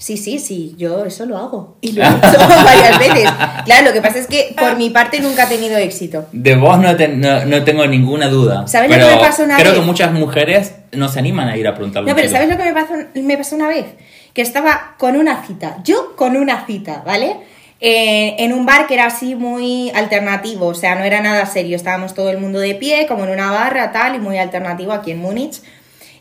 Sí, 0.00 0.16
sí, 0.16 0.38
sí, 0.38 0.74
yo 0.78 1.04
eso 1.04 1.26
lo 1.26 1.36
hago. 1.36 1.76
Y 1.82 1.92
lo 1.92 2.02
he 2.02 2.06
hecho 2.08 2.38
varias 2.64 2.98
veces. 2.98 3.30
Claro, 3.66 3.86
lo 3.88 3.92
que 3.92 4.00
pasa 4.00 4.18
es 4.18 4.26
que 4.26 4.54
por 4.58 4.76
mi 4.76 4.88
parte 4.88 5.20
nunca 5.20 5.44
he 5.44 5.46
tenido 5.46 5.76
éxito. 5.76 6.24
De 6.32 6.56
vos 6.56 6.78
no, 6.78 6.96
te- 6.96 7.08
no, 7.08 7.44
no 7.44 7.62
tengo 7.64 7.86
ninguna 7.86 8.28
duda. 8.28 8.66
¿Sabes 8.66 8.90
lo 8.90 8.96
que 8.96 9.14
me 9.14 9.20
pasó 9.20 9.44
una 9.44 9.56
creo 9.56 9.72
vez? 9.72 9.80
que 9.80 9.86
muchas 9.86 10.12
mujeres 10.12 10.74
no 10.92 11.08
se 11.08 11.18
animan 11.18 11.48
a 11.48 11.56
ir 11.58 11.68
a 11.68 11.74
preguntarle 11.74 12.08
No, 12.10 12.16
pero. 12.16 12.30
¿sabes 12.30 12.48
lo 12.48 12.56
que 12.56 12.64
me 12.64 12.72
pasó, 12.72 12.94
me 13.14 13.36
pasó 13.36 13.56
una 13.56 13.68
vez? 13.68 13.84
Que 14.32 14.40
estaba 14.42 14.94
con 14.98 15.16
una 15.16 15.44
cita, 15.44 15.76
yo 15.84 16.16
con 16.16 16.34
una 16.36 16.64
cita, 16.64 17.02
¿vale? 17.04 17.36
Eh, 17.82 18.36
en 18.38 18.52
un 18.54 18.64
bar 18.64 18.86
que 18.86 18.94
era 18.94 19.06
así 19.06 19.34
muy 19.34 19.90
alternativo, 19.94 20.66
o 20.68 20.74
sea, 20.74 20.94
no 20.94 21.04
era 21.04 21.20
nada 21.20 21.44
serio, 21.46 21.76
estábamos 21.76 22.14
todo 22.14 22.30
el 22.30 22.38
mundo 22.38 22.58
de 22.58 22.74
pie, 22.74 23.06
como 23.06 23.24
en 23.24 23.30
una 23.30 23.50
barra, 23.50 23.92
tal, 23.92 24.14
y 24.14 24.18
muy 24.18 24.38
alternativo 24.38 24.92
aquí 24.92 25.10
en 25.10 25.18
Múnich. 25.20 25.60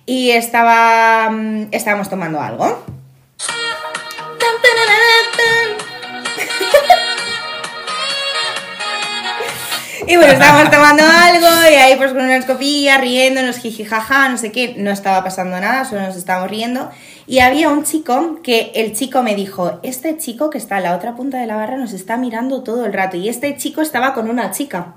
Y 0.05 0.31
estaba, 0.31 1.29
mm, 1.29 1.67
estábamos 1.71 2.09
tomando 2.09 2.41
algo. 2.41 2.83
Y 10.09 10.15
bueno, 10.17 10.33
estábamos 10.33 10.71
tomando 10.71 11.03
algo 11.03 11.47
y 11.71 11.75
ahí 11.75 11.95
pues 11.95 12.13
con 12.13 12.23
unas 12.23 12.45
copillas, 12.45 12.99
riéndonos, 12.99 13.57
jijijaja, 13.57 14.27
no 14.29 14.37
sé 14.39 14.51
qué, 14.51 14.73
no 14.75 14.89
estaba 14.89 15.23
pasando 15.23 15.59
nada, 15.59 15.85
solo 15.85 16.01
nos 16.01 16.15
estábamos 16.15 16.49
riendo. 16.49 16.89
Y 17.27 17.41
había 17.41 17.69
un 17.69 17.83
chico 17.83 18.39
que 18.41 18.71
el 18.73 18.95
chico 18.95 19.21
me 19.21 19.35
dijo, 19.35 19.79
este 19.83 20.17
chico 20.17 20.49
que 20.49 20.57
está 20.57 20.77
en 20.77 20.85
la 20.85 20.95
otra 20.95 21.13
punta 21.15 21.37
de 21.37 21.45
la 21.45 21.57
barra 21.57 21.77
nos 21.77 21.93
está 21.93 22.17
mirando 22.17 22.63
todo 22.63 22.87
el 22.87 22.93
rato. 22.93 23.17
Y 23.17 23.29
este 23.29 23.55
chico 23.55 23.83
estaba 23.83 24.15
con 24.15 24.31
una 24.31 24.49
chica. 24.49 24.95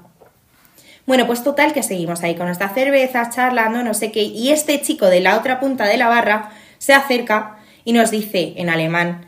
Bueno, 1.05 1.27
pues 1.27 1.45
total 1.45 1.75
que 1.75 1.83
seguimos 1.83 2.23
ahí 2.23 2.35
con 2.35 2.47
nuestras 2.47 2.73
cervezas, 2.73 3.35
charlando, 3.35 3.83
no 3.83 3.93
sé 3.93 4.13
qué. 4.13 4.23
Y 4.23 4.51
este 4.51 4.81
chico 4.81 5.09
de 5.09 5.21
la 5.21 5.37
otra 5.37 5.61
punta 5.61 5.85
de 5.85 5.99
la 5.99 6.09
barra 6.09 6.53
se 6.79 6.95
acerca 6.95 7.52
y 7.85 7.93
nos 7.93 8.11
dice 8.11 8.55
en 8.57 8.69
alemán, 8.69 9.27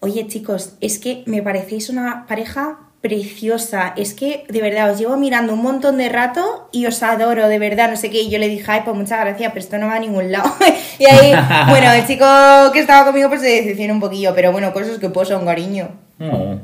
oye 0.00 0.26
chicos, 0.26 0.74
es 0.80 0.98
que 0.98 1.22
me 1.26 1.42
parecéis 1.42 1.90
una 1.90 2.26
pareja 2.26 2.78
preciosa. 3.00 3.94
Es 3.96 4.14
que, 4.14 4.44
de 4.48 4.60
verdad, 4.60 4.90
os 4.90 4.98
llevo 4.98 5.16
mirando 5.16 5.54
un 5.54 5.62
montón 5.62 5.98
de 5.98 6.08
rato 6.08 6.68
y 6.72 6.86
os 6.86 7.02
adoro, 7.02 7.48
de 7.48 7.58
verdad, 7.58 7.90
no 7.90 7.96
sé 7.96 8.10
qué. 8.10 8.22
Y 8.22 8.30
yo 8.30 8.38
le 8.38 8.48
dije, 8.48 8.64
ay, 8.70 8.82
pues 8.84 8.96
muchas 8.96 9.20
gracias, 9.20 9.52
pero 9.52 9.64
esto 9.64 9.78
no 9.78 9.86
va 9.86 9.96
a 9.96 10.00
ningún 10.00 10.32
lado. 10.32 10.52
y 10.98 11.06
ahí, 11.06 11.32
bueno, 11.68 11.92
el 11.92 12.06
chico 12.06 12.26
que 12.72 12.80
estaba 12.80 13.06
conmigo 13.06 13.28
pues 13.28 13.40
se 13.40 13.48
decepcionó 13.48 13.94
un 13.94 14.00
poquillo, 14.00 14.34
pero 14.34 14.52
bueno, 14.52 14.72
cosas 14.72 14.98
que 14.98 15.10
pasan, 15.10 15.44
cariño. 15.44 15.88
Oh, 16.20 16.56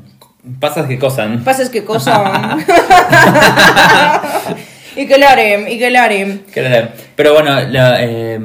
pasas 0.59 0.87
que 0.87 0.99
cosan. 0.99 1.43
Pasas 1.43 1.69
que 1.69 1.85
cosas. 1.85 2.57
y 4.95 5.07
que 5.07 5.17
lo 5.17 5.27
haré, 5.27 5.73
y 5.73 5.79
que 5.79 5.89
lo 5.89 5.99
haré. 5.99 6.41
Pero 7.15 7.33
bueno, 7.33 7.61
la, 7.61 8.03
eh, 8.03 8.37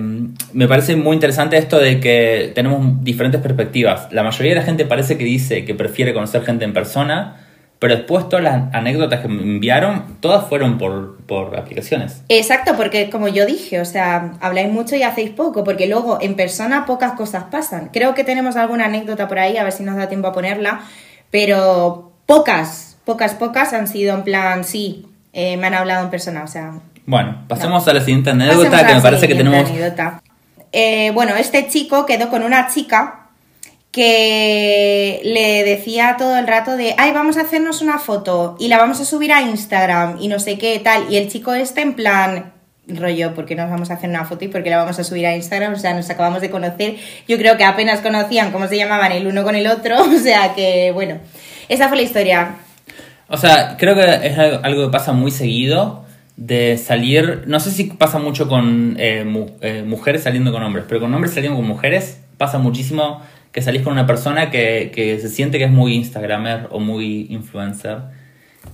me 0.52 0.66
parece 0.66 0.96
muy 0.96 1.14
interesante 1.14 1.56
esto 1.56 1.78
de 1.78 2.00
que 2.00 2.52
tenemos 2.54 3.02
diferentes 3.04 3.40
perspectivas. 3.40 4.12
La 4.12 4.22
mayoría 4.22 4.54
de 4.54 4.60
la 4.60 4.66
gente 4.66 4.84
parece 4.84 5.16
que 5.16 5.24
dice 5.24 5.64
que 5.64 5.74
prefiere 5.74 6.12
conocer 6.12 6.44
gente 6.44 6.64
en 6.64 6.72
persona, 6.72 7.36
pero 7.78 7.96
después 7.96 8.28
todas 8.28 8.44
las 8.44 8.74
anécdotas 8.74 9.20
que 9.20 9.28
me 9.28 9.42
enviaron, 9.42 10.18
todas 10.20 10.46
fueron 10.48 10.76
por, 10.76 11.16
por 11.22 11.56
aplicaciones. 11.56 12.22
Exacto, 12.28 12.74
porque 12.76 13.08
como 13.08 13.28
yo 13.28 13.46
dije, 13.46 13.80
o 13.80 13.84
sea, 13.84 14.32
habláis 14.40 14.70
mucho 14.70 14.96
y 14.96 15.02
hacéis 15.02 15.30
poco, 15.30 15.64
porque 15.64 15.86
luego 15.86 16.18
en 16.20 16.36
persona 16.36 16.84
pocas 16.84 17.12
cosas 17.12 17.44
pasan. 17.44 17.88
Creo 17.92 18.14
que 18.14 18.22
tenemos 18.22 18.56
alguna 18.56 18.84
anécdota 18.84 19.28
por 19.28 19.38
ahí, 19.38 19.56
a 19.56 19.64
ver 19.64 19.72
si 19.72 19.82
nos 19.82 19.96
da 19.96 20.08
tiempo 20.08 20.28
a 20.28 20.32
ponerla, 20.32 20.82
pero 21.30 22.12
pocas, 22.26 22.98
pocas, 23.04 23.34
pocas 23.34 23.72
han 23.72 23.88
sido 23.88 24.14
en 24.14 24.24
plan, 24.24 24.64
sí, 24.64 25.06
eh, 25.32 25.56
me 25.56 25.68
han 25.68 25.74
hablado 25.74 26.04
en 26.04 26.10
persona, 26.10 26.44
o 26.44 26.48
sea... 26.48 26.72
Bueno, 27.06 27.44
pasemos 27.48 27.88
a 27.88 27.94
la 27.94 28.00
siguiente 28.00 28.30
anécdota 28.30 28.86
que 28.86 28.94
me 28.94 29.00
parece 29.00 29.26
que 29.26 29.34
tenemos... 29.34 29.68
anécdota. 29.70 30.20
Eh, 30.72 31.10
bueno, 31.14 31.36
este 31.36 31.68
chico 31.68 32.06
quedó 32.06 32.30
con 32.30 32.42
una 32.42 32.68
chica 32.68 33.28
que 33.92 35.20
le 35.24 35.64
decía 35.64 36.14
todo 36.16 36.38
el 36.38 36.46
rato 36.46 36.76
de, 36.76 36.94
ay, 36.96 37.12
vamos 37.12 37.36
a 37.36 37.42
hacernos 37.42 37.82
una 37.82 37.98
foto 37.98 38.56
y 38.60 38.68
la 38.68 38.78
vamos 38.78 39.00
a 39.00 39.04
subir 39.04 39.32
a 39.32 39.42
Instagram 39.42 40.18
y 40.20 40.28
no 40.28 40.38
sé 40.38 40.58
qué 40.58 40.78
tal. 40.78 41.12
Y 41.12 41.16
el 41.16 41.28
chico 41.28 41.54
este 41.54 41.80
en 41.80 41.94
plan, 41.94 42.52
rollo, 42.86 43.34
¿por 43.34 43.46
qué 43.46 43.56
nos 43.56 43.68
vamos 43.68 43.90
a 43.90 43.94
hacer 43.94 44.08
una 44.08 44.24
foto 44.24 44.44
y 44.44 44.48
por 44.48 44.62
qué 44.62 44.70
la 44.70 44.76
vamos 44.76 44.98
a 44.98 45.04
subir 45.04 45.26
a 45.26 45.34
Instagram? 45.34 45.74
O 45.74 45.78
sea, 45.78 45.92
nos 45.94 46.08
acabamos 46.08 46.40
de 46.40 46.50
conocer. 46.50 46.96
Yo 47.26 47.36
creo 47.36 47.56
que 47.56 47.64
apenas 47.64 48.00
conocían 48.00 48.52
cómo 48.52 48.68
se 48.68 48.76
llamaban 48.76 49.10
el 49.12 49.26
uno 49.26 49.42
con 49.42 49.54
el 49.54 49.66
otro. 49.66 49.96
O 50.20 50.22
sea 50.22 50.54
que, 50.54 50.90
bueno, 50.92 51.18
esa 51.68 51.88
fue 51.88 51.96
la 51.96 52.02
historia. 52.02 52.56
O 53.28 53.36
sea, 53.36 53.76
creo 53.78 53.94
que 53.94 54.26
es 54.26 54.38
algo, 54.38 54.86
que 54.86 54.92
pasa 54.92 55.12
muy 55.12 55.30
seguido 55.30 56.04
de 56.40 56.78
salir, 56.78 57.44
no 57.46 57.60
sé 57.60 57.70
si 57.70 57.84
pasa 57.84 58.18
mucho 58.18 58.48
con 58.48 58.96
eh, 58.98 59.24
mu- 59.24 59.50
eh, 59.60 59.84
mujeres 59.86 60.22
saliendo 60.22 60.50
con 60.52 60.62
hombres, 60.62 60.86
pero 60.88 61.00
con 61.00 61.12
hombres 61.14 61.34
saliendo 61.34 61.56
con 61.58 61.68
mujeres 61.68 62.18
pasa 62.38 62.58
muchísimo 62.58 63.20
que 63.52 63.60
salís 63.60 63.82
con 63.82 63.92
una 63.92 64.06
persona 64.06 64.50
que, 64.50 64.90
que 64.94 65.18
se 65.20 65.28
siente 65.28 65.58
que 65.58 65.64
es 65.64 65.70
muy 65.70 65.92
instagramer 65.94 66.68
o 66.70 66.80
muy 66.80 67.26
influencer 67.28 67.98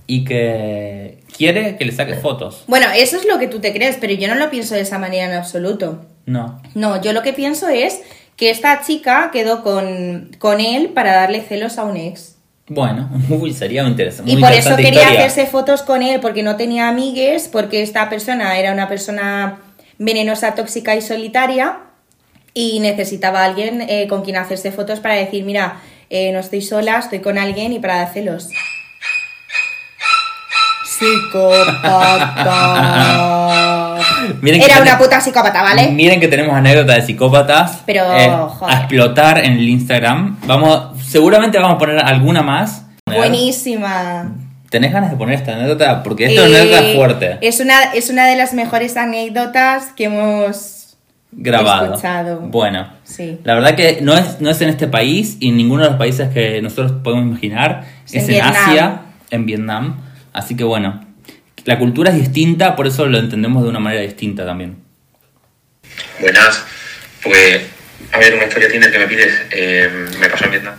y 0.07 0.23
que 0.23 1.17
quiere 1.35 1.75
que 1.77 1.83
le 1.83 1.91
saques 1.91 2.19
fotos. 2.21 2.63
Bueno, 2.67 2.87
eso 2.95 3.17
es 3.17 3.25
lo 3.25 3.37
que 3.37 3.47
tú 3.47 3.59
te 3.59 3.73
crees, 3.73 3.97
pero 3.99 4.13
yo 4.13 4.29
no 4.29 4.35
lo 4.35 4.49
pienso 4.49 4.73
de 4.75 4.81
esa 4.81 4.97
manera 4.97 5.25
en 5.25 5.33
absoluto. 5.33 6.05
No. 6.25 6.61
No, 6.73 7.01
yo 7.01 7.11
lo 7.11 7.21
que 7.21 7.33
pienso 7.33 7.67
es 7.67 8.01
que 8.37 8.49
esta 8.49 8.81
chica 8.81 9.29
quedó 9.33 9.61
con, 9.63 10.31
con 10.39 10.61
él 10.61 10.89
para 10.93 11.13
darle 11.15 11.41
celos 11.41 11.77
a 11.77 11.83
un 11.83 11.97
ex. 11.97 12.36
Bueno, 12.69 13.09
uy, 13.29 13.53
sería 13.53 13.83
muy 13.83 13.91
interesante. 13.91 14.31
Y 14.31 14.37
por 14.37 14.51
eso 14.51 14.75
quería 14.75 15.01
historia. 15.03 15.25
hacerse 15.25 15.45
fotos 15.47 15.81
con 15.83 16.01
él, 16.03 16.19
porque 16.19 16.43
no 16.43 16.55
tenía 16.57 16.89
amigues, 16.89 17.47
porque 17.51 17.81
esta 17.81 18.09
persona 18.09 18.57
era 18.57 18.73
una 18.73 18.87
persona 18.89 19.59
venenosa, 19.97 20.53
tóxica 20.55 20.95
y 20.95 21.01
solitaria, 21.01 21.79
y 22.53 22.79
necesitaba 22.79 23.41
a 23.41 23.45
alguien 23.45 23.81
eh, 23.81 24.07
con 24.07 24.23
quien 24.23 24.37
hacerse 24.37 24.71
fotos 24.71 24.99
para 24.99 25.15
decir, 25.15 25.43
mira, 25.43 25.81
eh, 26.09 26.31
no 26.31 26.39
estoy 26.39 26.61
sola, 26.61 26.97
estoy 26.99 27.19
con 27.19 27.37
alguien 27.37 27.71
y 27.73 27.79
para 27.79 27.97
dar 27.97 28.13
celos. 28.13 28.49
Psicópata. 30.97 32.47
Miren 34.41 34.61
Era 34.61 34.81
una 34.81 34.97
puta 34.97 35.21
psicópata, 35.21 35.61
¿vale? 35.61 35.89
Miren 35.89 36.19
que 36.19 36.27
tenemos 36.27 36.55
anécdotas 36.55 36.95
de 36.97 37.01
psicópatas. 37.03 37.83
Pero, 37.85 38.11
eh, 38.17 38.29
joder. 38.29 38.75
a 38.75 38.79
explotar 38.79 39.37
en 39.39 39.53
el 39.53 39.69
Instagram. 39.69 40.39
Vamos, 40.45 40.86
seguramente 41.07 41.57
vamos 41.57 41.75
a 41.75 41.77
poner 41.77 41.97
alguna 41.99 42.41
más. 42.43 42.83
Buenísima. 43.05 44.33
¿Tenés 44.69 44.91
ganas 44.91 45.11
de 45.11 45.17
poner 45.17 45.35
esta 45.35 45.53
anécdota? 45.55 46.03
Porque 46.03 46.25
esto 46.25 46.43
es 46.45 46.47
Eh, 46.47 46.49
una 46.51 46.59
anécdota 46.61 46.97
fuerte. 46.97 47.37
Es 47.41 47.59
una, 47.61 47.83
es 47.93 48.09
una 48.09 48.27
de 48.27 48.35
las 48.35 48.53
mejores 48.53 48.97
anécdotas 48.97 49.93
que 49.95 50.05
hemos 50.05 50.97
grabado. 51.31 51.85
escuchado. 51.93 52.39
Bueno, 52.41 52.91
Sí. 53.03 53.39
la 53.45 53.53
verdad 53.55 53.75
que 53.75 53.99
no 54.01 54.17
es, 54.17 54.41
no 54.41 54.49
es 54.49 54.59
en 54.61 54.69
este 54.69 54.87
país 54.87 55.37
y 55.39 55.49
en 55.49 55.57
ninguno 55.57 55.83
de 55.83 55.89
los 55.91 55.97
países 55.97 56.29
que 56.29 56.61
nosotros 56.61 56.91
podemos 57.03 57.25
imaginar. 57.25 57.85
Es 58.05 58.15
Es, 58.15 58.29
en. 58.29 58.41
Asia, 58.41 59.01
en 59.29 59.45
Vietnam. 59.45 60.01
Así 60.33 60.55
que 60.57 60.65
bueno, 60.65 61.01
la 61.63 61.79
cultura 61.79 62.11
es 62.11 62.17
distinta, 62.17 62.75
por 62.75 62.87
eso 62.87 63.05
lo 63.05 63.17
entendemos 63.19 63.63
de 63.63 63.69
una 63.69 63.79
manera 63.79 64.01
distinta 64.01 64.45
también. 64.45 64.77
Buenas. 66.19 66.63
Pues, 67.23 67.61
a 68.11 68.17
ver, 68.19 68.33
una 68.35 68.45
historia 68.45 68.69
Tinder 68.69 68.91
que 68.91 68.99
me 68.99 69.07
pides. 69.07 69.33
eh, 69.51 69.89
me 70.19 70.29
pasó 70.29 70.45
en 70.45 70.51
Vietnam. 70.51 70.73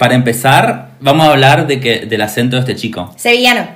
Para 0.00 0.14
empezar, 0.14 0.92
vamos 1.00 1.26
a 1.26 1.32
hablar 1.32 1.66
de 1.66 1.78
que, 1.78 2.06
del 2.06 2.22
acento 2.22 2.56
de 2.56 2.60
este 2.60 2.74
chico. 2.74 3.12
Sevillano. 3.18 3.68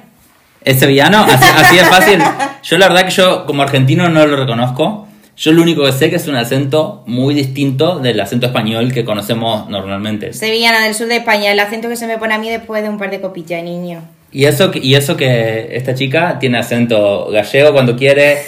¿Es 0.65 0.79
sevillano? 0.79 1.23
Así, 1.23 1.45
así 1.55 1.77
de 1.77 1.85
fácil. 1.85 2.19
Yo 2.63 2.79
la 2.79 2.89
verdad 2.89 3.05
que 3.05 3.11
yo 3.11 3.45
como 3.45 3.61
argentino 3.61 4.09
no 4.09 4.27
lo 4.27 4.35
reconozco. 4.35 5.07
Yo 5.37 5.53
lo 5.53 5.61
único 5.61 5.85
que 5.85 5.93
sé 5.93 6.09
que 6.09 6.17
es 6.17 6.27
un 6.27 6.37
acento 6.37 7.03
muy 7.07 7.35
distinto 7.35 7.99
del 7.99 8.19
acento 8.21 8.47
español 8.47 8.91
que 8.91 9.05
conocemos 9.05 9.69
normalmente. 9.69 10.33
Sevillana 10.33 10.85
del 10.85 10.95
sur 10.95 11.09
de 11.09 11.17
España. 11.17 11.53
El 11.53 11.61
acento 11.61 11.91
que 11.91 11.97
se 11.97 12.07
me 12.07 12.17
pone 12.17 12.33
a 12.33 12.39
mí 12.39 12.49
después 12.49 12.83
de 12.83 12.89
un 12.89 12.97
par 12.97 13.11
de 13.11 13.21
copillas, 13.21 13.63
niño. 13.63 14.01
Y 14.33 14.47
eso, 14.47 14.71
y 14.73 14.95
eso 14.95 15.19
que 15.19 15.77
esta 15.77 15.95
chica 15.95 16.39
tiene 16.39 16.57
acento 16.57 17.29
gallego 17.33 17.75
cuando 17.75 17.97
quiere, 17.97 18.39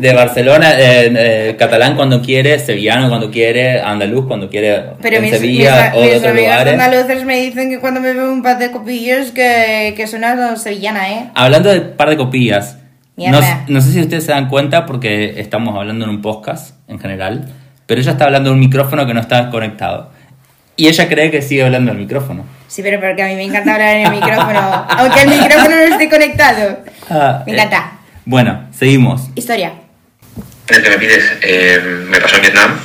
de 0.00 0.12
Barcelona, 0.14 0.72
eh, 0.78 1.12
eh, 1.16 1.56
catalán 1.58 1.96
cuando 1.96 2.20
quiere, 2.22 2.58
sevillano 2.58 3.08
cuando 3.08 3.30
quiere, 3.30 3.80
andaluz 3.80 4.26
cuando 4.26 4.48
quiere 4.50 4.82
Pero 5.00 5.16
en 5.16 5.22
mis, 5.22 5.30
Sevilla 5.32 5.90
mis- 5.92 5.98
o 5.98 6.00
de 6.02 6.06
mis 6.08 6.16
otros 6.18 6.30
amigas 6.32 6.50
lugares. 6.60 6.72
andaluces 6.80 7.24
me 7.24 7.36
dicen 7.40 7.70
que 7.70 7.78
cuando 7.80 8.00
me 8.00 8.12
veo 8.12 8.32
un 8.32 8.42
par 8.42 8.58
de 8.58 8.70
copillas 8.70 9.30
que, 9.30 9.94
que 9.96 10.06
suena 10.06 10.56
sevillana, 10.56 11.10
¿eh? 11.12 11.30
Hablando 11.34 11.72
de 11.72 11.80
par 11.80 12.10
de 12.10 12.16
copillas, 12.16 12.78
no, 13.16 13.80
sé 13.80 13.92
si 13.92 14.00
ustedes 14.00 14.24
se 14.24 14.32
dan 14.32 14.48
cuenta 14.48 14.86
porque 14.86 15.40
estamos 15.40 15.76
hablando 15.78 16.04
en 16.04 16.10
un 16.10 16.20
podcast 16.22 16.74
en 16.88 16.98
general, 16.98 17.48
pero 17.86 18.00
ella 18.00 18.12
está 18.12 18.24
hablando 18.24 18.50
en 18.50 18.54
un 18.54 18.60
micrófono 18.60 19.06
que 19.06 19.14
no 19.14 19.20
está 19.20 19.50
conectado. 19.50 20.10
Y 20.76 20.88
ella 20.88 21.06
cree 21.08 21.30
que 21.30 21.40
sigue 21.40 21.62
hablando 21.64 21.92
al 21.92 21.98
micrófono. 21.98 22.44
Sí, 22.66 22.82
pero 22.82 22.98
porque 23.00 23.22
a 23.22 23.26
mí 23.28 23.36
me 23.36 23.44
encanta 23.44 23.74
hablar 23.74 23.94
en 23.96 24.06
el 24.06 24.10
micrófono. 24.10 24.86
aunque 24.88 25.20
el 25.22 25.28
micrófono 25.28 25.76
no 25.76 25.82
esté 25.82 26.08
conectado. 26.10 26.78
Ah, 27.08 27.44
Me 27.46 27.52
eh, 27.52 27.54
encanta. 27.54 27.92
bueno, 28.24 28.64
seguimos. 28.72 29.28
Historia 29.36 29.72
el 30.68 30.82
que 30.82 30.90
me 30.90 30.98
pides, 30.98 31.32
eh, 31.42 31.80
me 32.08 32.20
pasó 32.20 32.36
en 32.36 32.42
Vietnam. 32.42 32.80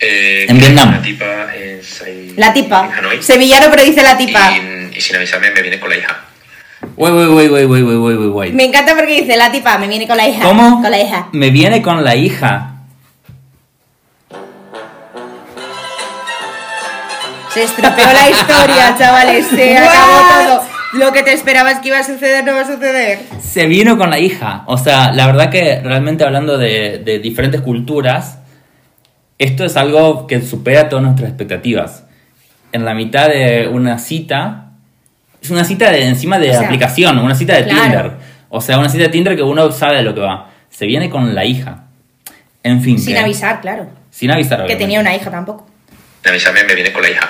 Eh, 0.00 0.46
en 0.48 0.58
Vietnam. 0.58 0.92
La 0.92 1.02
tipa, 1.02 1.54
en, 1.54 1.80
en, 2.06 2.36
la 2.36 2.52
tipa. 2.52 2.90
En 3.12 3.22
Sevillano, 3.22 3.70
pero 3.70 3.84
dice 3.84 4.02
la 4.02 4.16
tipa. 4.16 4.52
Y, 4.92 5.00
sin 5.00 5.16
avisarme 5.16 5.50
me 5.52 5.62
viene 5.62 5.78
con 5.78 5.88
la 5.90 5.96
hija. 5.96 6.24
Guay, 6.96 7.12
guay, 7.12 7.26
guay, 7.26 7.64
guay, 7.64 7.82
guay, 7.82 7.96
guay, 7.96 8.28
guay, 8.28 8.52
Me 8.52 8.64
encanta 8.64 8.96
porque 8.96 9.22
dice 9.22 9.36
la 9.36 9.52
tipa, 9.52 9.78
me 9.78 9.86
viene 9.86 10.08
con 10.08 10.16
la 10.16 10.26
hija. 10.26 10.42
¿Cómo? 10.42 10.82
Con 10.82 10.90
la 10.90 11.00
hija. 11.00 11.28
Me 11.32 11.50
viene 11.50 11.80
con 11.80 12.02
la 12.02 12.16
hija. 12.16 12.72
Se 17.54 17.62
estropeó 17.62 18.06
la 18.12 18.30
historia, 18.30 18.96
chavales. 18.98 19.46
Se 19.46 19.78
acabó 19.78 20.20
todo. 20.28 20.71
Lo 20.94 21.12
que 21.12 21.22
te 21.22 21.32
esperabas 21.32 21.80
que 21.80 21.88
iba 21.88 21.98
a 21.98 22.04
suceder 22.04 22.44
no 22.44 22.52
va 22.54 22.60
a 22.60 22.66
suceder. 22.66 23.20
Se 23.40 23.66
vino 23.66 23.96
con 23.96 24.10
la 24.10 24.18
hija. 24.18 24.64
O 24.66 24.76
sea, 24.76 25.10
la 25.12 25.26
verdad 25.26 25.48
que 25.50 25.80
realmente 25.82 26.24
hablando 26.24 26.58
de, 26.58 26.98
de 27.04 27.18
diferentes 27.18 27.60
culturas, 27.62 28.38
esto 29.38 29.64
es 29.64 29.76
algo 29.76 30.26
que 30.26 30.42
supera 30.42 30.88
todas 30.88 31.04
nuestras 31.04 31.30
expectativas. 31.30 32.04
En 32.72 32.84
la 32.84 32.94
mitad 32.94 33.28
de 33.28 33.68
una 33.68 33.98
cita, 33.98 34.70
es 35.42 35.50
una 35.50 35.64
cita 35.64 35.90
de 35.90 36.06
encima 36.06 36.38
de 36.38 36.50
O 36.50 36.52
sea, 36.52 36.62
aplicación, 36.62 37.18
una 37.18 37.34
cita 37.34 37.54
de 37.56 37.64
claro. 37.64 37.82
Tinder. 37.82 38.12
O 38.50 38.60
sea, 38.60 38.78
una 38.78 38.88
cita 38.88 39.04
de 39.04 39.08
Tinder 39.10 39.34
que 39.36 39.42
uno 39.42 39.70
sabe 39.72 39.96
de 39.96 40.02
lo 40.02 40.14
que 40.14 40.20
va. 40.20 40.50
Se 40.70 40.86
viene 40.86 41.08
con 41.10 41.34
la 41.34 41.44
hija. 41.44 41.84
En 42.62 42.82
fin. 42.82 42.98
Sin 42.98 43.14
que- 43.14 43.20
avisar, 43.20 43.60
claro. 43.60 43.88
Sin 44.10 44.30
avisar. 44.30 44.58
Que 44.58 44.64
obviamente. 44.64 44.84
tenía 44.84 45.00
una 45.00 45.16
hija 45.16 45.30
tampoco. 45.30 45.66
Avisarme 46.24 46.64
me 46.64 46.74
viene 46.74 46.92
con 46.92 47.02
la 47.02 47.10
hija. 47.10 47.28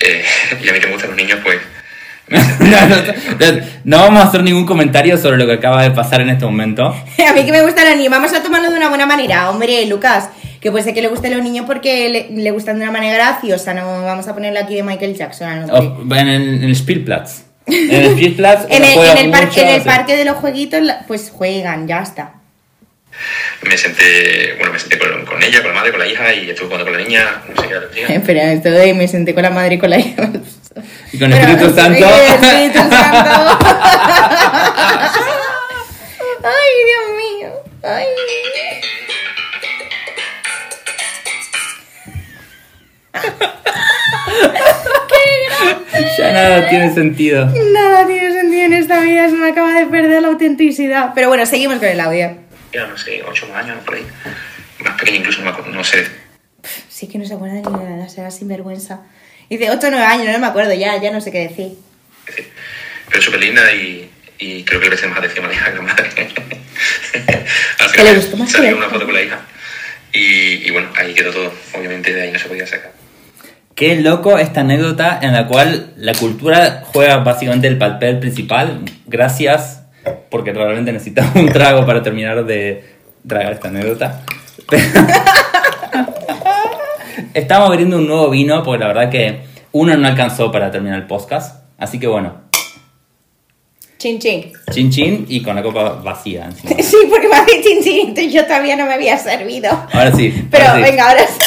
Eh, 0.00 0.24
y 0.64 0.68
a 0.68 0.72
mí 0.72 0.80
que 0.80 0.86
me 0.86 0.92
gustan 0.92 1.10
los 1.10 1.16
niños, 1.18 1.38
pues. 1.44 1.58
no, 2.60 2.88
no, 2.88 2.96
no, 2.96 3.60
no 3.84 3.96
vamos 3.98 4.22
a 4.22 4.28
hacer 4.28 4.42
ningún 4.44 4.64
comentario 4.64 5.18
sobre 5.18 5.36
lo 5.36 5.46
que 5.46 5.54
acaba 5.54 5.82
de 5.82 5.90
pasar 5.90 6.20
en 6.20 6.30
este 6.30 6.44
momento. 6.44 6.84
A 7.28 7.32
mí 7.34 7.44
que 7.44 7.50
me 7.52 7.62
gustan 7.62 7.88
los 7.88 7.96
niños. 7.96 8.12
Vamos 8.12 8.32
a 8.32 8.42
tomarlo 8.42 8.70
de 8.70 8.76
una 8.76 8.88
buena 8.88 9.04
manera. 9.06 9.50
Hombre, 9.50 9.84
Lucas, 9.86 10.28
que 10.60 10.70
puede 10.70 10.84
ser 10.84 10.94
que 10.94 11.02
le 11.02 11.08
gusten 11.08 11.32
los 11.34 11.42
niños 11.42 11.66
porque 11.66 12.08
le, 12.08 12.30
le 12.30 12.50
gustan 12.52 12.76
de 12.78 12.84
una 12.84 12.92
manera 12.92 13.16
graciosa. 13.16 13.74
No 13.74 14.04
vamos 14.04 14.28
a 14.28 14.34
ponerle 14.34 14.60
aquí 14.60 14.76
de 14.76 14.82
Michael 14.84 15.16
Jackson 15.16 15.48
en, 15.48 16.28
el, 16.28 16.28
en 16.28 16.62
el 16.64 16.76
Spielplatz. 16.76 17.42
En 17.66 17.90
el 17.90 18.12
Spielplatz. 18.12 18.66
en, 18.70 18.82
uno 18.82 18.86
el, 18.86 18.94
juega 18.94 19.12
en 19.12 19.18
el 19.18 19.30
par- 19.32 19.46
mucho, 19.46 19.60
en 19.60 19.68
el 19.68 19.80
sí. 19.82 19.88
parque 19.88 20.16
de 20.16 20.24
los 20.24 20.36
jueguitos, 20.36 20.80
pues 21.08 21.30
juegan, 21.34 21.88
ya 21.88 22.00
está. 22.00 22.34
Me 23.68 23.76
senté, 23.76 24.54
bueno, 24.56 24.72
me 24.72 24.78
senté 24.78 24.98
con, 24.98 25.26
con 25.26 25.42
ella, 25.42 25.60
con 25.62 25.72
la 25.72 25.78
madre, 25.80 25.90
con 25.90 26.00
la 26.00 26.06
hija 26.06 26.32
y 26.32 26.48
estuve 26.48 26.66
jugando 26.68 26.86
con 26.86 26.94
la 26.94 27.00
niña, 27.06 27.42
no 27.54 27.60
sé 27.60 27.68
qué 27.68 28.00
era. 28.02 28.14
Espera, 28.14 28.52
esto 28.52 28.70
de 28.70 28.94
me 28.94 29.08
senté 29.08 29.34
con 29.34 29.42
la 29.42 29.50
madre 29.50 29.74
y 29.74 29.78
con 29.78 29.90
la 29.90 29.98
hija. 29.98 30.30
Y 31.12 31.18
con 31.18 31.32
el 31.32 31.38
Espíritu 31.38 31.74
Santo. 31.74 32.04
el 32.04 32.34
Espíritu 32.34 32.78
Santo. 32.78 33.58
Ay, 36.42 36.72
Dios 36.86 37.06
mío. 37.16 37.50
Ay. 37.82 38.06
Ya 46.18 46.32
nada 46.32 46.68
tiene 46.68 46.92
sentido. 46.92 47.46
Nada 47.46 48.06
tiene 48.06 48.32
sentido 48.32 48.62
en 48.64 48.72
esta 48.74 49.00
vida, 49.00 49.28
se 49.28 49.36
me 49.36 49.50
acaba 49.50 49.72
de 49.72 49.86
perder 49.86 50.22
la 50.22 50.28
autenticidad. 50.28 51.12
Pero 51.14 51.28
bueno, 51.28 51.46
seguimos 51.46 51.78
con 51.78 51.88
el 51.88 52.00
audio. 52.00 52.36
Era, 52.72 52.86
no 52.86 52.96
sé, 52.96 53.22
8 53.26 53.46
años 53.54 53.78
por 53.84 53.94
ahí. 53.94 54.06
Más 54.84 54.98
pequeño 54.98 55.18
incluso, 55.18 55.38
no 55.40 55.46
me 55.46 55.50
acuerdo, 55.50 55.72
no 55.72 55.84
sé. 55.84 56.06
Sí 56.88 57.08
que 57.08 57.18
no 57.18 57.24
se 57.24 57.34
acuerda 57.34 57.54
ni 57.54 57.62
de 57.62 57.90
nada, 57.90 58.08
será 58.08 58.30
sinvergüenza. 58.30 59.00
Dice 59.50 59.68
8 59.70 59.86
o 59.86 59.90
9 59.90 60.04
años, 60.06 60.32
no 60.32 60.38
me 60.38 60.46
acuerdo 60.46 60.72
ya, 60.72 60.96
ya 61.02 61.10
no 61.10 61.20
sé 61.20 61.30
qué 61.32 61.40
decir. 61.48 61.72
decir. 62.26 62.52
Pero 63.06 63.18
es 63.18 63.24
súper 63.24 63.40
linda 63.40 63.72
y, 63.74 64.08
y 64.38 64.62
creo 64.64 64.80
que 64.80 64.86
le 64.90 64.90
parece 64.96 65.08
más 65.08 65.18
atención 65.18 65.44
a 65.44 65.48
la 65.48 65.54
hija 65.54 65.64
que 65.66 65.70
a 65.70 65.74
la 65.74 65.82
madre. 65.82 66.28
Al 67.78 67.86
Que 67.86 67.98
final 67.98 68.04
le 68.06 68.14
gustó 68.20 68.36
más 68.36 68.48
que 68.48 68.56
salió 68.56 68.70
la 68.70 68.76
una 68.78 68.88
foto 68.88 69.04
con 69.04 69.14
la 69.14 69.22
hija. 69.22 69.40
Y, 70.12 70.66
y 70.66 70.70
bueno, 70.70 70.88
ahí 70.96 71.12
quedó 71.14 71.32
todo. 71.32 71.52
Obviamente 71.76 72.12
de 72.14 72.22
ahí 72.22 72.30
no 72.32 72.38
se 72.38 72.48
podía 72.48 72.66
sacar. 72.66 72.92
Qué 73.74 73.96
loco 73.96 74.38
esta 74.38 74.60
anécdota 74.60 75.18
en 75.22 75.32
la 75.32 75.46
cual 75.46 75.94
la 75.96 76.12
cultura 76.14 76.82
juega 76.84 77.18
básicamente 77.18 77.66
el 77.66 77.78
papel 77.78 78.18
principal. 78.18 78.82
Gracias, 79.06 79.82
porque 80.30 80.52
realmente 80.52 80.92
necesitaba 80.92 81.32
un 81.34 81.48
trago 81.48 81.86
para 81.86 82.02
terminar 82.02 82.44
de 82.44 82.84
tragar 83.26 83.54
esta 83.54 83.68
anécdota. 83.68 84.22
Estamos 87.34 87.68
abriendo 87.68 87.96
un 87.98 88.06
nuevo 88.06 88.30
vino, 88.30 88.62
porque 88.62 88.80
la 88.80 88.88
verdad 88.88 89.10
que 89.10 89.40
uno 89.72 89.96
no 89.96 90.08
alcanzó 90.08 90.50
para 90.50 90.70
terminar 90.70 90.98
el 90.98 91.06
podcast. 91.06 91.62
Así 91.78 91.98
que 91.98 92.06
bueno, 92.06 92.48
Chin 93.98 94.18
chin. 94.18 94.50
chin 94.70 94.90
chin 94.90 95.26
y 95.28 95.42
con 95.42 95.54
la 95.54 95.62
copa 95.62 96.00
vacía 96.02 96.46
encima. 96.46 96.74
Sí, 96.82 96.96
porque 97.10 97.28
me 97.28 97.34
hace 97.36 97.60
chin 97.62 97.82
chin, 98.14 98.30
yo 98.30 98.44
todavía 98.46 98.74
no 98.74 98.86
me 98.86 98.94
había 98.94 99.16
servido. 99.18 99.68
Ahora 99.92 100.10
sí. 100.12 100.46
Pero 100.50 100.64
ahora 100.68 100.76
sí. 100.76 100.90
venga, 100.90 101.08
ahora 101.10 101.26
sí. 101.26 101.40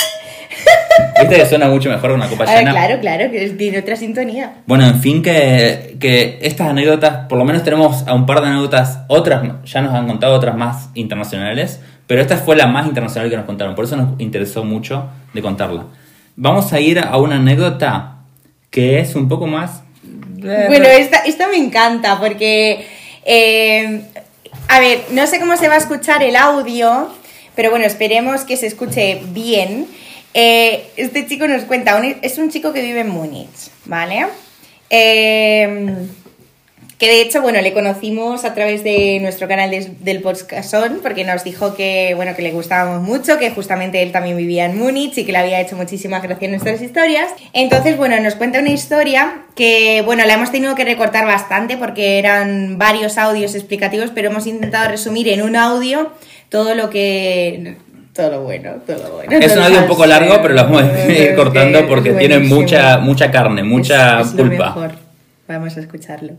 ¿Viste 1.19 1.35
que 1.35 1.45
suena 1.47 1.67
mucho 1.67 1.89
mejor 1.89 2.11
una 2.11 2.27
copa 2.29 2.43
A 2.43 2.47
ver, 2.47 2.59
llena? 2.59 2.71
claro, 2.71 2.99
claro, 2.99 3.31
que 3.31 3.49
tiene 3.51 3.79
otra 3.79 3.95
sintonía. 3.95 4.61
Bueno, 4.67 4.85
en 4.85 4.99
fin, 5.01 5.23
que, 5.23 5.97
que 5.99 6.37
estas 6.43 6.69
anécdotas, 6.69 7.27
por 7.27 7.39
lo 7.39 7.45
menos 7.45 7.63
tenemos 7.63 8.07
a 8.07 8.13
un 8.13 8.25
par 8.27 8.41
de 8.41 8.47
anécdotas, 8.47 8.99
otras, 9.07 9.41
ya 9.65 9.81
nos 9.81 9.93
han 9.93 10.05
contado 10.07 10.35
otras 10.35 10.55
más 10.55 10.89
internacionales, 10.93 11.81
pero 12.07 12.21
esta 12.21 12.37
fue 12.37 12.55
la 12.55 12.67
más 12.67 12.85
internacional 12.87 13.29
que 13.29 13.37
nos 13.37 13.45
contaron, 13.45 13.75
por 13.75 13.85
eso 13.85 13.95
nos 13.95 14.19
interesó 14.19 14.63
mucho 14.63 15.09
de 15.33 15.41
contarla. 15.41 15.85
Vamos 16.35 16.73
a 16.73 16.79
ir 16.79 16.99
a 16.99 17.17
una 17.17 17.35
anécdota 17.35 18.15
que 18.69 18.99
es 18.99 19.15
un 19.15 19.27
poco 19.27 19.45
más... 19.47 19.83
eh, 20.43 20.65
Bueno, 20.67 20.85
esta, 20.87 21.19
esta 21.19 21.47
me 21.47 21.57
encanta 21.57 22.19
porque, 22.19 22.87
eh, 23.25 24.01
a 24.67 24.79
ver, 24.79 25.03
no 25.11 25.27
sé 25.27 25.39
cómo 25.39 25.55
se 25.57 25.67
va 25.67 25.75
a 25.75 25.77
escuchar 25.77 26.23
el 26.23 26.35
audio, 26.35 27.09
pero 27.55 27.69
bueno, 27.69 27.85
esperemos 27.85 28.41
que 28.41 28.57
se 28.57 28.65
escuche 28.67 29.21
bien. 29.27 29.85
Eh, 30.33 30.87
este 30.97 31.27
chico 31.27 31.47
nos 31.47 31.63
cuenta, 31.63 31.95
un- 31.97 32.17
es 32.23 32.37
un 32.39 32.49
chico 32.49 32.73
que 32.73 32.81
vive 32.81 33.01
en 33.01 33.09
Múnich, 33.09 33.69
¿vale? 33.85 34.25
Eh, 34.89 35.95
que 36.99 37.07
de 37.07 37.21
hecho, 37.21 37.41
bueno, 37.41 37.59
le 37.61 37.73
conocimos 37.73 38.45
a 38.45 38.53
través 38.53 38.83
de 38.83 39.19
nuestro 39.21 39.47
canal 39.47 39.71
de- 39.71 39.91
del 39.99 40.21
Podcastón, 40.21 40.99
porque 41.01 41.23
nos 41.25 41.43
dijo 41.43 41.75
que, 41.75 42.13
bueno, 42.15 42.35
que 42.35 42.41
le 42.41 42.51
gustábamos 42.51 43.01
mucho, 43.01 43.37
que 43.39 43.49
justamente 43.51 44.01
él 44.01 44.11
también 44.11 44.37
vivía 44.37 44.65
en 44.65 44.77
Múnich 44.77 45.17
y 45.17 45.25
que 45.25 45.31
le 45.31 45.39
había 45.39 45.59
hecho 45.59 45.75
muchísima 45.75 46.19
gracia 46.19 46.47
nuestras 46.47 46.81
historias. 46.81 47.29
Entonces, 47.51 47.97
bueno, 47.97 48.19
nos 48.21 48.35
cuenta 48.35 48.59
una 48.59 48.69
historia 48.69 49.41
que, 49.55 50.01
bueno, 50.05 50.23
la 50.25 50.35
hemos 50.35 50.51
tenido 50.51 50.75
que 50.75 50.85
recortar 50.85 51.25
bastante 51.25 51.75
porque 51.77 52.19
eran 52.19 52.77
varios 52.77 53.17
audios 53.17 53.55
explicativos, 53.55 54.11
pero 54.15 54.29
hemos 54.29 54.47
intentado 54.47 54.89
resumir 54.89 55.27
en 55.29 55.41
un 55.41 55.55
audio 55.55 56.11
todo 56.49 56.75
lo 56.75 56.89
que... 56.89 57.75
Todo 58.13 58.29
lo 58.29 58.41
bueno, 58.43 58.73
todo 58.85 58.97
lo 59.07 59.15
bueno. 59.15 59.31
Es 59.43 59.53
un 59.57 59.63
audio 59.63 59.79
un 59.79 59.87
poco 59.87 60.05
largo, 60.05 60.35
pero 60.43 60.53
lo 60.53 60.63
vamos 60.65 60.83
a 60.83 61.11
ir 61.11 61.33
cortando 61.35 61.87
porque 61.87 62.11
tiene 62.13 62.37
mucha, 62.39 62.99
mucha 62.99 63.31
carne, 63.31 63.63
mucha 63.63 64.21
Es- 64.21 64.27
es 64.27 64.33
lo 64.35 64.43
pulpa. 64.43 64.65
mejor. 64.67 64.91
Vamos 65.47 65.75
a 65.75 65.79
escucharlo. 65.79 66.33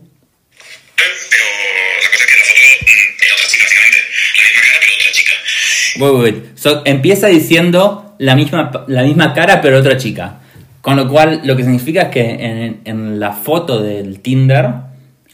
Wait, 5.99 6.13
wait. 6.13 6.57
So, 6.57 6.81
empieza 6.85 7.27
diciendo 7.27 8.15
la 8.17 8.35
misma, 8.35 8.71
la 8.87 9.03
misma 9.03 9.33
cara 9.33 9.61
pero 9.61 9.77
otra 9.79 9.97
chica. 9.97 10.35
Con 10.81 10.95
lo 10.97 11.09
cual, 11.09 11.41
lo 11.43 11.55
que 11.55 11.63
significa 11.63 12.03
es 12.03 12.09
que 12.09 12.21
en, 12.65 12.81
en 12.85 13.19
la 13.19 13.31
foto 13.33 13.81
del 13.81 14.19
Tinder 14.19 14.69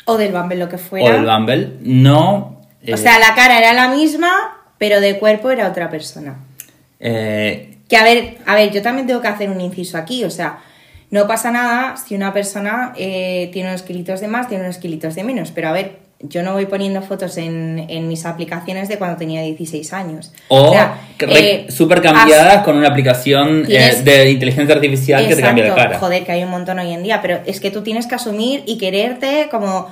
O 0.05 0.17
del 0.17 0.31
Bumble, 0.31 0.57
lo 0.57 0.69
que 0.69 0.77
o 0.77 0.79
fuera. 0.79 1.13
del 1.13 1.25
Bumble, 1.25 1.73
no... 1.81 2.61
eh, 2.81 2.93
O 2.93 2.97
sea, 2.97 3.19
la 3.19 3.35
cara 3.35 3.57
era 3.59 3.73
la 3.73 3.89
misma, 3.89 4.31
pero 4.77 5.01
de 5.01 5.19
cuerpo 5.19 5.51
era 5.51 5.67
otra 5.67 5.89
persona. 5.89 6.37
eh, 6.99 7.77
Que 7.89 7.97
a 7.97 8.03
ver, 8.03 8.37
a 8.45 8.55
ver, 8.55 8.71
yo 8.71 8.81
también 8.81 9.07
tengo 9.07 9.21
que 9.21 9.27
hacer 9.27 9.49
un 9.49 9.59
inciso 9.59 9.97
aquí, 9.97 10.23
o 10.23 10.29
sea, 10.29 10.59
no 11.09 11.27
pasa 11.27 11.51
nada 11.51 11.97
si 11.97 12.15
una 12.15 12.31
persona 12.31 12.93
eh, 12.95 13.49
tiene 13.51 13.69
unos 13.69 13.81
kilitos 13.81 14.21
de 14.21 14.29
más, 14.29 14.47
tiene 14.47 14.63
unos 14.63 14.77
kilitos 14.77 15.15
de 15.15 15.23
menos, 15.25 15.51
pero 15.51 15.67
a 15.67 15.71
ver, 15.73 15.99
yo 16.23 16.43
no 16.43 16.53
voy 16.53 16.65
poniendo 16.67 17.01
fotos 17.01 17.37
en, 17.37 17.85
en 17.89 18.07
mis 18.07 18.25
aplicaciones 18.25 18.87
de 18.89 18.97
cuando 18.97 19.17
tenía 19.17 19.41
16 19.41 19.93
años. 19.93 20.31
o 20.49 20.71
sea, 20.71 20.99
que 21.17 21.25
re- 21.25 21.51
eh, 21.67 21.71
súper 21.71 22.01
cambiadas 22.01 22.63
con 22.63 22.77
una 22.77 22.87
aplicación 22.89 23.65
eh, 23.69 24.01
de 24.03 24.29
inteligencia 24.31 24.75
artificial 24.75 25.27
que 25.27 25.35
te 25.35 25.41
cambia 25.41 25.67
la 25.67 25.75
cara. 25.75 25.99
Joder, 25.99 26.23
que 26.25 26.31
hay 26.31 26.43
un 26.43 26.49
montón 26.51 26.79
hoy 26.79 26.91
en 26.93 27.03
día, 27.03 27.21
pero 27.21 27.39
es 27.45 27.59
que 27.59 27.71
tú 27.71 27.81
tienes 27.81 28.07
que 28.07 28.15
asumir 28.15 28.63
y 28.65 28.77
quererte 28.77 29.47
como, 29.51 29.87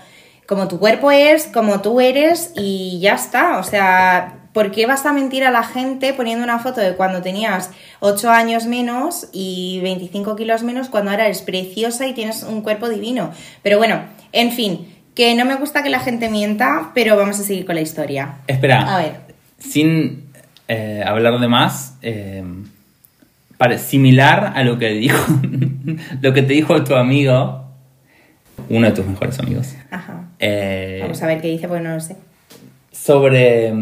como 0.47 0.67
tu 0.67 0.79
cuerpo 0.79 1.11
es, 1.11 1.45
como 1.47 1.81
tú 1.81 1.99
eres 2.01 2.51
y 2.55 2.99
ya 3.01 3.15
está. 3.15 3.57
O 3.57 3.63
sea, 3.63 4.35
¿por 4.53 4.71
qué 4.71 4.85
vas 4.85 5.05
a 5.05 5.13
mentir 5.13 5.43
a 5.43 5.51
la 5.51 5.63
gente 5.63 6.13
poniendo 6.13 6.43
una 6.43 6.59
foto 6.59 6.81
de 6.81 6.95
cuando 6.95 7.21
tenías 7.21 7.69
8 8.01 8.29
años 8.31 8.65
menos 8.65 9.27
y 9.31 9.79
25 9.83 10.35
kilos 10.35 10.63
menos 10.63 10.89
cuando 10.89 11.11
ahora 11.11 11.25
eres 11.25 11.41
preciosa 11.41 12.07
y 12.07 12.13
tienes 12.13 12.43
un 12.43 12.61
cuerpo 12.61 12.87
divino? 12.89 13.31
Pero 13.63 13.77
bueno, 13.77 14.01
en 14.31 14.51
fin, 14.51 14.87
que 15.19 15.35
no 15.35 15.43
me 15.43 15.55
gusta 15.55 15.83
que 15.83 15.89
la 15.89 15.99
gente 15.99 16.29
mienta, 16.29 16.91
pero 16.93 17.17
vamos 17.17 17.37
a 17.41 17.43
seguir 17.43 17.65
con 17.65 17.75
la 17.75 17.81
historia. 17.81 18.35
Espera, 18.47 18.95
A 18.95 18.99
ver. 18.99 19.15
sin 19.57 20.23
eh, 20.69 21.03
hablar 21.05 21.41
de 21.41 21.47
más, 21.49 21.95
eh, 22.01 22.41
similar 23.79 24.53
a 24.55 24.63
lo 24.63 24.79
que 24.79 24.91
dijo, 24.91 25.21
lo 26.21 26.33
que 26.33 26.41
te 26.41 26.53
dijo 26.53 26.81
tu 26.85 26.95
amigo, 26.95 27.65
uno 28.69 28.87
de 28.87 28.93
tus 28.93 29.05
mejores 29.05 29.37
amigos. 29.39 29.75
Ajá. 29.91 30.29
Eh, 30.39 30.99
Vamos 31.01 31.21
a 31.21 31.27
ver 31.27 31.41
qué 31.41 31.49
dice, 31.49 31.67
porque 31.67 31.83
no 31.83 31.95
lo 31.95 31.99
sé. 31.99 32.15
sobre. 32.93 33.73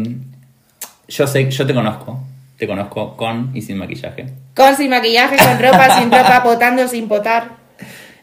Yo 1.06 1.26
sé, 1.28 1.48
yo 1.48 1.66
te 1.68 1.72
conozco. 1.72 2.20
Te 2.56 2.66
conozco 2.66 3.16
con 3.16 3.52
y 3.54 3.62
sin 3.62 3.78
maquillaje. 3.78 4.26
Con 4.56 4.74
sin 4.74 4.90
maquillaje, 4.90 5.36
con 5.36 5.56
ropa, 5.60 6.00
sin 6.00 6.10
ropa, 6.10 6.42
potando, 6.42 6.88
sin 6.88 7.06
potar. 7.06 7.57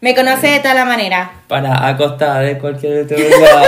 Me 0.01 0.13
conoce 0.13 0.47
de 0.47 0.59
tal 0.59 0.85
manera. 0.85 1.31
Para 1.47 1.87
acostar 1.87 2.43
de 2.45 2.57
cualquier 2.57 3.03
otro 3.05 3.17
lugar. 3.37 3.63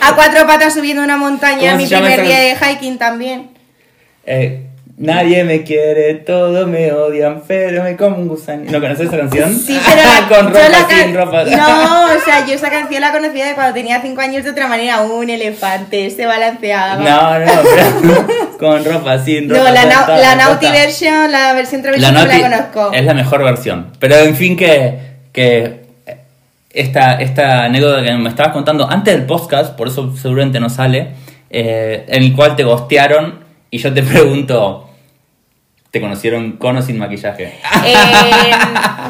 A 0.00 0.14
cuatro 0.14 0.46
patas 0.46 0.74
subiendo 0.74 1.02
una 1.02 1.16
montaña, 1.16 1.72
¿Cómo 1.72 1.76
mi 1.82 1.86
primer 1.86 2.22
día 2.22 2.38
de 2.38 2.54
hiking 2.56 2.98
también. 2.98 3.50
Eh, 4.24 4.66
nadie 4.96 5.42
me 5.42 5.64
quiere, 5.64 6.14
todos 6.14 6.68
me 6.68 6.92
odian, 6.92 7.42
pero 7.48 7.82
me 7.82 7.96
como 7.96 8.16
un 8.18 8.28
gusanito. 8.28 8.70
¿No 8.70 8.80
conoces 8.80 9.08
esa 9.08 9.16
canción? 9.18 9.52
Sí, 9.58 9.80
pero 9.84 10.02
la- 10.02 10.28
con 10.36 10.46
ropa, 10.54 10.68
la 10.68 10.88
sin 11.02 11.14
ropa. 11.16 11.44
No, 11.44 12.04
o 12.14 12.20
sea, 12.24 12.46
yo 12.46 12.54
esa 12.54 12.70
canción 12.70 13.00
la 13.00 13.10
conocía 13.10 13.46
de 13.46 13.54
cuando 13.54 13.74
tenía 13.74 14.00
cinco 14.00 14.20
años 14.20 14.44
de 14.44 14.50
otra 14.50 14.68
manera. 14.68 15.00
Un 15.00 15.28
elefante 15.28 16.08
se 16.10 16.24
balanceaba. 16.26 16.96
No, 17.02 17.38
no, 17.40 17.62
pero 17.74 18.26
con 18.58 18.84
ropa, 18.84 19.18
sin 19.18 19.50
ropa. 19.50 19.62
No, 19.64 19.70
la, 19.72 19.88
toda 20.06 20.18
la. 20.18 20.34
Naughty 20.36 20.70
version, 20.70 21.32
la 21.32 21.52
versión 21.54 21.82
La 21.82 21.88
travesti 21.90 22.12
no 22.12 22.18
la 22.18 22.24
Naughty 22.26 22.42
conozco. 22.42 22.92
es 22.92 23.04
la 23.04 23.14
mejor 23.14 23.42
versión. 23.42 23.92
Pero 23.98 24.14
en 24.16 24.36
fin 24.36 24.56
que, 24.56 25.11
que 25.32 25.82
esta, 26.70 27.20
esta 27.20 27.64
anécdota 27.64 28.02
que 28.02 28.12
me 28.14 28.28
estabas 28.28 28.52
contando 28.52 28.88
antes 28.90 29.14
del 29.14 29.26
podcast, 29.26 29.74
por 29.76 29.88
eso 29.88 30.14
seguramente 30.16 30.60
no 30.60 30.70
sale, 30.70 31.08
eh, 31.50 32.04
en 32.08 32.22
el 32.22 32.34
cual 32.34 32.56
te 32.56 32.64
gostearon 32.64 33.40
y 33.70 33.78
yo 33.78 33.92
te 33.92 34.02
pregunto, 34.02 34.88
¿te 35.90 36.00
conocieron 36.00 36.52
con 36.52 36.76
o 36.78 36.82
sin 36.82 36.96
maquillaje? 36.98 37.44
Eh, 37.84 37.94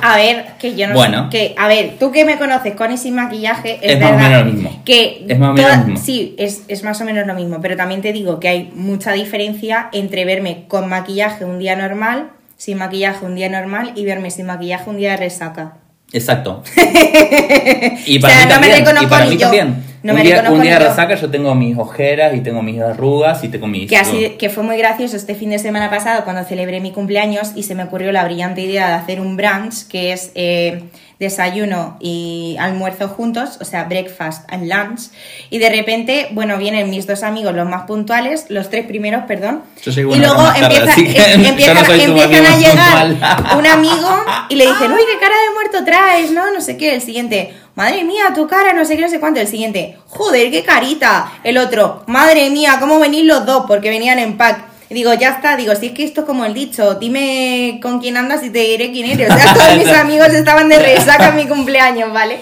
a 0.02 0.16
ver, 0.16 0.46
que 0.58 0.74
yo 0.74 0.88
no 0.88 0.94
Bueno. 0.94 1.30
sé. 1.30 1.38
Que, 1.38 1.54
a 1.56 1.68
ver, 1.68 1.92
tú 2.00 2.10
que 2.10 2.24
me 2.24 2.38
conoces 2.38 2.74
con 2.74 2.90
y 2.92 2.98
sin 2.98 3.14
maquillaje, 3.14 3.78
es, 3.82 3.92
Es 3.92 4.00
más 4.00 4.10
o 4.10 4.14
verdad 4.16 4.28
menos 4.30 4.46
lo 4.46 4.52
mismo. 4.52 4.82
Que 4.84 5.26
Es 5.28 5.38
más 5.38 5.50
o 5.50 5.52
menos 5.52 5.70
toda- 5.70 5.80
lo 5.82 5.86
mismo. 5.88 6.04
Sí, 6.04 6.34
es, 6.38 6.64
es 6.66 6.82
más 6.82 7.00
o 7.00 7.04
menos 7.04 7.26
lo 7.26 7.34
mismo. 7.34 7.60
Pero 7.60 7.76
también 7.76 8.00
te 8.02 8.12
digo 8.12 8.40
que 8.40 8.48
hay 8.48 8.72
mucha 8.74 9.12
diferencia 9.12 9.88
entre 9.92 10.24
verme 10.24 10.64
con 10.66 10.88
maquillaje 10.88 11.44
un 11.44 11.60
día 11.60 11.76
normal, 11.76 12.30
sin 12.56 12.78
maquillaje 12.78 13.24
un 13.24 13.36
día 13.36 13.48
normal, 13.48 13.92
y 13.94 14.04
verme 14.04 14.30
sin 14.32 14.46
maquillaje 14.46 14.90
un 14.90 14.96
día 14.96 15.12
de 15.12 15.18
resaca. 15.18 15.74
Exacto. 16.12 16.62
Y 18.06 18.18
O 18.18 18.20
para 18.20 18.34
sea, 18.34 18.46
mí 18.46 18.52
no 18.52 18.60
me 18.60 18.68
también. 18.68 18.72
Y 18.72 18.78
reconozco 18.80 19.08
para 19.10 19.24
ni 19.24 19.30
mí 19.30 19.36
yo. 19.36 19.40
también. 19.42 19.82
No 20.02 20.12
un 20.12 20.18
me 20.18 20.24
día, 20.24 20.32
reconozco 20.36 20.56
un 20.56 20.62
día 20.62 20.78
de 20.78 20.84
yo. 20.84 20.90
resaca 20.90 21.14
yo 21.14 21.30
tengo 21.30 21.54
mis 21.54 21.78
ojeras 21.78 22.34
y 22.34 22.40
tengo 22.40 22.62
mis 22.62 22.80
arrugas 22.80 23.44
y 23.44 23.48
tengo 23.48 23.66
mis... 23.68 23.88
Que, 23.88 23.96
así, 23.96 24.30
que 24.38 24.50
fue 24.50 24.64
muy 24.64 24.76
gracioso 24.76 25.16
este 25.16 25.34
fin 25.34 25.50
de 25.50 25.58
semana 25.58 25.90
pasado 25.90 26.24
cuando 26.24 26.42
celebré 26.44 26.80
mi 26.80 26.90
cumpleaños 26.92 27.52
y 27.54 27.62
se 27.62 27.74
me 27.74 27.84
ocurrió 27.84 28.10
la 28.12 28.24
brillante 28.24 28.60
idea 28.62 28.88
de 28.88 28.94
hacer 28.94 29.20
un 29.20 29.36
brunch 29.36 29.86
que 29.86 30.12
es 30.12 30.32
eh, 30.34 30.82
desayuno 31.20 31.96
y 32.00 32.56
almuerzo 32.58 33.06
juntos, 33.08 33.58
o 33.60 33.64
sea, 33.64 33.84
breakfast 33.84 34.42
and 34.52 34.64
lunch. 34.72 35.02
Y 35.50 35.58
de 35.58 35.70
repente, 35.70 36.28
bueno, 36.32 36.58
vienen 36.58 36.90
mis 36.90 37.06
dos 37.06 37.22
amigos, 37.22 37.54
los 37.54 37.68
más 37.68 37.82
puntuales, 37.84 38.46
los 38.48 38.70
tres 38.70 38.86
primeros, 38.86 39.22
perdón. 39.28 39.62
Yo 39.84 39.92
y 39.92 40.18
luego 40.18 40.34
tarde, 40.34 40.58
empieza- 40.64 41.00
em- 41.00 41.42
yo 41.42 41.48
empiezan, 41.48 41.76
no 41.76 42.22
empiezan 42.22 42.46
a 42.46 42.56
llegar 42.58 43.06
puntual. 43.06 43.58
un 43.58 43.66
amigo 43.68 44.10
y 44.48 44.56
le 44.56 44.66
dicen, 44.66 44.90
uy, 44.92 45.00
qué 45.12 45.18
cara 45.20 45.34
de 45.36 45.54
muerto 45.54 45.84
traes, 45.84 46.32
¿no? 46.32 46.50
No 46.50 46.60
sé 46.60 46.76
qué. 46.76 46.94
El 46.96 47.00
siguiente, 47.02 47.54
madre 47.74 48.04
mía, 48.04 48.24
tu 48.34 48.46
cara, 48.46 48.72
no 48.72 48.84
sé 48.84 48.96
qué, 48.96 49.02
no 49.02 49.08
sé 49.08 49.20
cuánto. 49.20 49.40
El 49.40 49.48
siguiente, 49.48 49.96
joder, 50.06 50.50
qué 50.50 50.62
carita. 50.62 51.32
El 51.44 51.58
otro, 51.58 52.02
madre 52.06 52.48
mía, 52.50 52.76
¿cómo 52.80 52.98
venís 52.98 53.24
los 53.24 53.44
dos? 53.46 53.64
Porque 53.66 53.90
venían 53.90 54.18
en 54.18 54.36
pack. 54.36 54.64
Y 54.90 54.94
digo, 54.94 55.14
ya 55.14 55.30
está, 55.30 55.56
digo, 55.56 55.74
si 55.74 55.86
es 55.86 55.92
que 55.92 56.04
esto 56.04 56.20
es 56.20 56.26
como 56.26 56.44
el 56.44 56.52
dicho, 56.52 56.96
dime 56.96 57.78
con 57.82 57.98
quién 58.00 58.16
andas 58.18 58.44
y 58.44 58.50
te 58.50 58.58
diré 58.58 58.92
quién 58.92 59.06
eres. 59.10 59.30
O 59.30 59.36
sea, 59.38 59.54
todos 59.54 59.76
mis 59.76 59.88
amigos 59.96 60.28
estaban 60.34 60.68
de 60.68 60.78
resaca 60.78 61.28
en 61.30 61.36
mi 61.36 61.46
cumpleaños, 61.46 62.12
¿vale? 62.12 62.40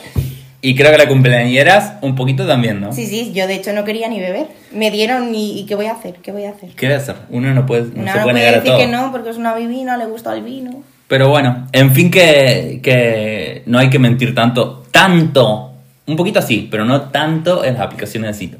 Y 0.62 0.74
creo 0.74 0.91
que 0.91 0.99
la 0.99 1.07
cumpleañeras 1.09 1.93
un 2.03 2.14
poquito 2.16 2.47
también, 2.47 2.81
¿no? 2.81 2.93
Sí, 2.93 3.07
sí, 3.07 3.33
yo 3.33 3.47
de 3.47 3.55
hecho 3.55 3.72
no 3.72 3.85
quería 3.85 4.09
ni 4.09 4.20
beber. 4.20 4.49
Me 4.72 4.91
dieron 4.91 5.35
y, 5.35 5.61
y 5.61 5.64
¿qué 5.64 5.74
voy 5.74 5.87
a 5.87 5.93
hacer? 5.93 6.16
¿Qué 6.16 6.33
voy 6.33 6.45
a 6.45 6.51
hacer? 6.51 6.70
¿Qué 6.70 6.87
voy 6.87 6.95
a 6.97 6.99
hacer? 6.99 7.16
Uno 7.31 7.55
no 7.55 7.64
puede, 7.64 7.83
no 7.95 8.03
No, 8.03 8.12
se 8.12 8.18
no 8.18 8.24
puede 8.24 8.24
puede 8.24 8.35
negar 8.35 8.55
a 8.55 8.57
decir 8.59 8.70
todo. 8.72 8.78
que 8.81 8.87
no, 8.89 9.12
porque 9.12 9.31
es 9.31 9.37
una 9.37 9.55
vivina, 9.55 9.97
le 9.97 10.07
gusta 10.07 10.35
el 10.35 10.43
vino. 10.43 10.83
Pero 11.11 11.29
bueno, 11.29 11.67
en 11.73 11.91
fin 11.91 12.09
que, 12.09 12.79
que 12.81 13.65
no 13.67 13.81
hay 13.81 13.91
que 13.91 13.99
mentir 13.99 14.33
tanto, 14.33 14.85
tanto, 14.93 15.73
un 16.07 16.15
poquito 16.15 16.39
así, 16.39 16.69
pero 16.71 16.85
no 16.85 17.01
tanto 17.11 17.65
en 17.65 17.75
las 17.75 17.83
aplicaciones 17.83 18.31
de 18.31 18.47
cita. 18.47 18.60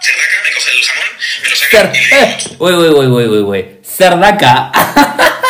Cerdaca 0.00 0.36
me 0.44 0.50
coge 0.54 0.70
el 0.72 0.84
jamón, 0.86 1.08
me 1.42 1.50
lo 1.50 1.56
saca 1.56 1.70
Cer 1.70 1.90
y 1.94 1.98
le 1.98 2.16
digo, 2.16 2.56
uy, 2.58 2.72
uy, 2.72 2.88
uy, 2.88 3.06
uy, 3.06 3.26
uy, 3.28 3.40
uy. 3.40 3.66
Cerdaca. 3.82 4.70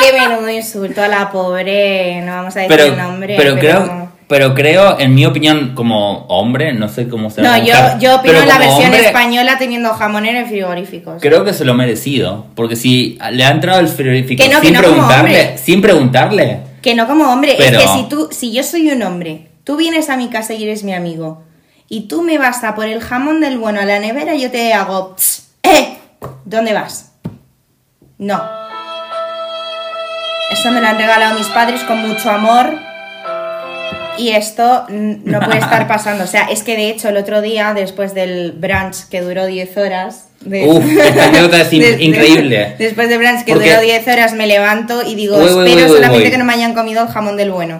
Qué 0.01 0.13
menudo 0.19 0.49
insulto 0.49 1.03
a 1.03 1.09
la 1.09 1.31
pobre, 1.31 2.21
no 2.23 2.33
vamos 2.33 2.57
a 2.57 2.61
decir 2.61 2.77
pero, 2.77 2.93
el 2.93 2.97
nombre. 2.97 3.35
pero 3.37 3.59
creo, 3.59 4.13
pero 4.29 4.55
creo, 4.55 4.99
en 4.99 5.15
mi 5.15 5.27
opinión, 5.27 5.73
como 5.75 6.27
hombre, 6.27 6.73
no 6.73 6.89
sé 6.89 7.09
cómo 7.09 7.31
se 7.31 7.43
No, 7.43 7.57
yo, 7.59 7.75
yo 7.99 8.17
opino 8.17 8.45
la 8.45 8.59
versión 8.59 8.87
hombre, 8.87 9.07
española 9.07 9.57
teniendo 9.59 9.93
jamonero 9.95 10.39
en 10.39 10.47
frigoríficos. 10.47 11.21
Creo 11.21 11.45
que 11.45 11.53
se 11.53 11.65
lo 11.65 11.73
ha 11.73 11.75
merecido. 11.75 12.47
Porque 12.55 12.77
si 12.77 13.19
le 13.33 13.45
ha 13.45 13.51
entrado 13.51 13.81
el 13.81 13.89
frigorífico 13.89 14.43
Que 14.43 14.49
no, 14.49 14.61
sin 14.61 14.75
no 14.75 14.81
preguntarle, 14.81 15.59
sin 15.59 15.83
preguntarle. 15.83 16.61
Que 16.83 16.95
no 16.95 17.07
como 17.07 17.33
hombre, 17.33 17.55
Pero- 17.59 17.81
es 17.81 17.87
que 17.87 17.93
si 17.93 18.09
tú, 18.09 18.29
si 18.31 18.53
yo 18.53 18.63
soy 18.63 18.91
un 18.91 19.03
hombre, 19.03 19.49
tú 19.65 19.77
vienes 19.77 20.11
a 20.11 20.17
mi 20.17 20.29
casa 20.29 20.55
y 20.55 20.63
eres 20.63 20.85
mi 20.85 20.95
amigo, 20.95 21.43
y 21.89 22.09
tú 22.09 22.23
me 22.23 22.39
vas 22.39 22.65
a 22.65 22.75
por 22.75 22.87
el 22.87 23.01
jamón 23.01 23.41
del 23.41 23.59
bueno 23.59 23.81
a 23.81 23.85
la 23.85 23.99
nevera, 23.99 24.35
yo 24.35 24.51
te 24.51 24.73
hago, 24.75 25.15
"Psst, 25.17 25.49
¡eh! 25.65 25.99
¿Dónde 26.45 26.73
vas? 26.75 27.13
No. 28.19 28.43
Eso 30.51 30.71
me 30.71 30.81
lo 30.81 30.87
han 30.89 30.97
regalado 30.99 31.39
mis 31.39 31.47
padres 31.49 31.83
con 31.85 31.99
mucho 32.09 32.31
amor. 32.31 32.73
Y 34.17 34.31
esto 34.31 34.87
no 34.89 35.39
puede 35.41 35.59
estar 35.59 35.87
pasando. 35.89 36.25
O 36.25 36.27
sea, 36.27 36.45
es 36.51 36.63
que 36.65 36.77
de 36.77 36.89
hecho 36.91 37.09
el 37.11 37.17
otro 37.17 37.41
día, 37.41 37.73
después 37.75 38.15
del 38.15 38.53
brunch 38.53 39.09
que 39.09 39.21
duró 39.21 39.47
10 39.47 39.77
horas. 39.77 40.25
de- 40.41 40.67
Uf, 40.67 40.85
esta 40.85 41.27
anécdota 41.27 41.61
es 41.61 41.73
in- 41.73 41.81
de- 41.83 41.97
de- 41.97 42.05
increíble. 42.05 42.75
Después 42.79 43.09
del 43.09 43.19
brunch 43.19 43.45
que 43.45 43.53
Porque- 43.53 43.71
duró 43.71 43.81
10 43.83 44.09
horas, 44.09 44.33
me 44.35 44.47
levanto 44.47 45.03
y 45.07 45.15
digo, 45.15 45.37
Uy, 45.37 45.45
uy, 45.45 45.69
espero 45.71 45.87
uy, 45.89 45.97
solamente 45.97 46.31
que 46.33 46.39
no 46.39 46.45
me 46.45 46.55
hayan 46.55 46.75
comido 46.75 47.03
el 47.05 47.09
jamón 47.09 47.37
del 47.37 47.53
bueno. 47.53 47.77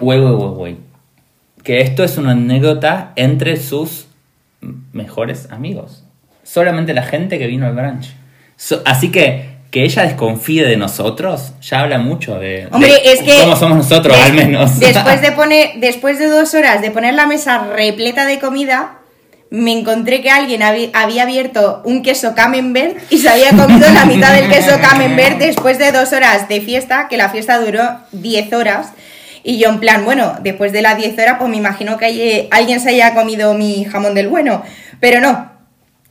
Que 1.63 1.81
esto 1.81 2.03
es 2.03 2.17
una 2.17 2.31
anécdota 2.31 3.11
entre 3.15 3.57
sus 3.57 4.07
mejores 4.93 5.47
amigos. 5.51 6.03
Solamente 6.43 6.93
la 6.93 7.03
gente 7.03 7.37
que 7.37 7.47
vino 7.47 7.65
al 7.67 7.73
brunch. 7.75 8.13
So- 8.57 8.81
así 8.85 9.11
que 9.11 9.57
que 9.71 9.83
ella 9.83 10.01
desconfíe 10.01 10.65
de 10.65 10.77
nosotros 10.77 11.51
ya 11.61 11.81
habla 11.81 11.99
mucho 11.99 12.39
de, 12.39 12.67
Hombre, 12.71 12.89
de 12.91 13.11
es 13.13 13.21
que. 13.21 13.37
cómo 13.43 13.55
somos 13.55 13.77
nosotros, 13.77 14.17
des- 14.17 14.25
al 14.25 14.33
menos. 14.33 14.79
Después 14.79 15.21
de 15.21 15.31
poner. 15.33 15.69
Después 15.77 16.17
de 16.17 16.25
dos 16.27 16.53
horas 16.55 16.81
de 16.81 16.89
poner 16.91 17.13
la 17.13 17.27
mesa 17.27 17.59
repleta 17.75 18.25
de 18.25 18.39
comida. 18.39 18.95
Me 19.51 19.71
encontré 19.71 20.21
que 20.21 20.29
alguien 20.29 20.61
había 20.61 21.23
abierto 21.23 21.81
un 21.83 22.03
queso 22.03 22.35
camembert 22.35 22.97
y 23.11 23.17
se 23.17 23.29
había 23.29 23.49
comido 23.49 23.89
la 23.91 24.05
mitad 24.05 24.31
del 24.35 24.47
queso 24.47 24.77
camembert 24.81 25.39
después 25.39 25.79
de 25.79 25.91
dos 25.91 26.13
horas 26.13 26.47
de 26.47 26.61
fiesta, 26.61 27.07
que 27.09 27.17
la 27.17 27.29
fiesta 27.29 27.57
duró 27.59 27.81
10 28.11 28.53
horas. 28.53 28.91
Y 29.49 29.57
yo 29.57 29.69
en 29.69 29.79
plan, 29.79 30.05
bueno, 30.05 30.37
después 30.43 30.71
de 30.71 30.83
las 30.83 30.95
10 30.95 31.17
horas, 31.17 31.37
pues 31.39 31.49
me 31.49 31.57
imagino 31.57 31.97
que 31.97 32.05
hay- 32.05 32.47
alguien 32.51 32.79
se 32.79 32.89
haya 32.89 33.15
comido 33.15 33.55
mi 33.55 33.83
jamón 33.83 34.13
del 34.13 34.27
bueno. 34.27 34.63
Pero 34.99 35.21
no, 35.21 35.51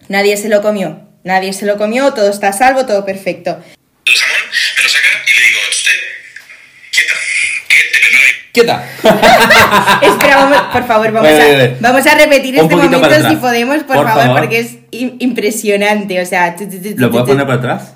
nadie 0.08 0.36
se 0.36 0.48
lo 0.48 0.60
comió. 0.60 1.02
Nadie 1.22 1.52
se 1.52 1.64
lo 1.64 1.76
comió, 1.78 2.12
todo 2.14 2.30
está 2.30 2.48
a 2.48 2.52
salvo, 2.52 2.84
todo 2.84 3.04
perfecto. 3.04 3.50
el 3.50 4.12
jamón, 4.16 4.50
me 4.76 4.82
lo 4.82 4.88
saca 4.88 5.08
y 5.24 5.38
le 5.40 5.46
digo, 5.46 5.60
"Usted, 5.70 5.92
quieta, 6.90 7.14
Quieta. 8.50 10.00
Espera, 10.02 10.36
vamos- 10.38 10.72
por 10.72 10.86
favor, 10.88 11.12
vamos, 11.12 11.30
Vale, 11.30 11.42
a, 11.42 11.46
vale. 11.58 11.76
vamos 11.78 12.06
a 12.08 12.14
repetir 12.16 12.54
Un 12.56 12.60
este 12.62 12.74
momento 12.74 13.28
si 13.28 13.36
podemos, 13.36 13.76
por, 13.84 13.96
Por 13.98 14.06
favor, 14.08 14.22
favor. 14.24 14.38
porque 14.40 14.58
es 14.58 14.72
im- 14.90 15.14
impresionante. 15.20 16.20
O 16.20 16.26
sea, 16.26 16.56
¿Lo 16.96 17.10
puedes 17.12 17.28
poner 17.28 17.46
para 17.46 17.58
atrás? 17.58 17.92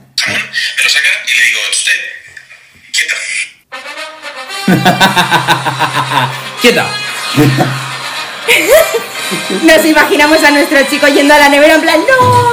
quieta". 6.61 6.87
Nos 9.63 9.85
imaginamos 9.85 10.43
a 10.45 10.51
nuestro 10.51 10.83
chico 10.89 11.07
yendo 11.09 11.35
a 11.35 11.39
la 11.39 11.49
nevera 11.49 11.75
en 11.75 11.81
plan, 11.81 12.01
¡No! 12.07 12.53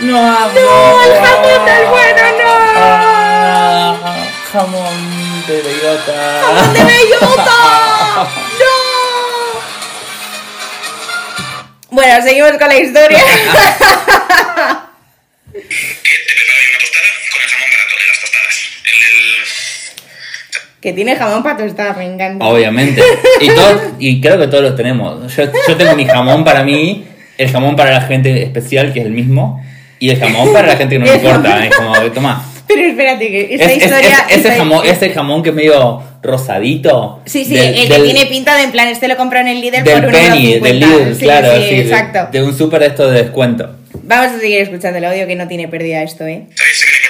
No, 0.00 0.18
amor. 0.18 0.52
¡No! 0.54 1.02
¡El 1.02 1.12
jamón 1.24 1.64
del 1.64 1.86
bueno, 1.86 2.22
no! 2.38 2.44
Ah, 2.76 3.96
jamón 4.52 5.46
de 5.46 5.62
bellota. 5.62 6.40
¡Jamón 6.44 6.72
de 6.72 6.84
bellota! 6.84 7.56
¡No! 8.60 8.66
Bueno, 11.90 12.22
seguimos 12.22 12.52
con 12.52 12.68
la 12.68 12.78
historia. 12.78 13.24
Que 20.80 20.92
tiene 20.92 21.16
jamón 21.16 21.42
para 21.42 21.56
tostar, 21.56 21.96
me 21.96 22.04
encanta. 22.06 22.44
Obviamente. 22.44 23.02
Y, 23.40 23.48
todos- 23.48 23.80
y 23.98 24.20
creo 24.20 24.38
que 24.38 24.46
todos 24.48 24.62
los 24.64 24.76
tenemos. 24.76 25.34
Yo, 25.36 25.44
yo 25.68 25.76
tengo 25.76 25.94
mi 25.94 26.04
jamón 26.06 26.44
para 26.44 26.62
mí, 26.64 27.04
el 27.36 27.50
jamón 27.50 27.76
para 27.76 27.92
la 27.92 28.00
gente 28.02 28.42
especial, 28.42 28.92
que 28.92 29.00
es 29.00 29.06
el 29.06 29.12
mismo, 29.12 29.64
y 30.00 30.10
el 30.10 30.18
jamón 30.18 30.52
para 30.52 30.68
la 30.68 30.76
gente 30.76 30.96
que 30.96 30.98
no 30.98 31.06
le 31.06 31.14
importa. 31.16 31.64
Es 31.66 31.76
como, 31.76 31.94
toma. 32.12 32.44
Pero 32.66 32.82
espérate, 32.82 33.28
que 33.28 33.54
esta 33.54 33.64
Es- 33.64 33.70
es- 33.76 33.82
historia... 33.84 34.18
es- 34.28 34.36
ese, 34.38 34.48
esta- 34.48 34.56
jamón, 34.58 34.86
ese 34.86 35.10
jamón 35.10 35.42
que 35.42 35.48
es 35.50 35.54
medio 35.54 36.02
rosadito. 36.22 37.22
Sí, 37.26 37.44
sí, 37.44 37.54
del- 37.54 37.74
el 37.74 37.88
del- 37.88 38.02
que 38.02 38.12
tiene 38.12 38.26
pinta 38.26 38.56
de 38.56 38.64
en 38.64 38.72
plan, 38.72 38.88
este 38.88 39.06
lo 39.08 39.16
compró 39.16 39.38
en 39.40 39.48
el 39.48 39.60
líder 39.60 39.84
Del 39.84 40.02
por 40.02 40.10
penny, 40.12 40.54
1,50. 40.56 40.60
del 40.62 40.80
Lidl, 40.80 41.14
Sí, 41.14 41.22
claro, 41.22 41.54
sí, 41.56 41.62
sí, 41.68 41.74
de- 41.76 41.80
exacto. 41.82 42.28
De, 42.32 42.42
un 42.42 42.56
súper 42.58 42.80
de 42.80 42.86
esto 42.88 43.08
de 43.10 43.22
descuento. 43.22 43.74
Vamos 44.02 44.32
a 44.36 44.38
seguir 44.40 44.60
escuchando 44.62 44.98
el 44.98 45.04
audio 45.04 45.26
que 45.26 45.36
no 45.36 45.46
tiene 45.48 45.68
pérdida 45.68 46.02
esto, 46.02 46.26
¿eh? 46.26 46.46
¿Sabéis 46.54 46.84
que 46.84 46.90
me 46.90 46.96
he 46.96 47.00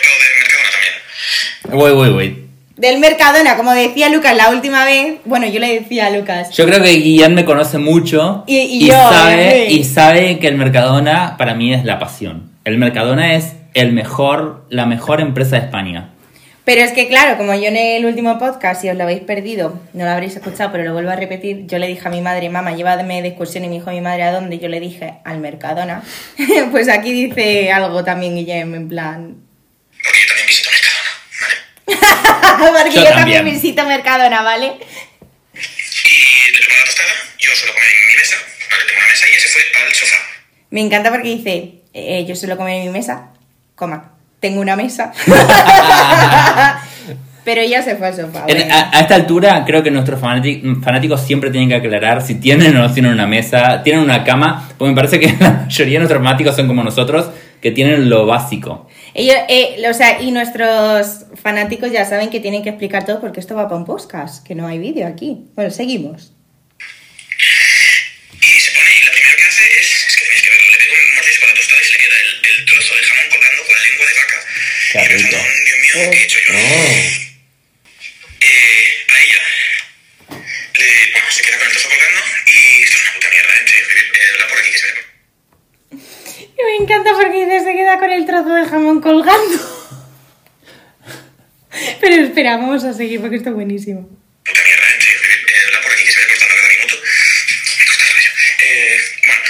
cortado 1.72 2.47
del 2.78 2.98
Mercadona 2.98 3.00
también? 3.00 3.00
Mercadona, 3.00 3.56
como 3.56 3.72
decía 3.72 4.08
Lucas 4.08 4.36
la 4.36 4.50
última 4.50 4.84
vez, 4.84 5.18
bueno, 5.24 5.46
yo 5.46 5.60
le 5.60 5.80
decía 5.80 6.06
a 6.06 6.10
Lucas, 6.10 6.50
Yo 6.56 6.66
creo 6.66 6.82
que 6.82 6.90
Guillén 6.90 7.34
me 7.34 7.44
conoce 7.44 7.78
mucho 7.78 8.44
Y- 8.46 8.56
y 8.58 8.86
yo, 8.88 8.94
sabe, 8.94 9.66
sí. 9.68 9.80
y 9.80 9.84
sabe 9.84 10.38
que 10.38 10.46
el 10.48 10.56
Mercadona 10.56 11.36
para 11.36 11.54
mí 11.54 11.72
es 11.74 11.84
la 11.84 11.98
pasión. 11.98 12.50
El 12.64 12.78
Mercadona 12.78 13.34
es 13.34 13.52
el 13.74 13.92
mejor, 13.92 14.66
la 14.70 14.86
mejor 14.86 15.20
empresa 15.20 15.56
de 15.56 15.62
España. 15.66 16.10
Pero 16.64 16.82
es 16.82 16.92
que 16.92 17.08
claro, 17.08 17.38
como 17.38 17.54
yo 17.54 17.64
en 17.68 17.76
el 17.76 18.04
último 18.04 18.38
podcast, 18.38 18.82
si 18.82 18.90
os 18.90 18.96
lo 18.96 19.04
habéis 19.04 19.20
perdido, 19.20 19.80
no 19.94 20.04
lo 20.04 20.10
habréis 20.10 20.36
escuchado, 20.36 20.70
pero 20.70 20.84
lo 20.84 20.92
vuelvo 20.92 21.10
a 21.10 21.16
repetir, 21.16 21.66
yo 21.66 21.78
le 21.78 21.86
dije 21.86 22.06
a 22.06 22.10
mi 22.10 22.20
madre, 22.20 22.50
mamá, 22.50 22.72
llévame 22.76 23.22
de 23.22 23.28
excursión 23.28 23.64
y 23.64 23.68
me 23.68 23.74
dijo 23.76 23.90
mi 23.90 24.02
madre 24.02 24.24
a 24.24 24.32
dónde, 24.32 24.58
yo 24.58 24.68
le 24.68 24.78
dije 24.78 25.14
al 25.24 25.38
Mercadona. 25.40 26.02
pues 26.70 26.90
aquí 26.90 27.10
dice 27.12 27.72
algo 27.72 28.04
también 28.04 28.34
Guillem, 28.34 28.74
en 28.74 28.88
plan... 28.88 29.36
Porque 29.90 30.18
Yo 31.86 31.94
yo, 32.94 33.04
también 33.04 33.14
también. 33.14 33.44
visito 33.44 33.84
Mercadona, 33.86 34.42
¿vale? 34.42 34.66
Y 34.66 34.70
le 36.52 36.58
preparo 36.58 36.80
la 36.80 36.84
tostada, 36.86 37.08
yo 37.38 37.50
suelo 37.54 37.72
comer 37.74 37.88
en 37.88 38.06
mi 38.08 38.16
mesa, 38.20 38.36
¿vale? 38.70 38.84
Tengo 38.86 39.00
una 39.00 39.08
mesa 39.08 39.24
y 39.30 39.34
ese 39.36 39.48
fue 39.48 39.60
al 39.86 39.94
sofá. 39.94 40.16
Me 40.70 40.80
encanta 40.80 41.10
porque 41.10 41.28
dice, 41.28 41.74
eh, 41.94 42.24
yo 42.28 42.36
suelo 42.36 42.56
comer 42.56 42.76
en 42.80 42.84
mi 42.86 42.90
mesa, 42.90 43.30
coma, 43.74 44.12
tengo 44.40 44.60
una 44.60 44.76
mesa. 44.76 45.12
Pero 47.44 47.62
ella 47.62 47.82
se 47.82 47.96
fue 47.96 48.08
al 48.08 48.14
sofá. 48.14 48.44
En- 48.46 48.58
bueno. 48.58 48.74
a, 48.74 48.98
a 48.98 49.00
esta 49.00 49.14
altura 49.14 49.64
creo 49.64 49.82
que 49.82 49.90
nuestros 49.90 50.20
fanati- 50.20 50.82
fanáticos 50.82 51.22
siempre 51.22 51.50
tienen 51.50 51.68
que 51.70 51.76
aclarar 51.76 52.20
si 52.22 52.34
tienen 52.34 52.76
o 52.76 52.80
no 52.80 52.92
tienen 52.92 53.12
una 53.12 53.26
mesa, 53.26 53.82
tienen 53.82 54.02
una 54.02 54.22
cama, 54.22 54.68
porque 54.76 54.90
me 54.90 54.96
parece 54.96 55.18
que 55.18 55.28
la 55.40 55.50
mayoría 55.64 55.94
de 55.94 55.98
nuestros 56.00 56.22
fanáticos 56.22 56.54
son 56.56 56.66
como 56.66 56.84
nosotros, 56.84 57.30
que 57.62 57.70
tienen 57.70 58.10
lo 58.10 58.26
básico. 58.26 58.88
Ellos, 59.20 59.36
eh, 59.48 59.82
o 59.90 59.94
sea, 59.94 60.20
y 60.22 60.30
nuestros 60.30 61.26
fanáticos 61.42 61.90
ya 61.90 62.04
saben 62.04 62.30
que 62.30 62.38
tienen 62.38 62.62
que 62.62 62.68
explicar 62.68 63.04
todo 63.04 63.20
porque 63.20 63.40
esto 63.40 63.56
va 63.56 63.64
para 63.66 63.76
un 63.76 63.84
podcast, 63.84 64.46
que 64.46 64.54
no 64.54 64.66
hay 64.68 64.78
vídeo 64.78 65.08
aquí. 65.08 65.46
Bueno, 65.56 65.72
seguimos. 65.72 66.32
Y 68.40 68.60
se 68.60 68.70
pone 68.70 68.90
y 68.96 69.04
lo 69.04 69.12
primero 69.12 69.36
que 69.36 69.42
hace 69.42 69.64
es, 69.80 70.06
es 70.08 70.14
que 70.16 70.22
tenéis 70.24 70.42
que 70.42 70.50
verlo, 70.50 70.66
le 70.70 70.76
pega 70.78 70.92
un 71.02 71.14
mordisco 71.16 71.44
a 71.46 71.48
la 71.48 71.54
tostada 71.54 71.80
y 71.80 71.84
se 71.84 71.92
le 71.92 71.98
queda 71.98 72.14
el, 72.14 72.58
el 72.58 72.64
trozo 72.66 72.94
de 72.94 73.02
jamón 73.02 73.24
colgando 73.30 73.62
con 73.66 73.74
la 73.74 73.82
lengua 73.88 74.06
de 74.06 74.14
vaca. 74.14 74.38
Qué 74.92 74.98
y 74.98 75.08
pensando. 75.08 75.36
"Oh, 75.38 75.64
Dios 75.66 75.78
mío, 75.82 76.10
¿qué 76.12 76.16
he 76.18 76.22
hecho 76.24 76.38
yo? 76.46 76.54
Eh, 76.54 77.27
me 86.78 86.84
encanta 86.84 87.10
porque 87.12 87.44
dice, 87.44 87.64
se 87.64 87.74
queda 87.74 87.98
con 87.98 88.10
el 88.10 88.24
trozo 88.26 88.54
de 88.54 88.64
jamón 88.66 89.00
colgando. 89.00 89.58
Pero 92.00 92.22
espera, 92.22 92.56
vamos 92.56 92.84
a 92.84 92.92
seguir 92.92 93.20
porque 93.20 93.34
esto 93.36 93.48
es 93.50 93.54
buenísimo. 93.54 94.08
Puta 94.44 94.62
mierda. 94.64 94.84
En 94.94 95.02
serio, 95.02 95.18
habla 95.66 95.80
por 95.82 95.92
aquí 95.92 96.04
que 96.04 96.12
se 96.12 96.20
ve 96.20 96.26
cortando 96.28 96.54
cada 96.54 96.68
minuto. 96.68 96.94
Me 97.78 97.84
corta 97.86 98.04
el 98.04 98.10
rollo. 98.14 98.30
Bueno, 99.26 99.42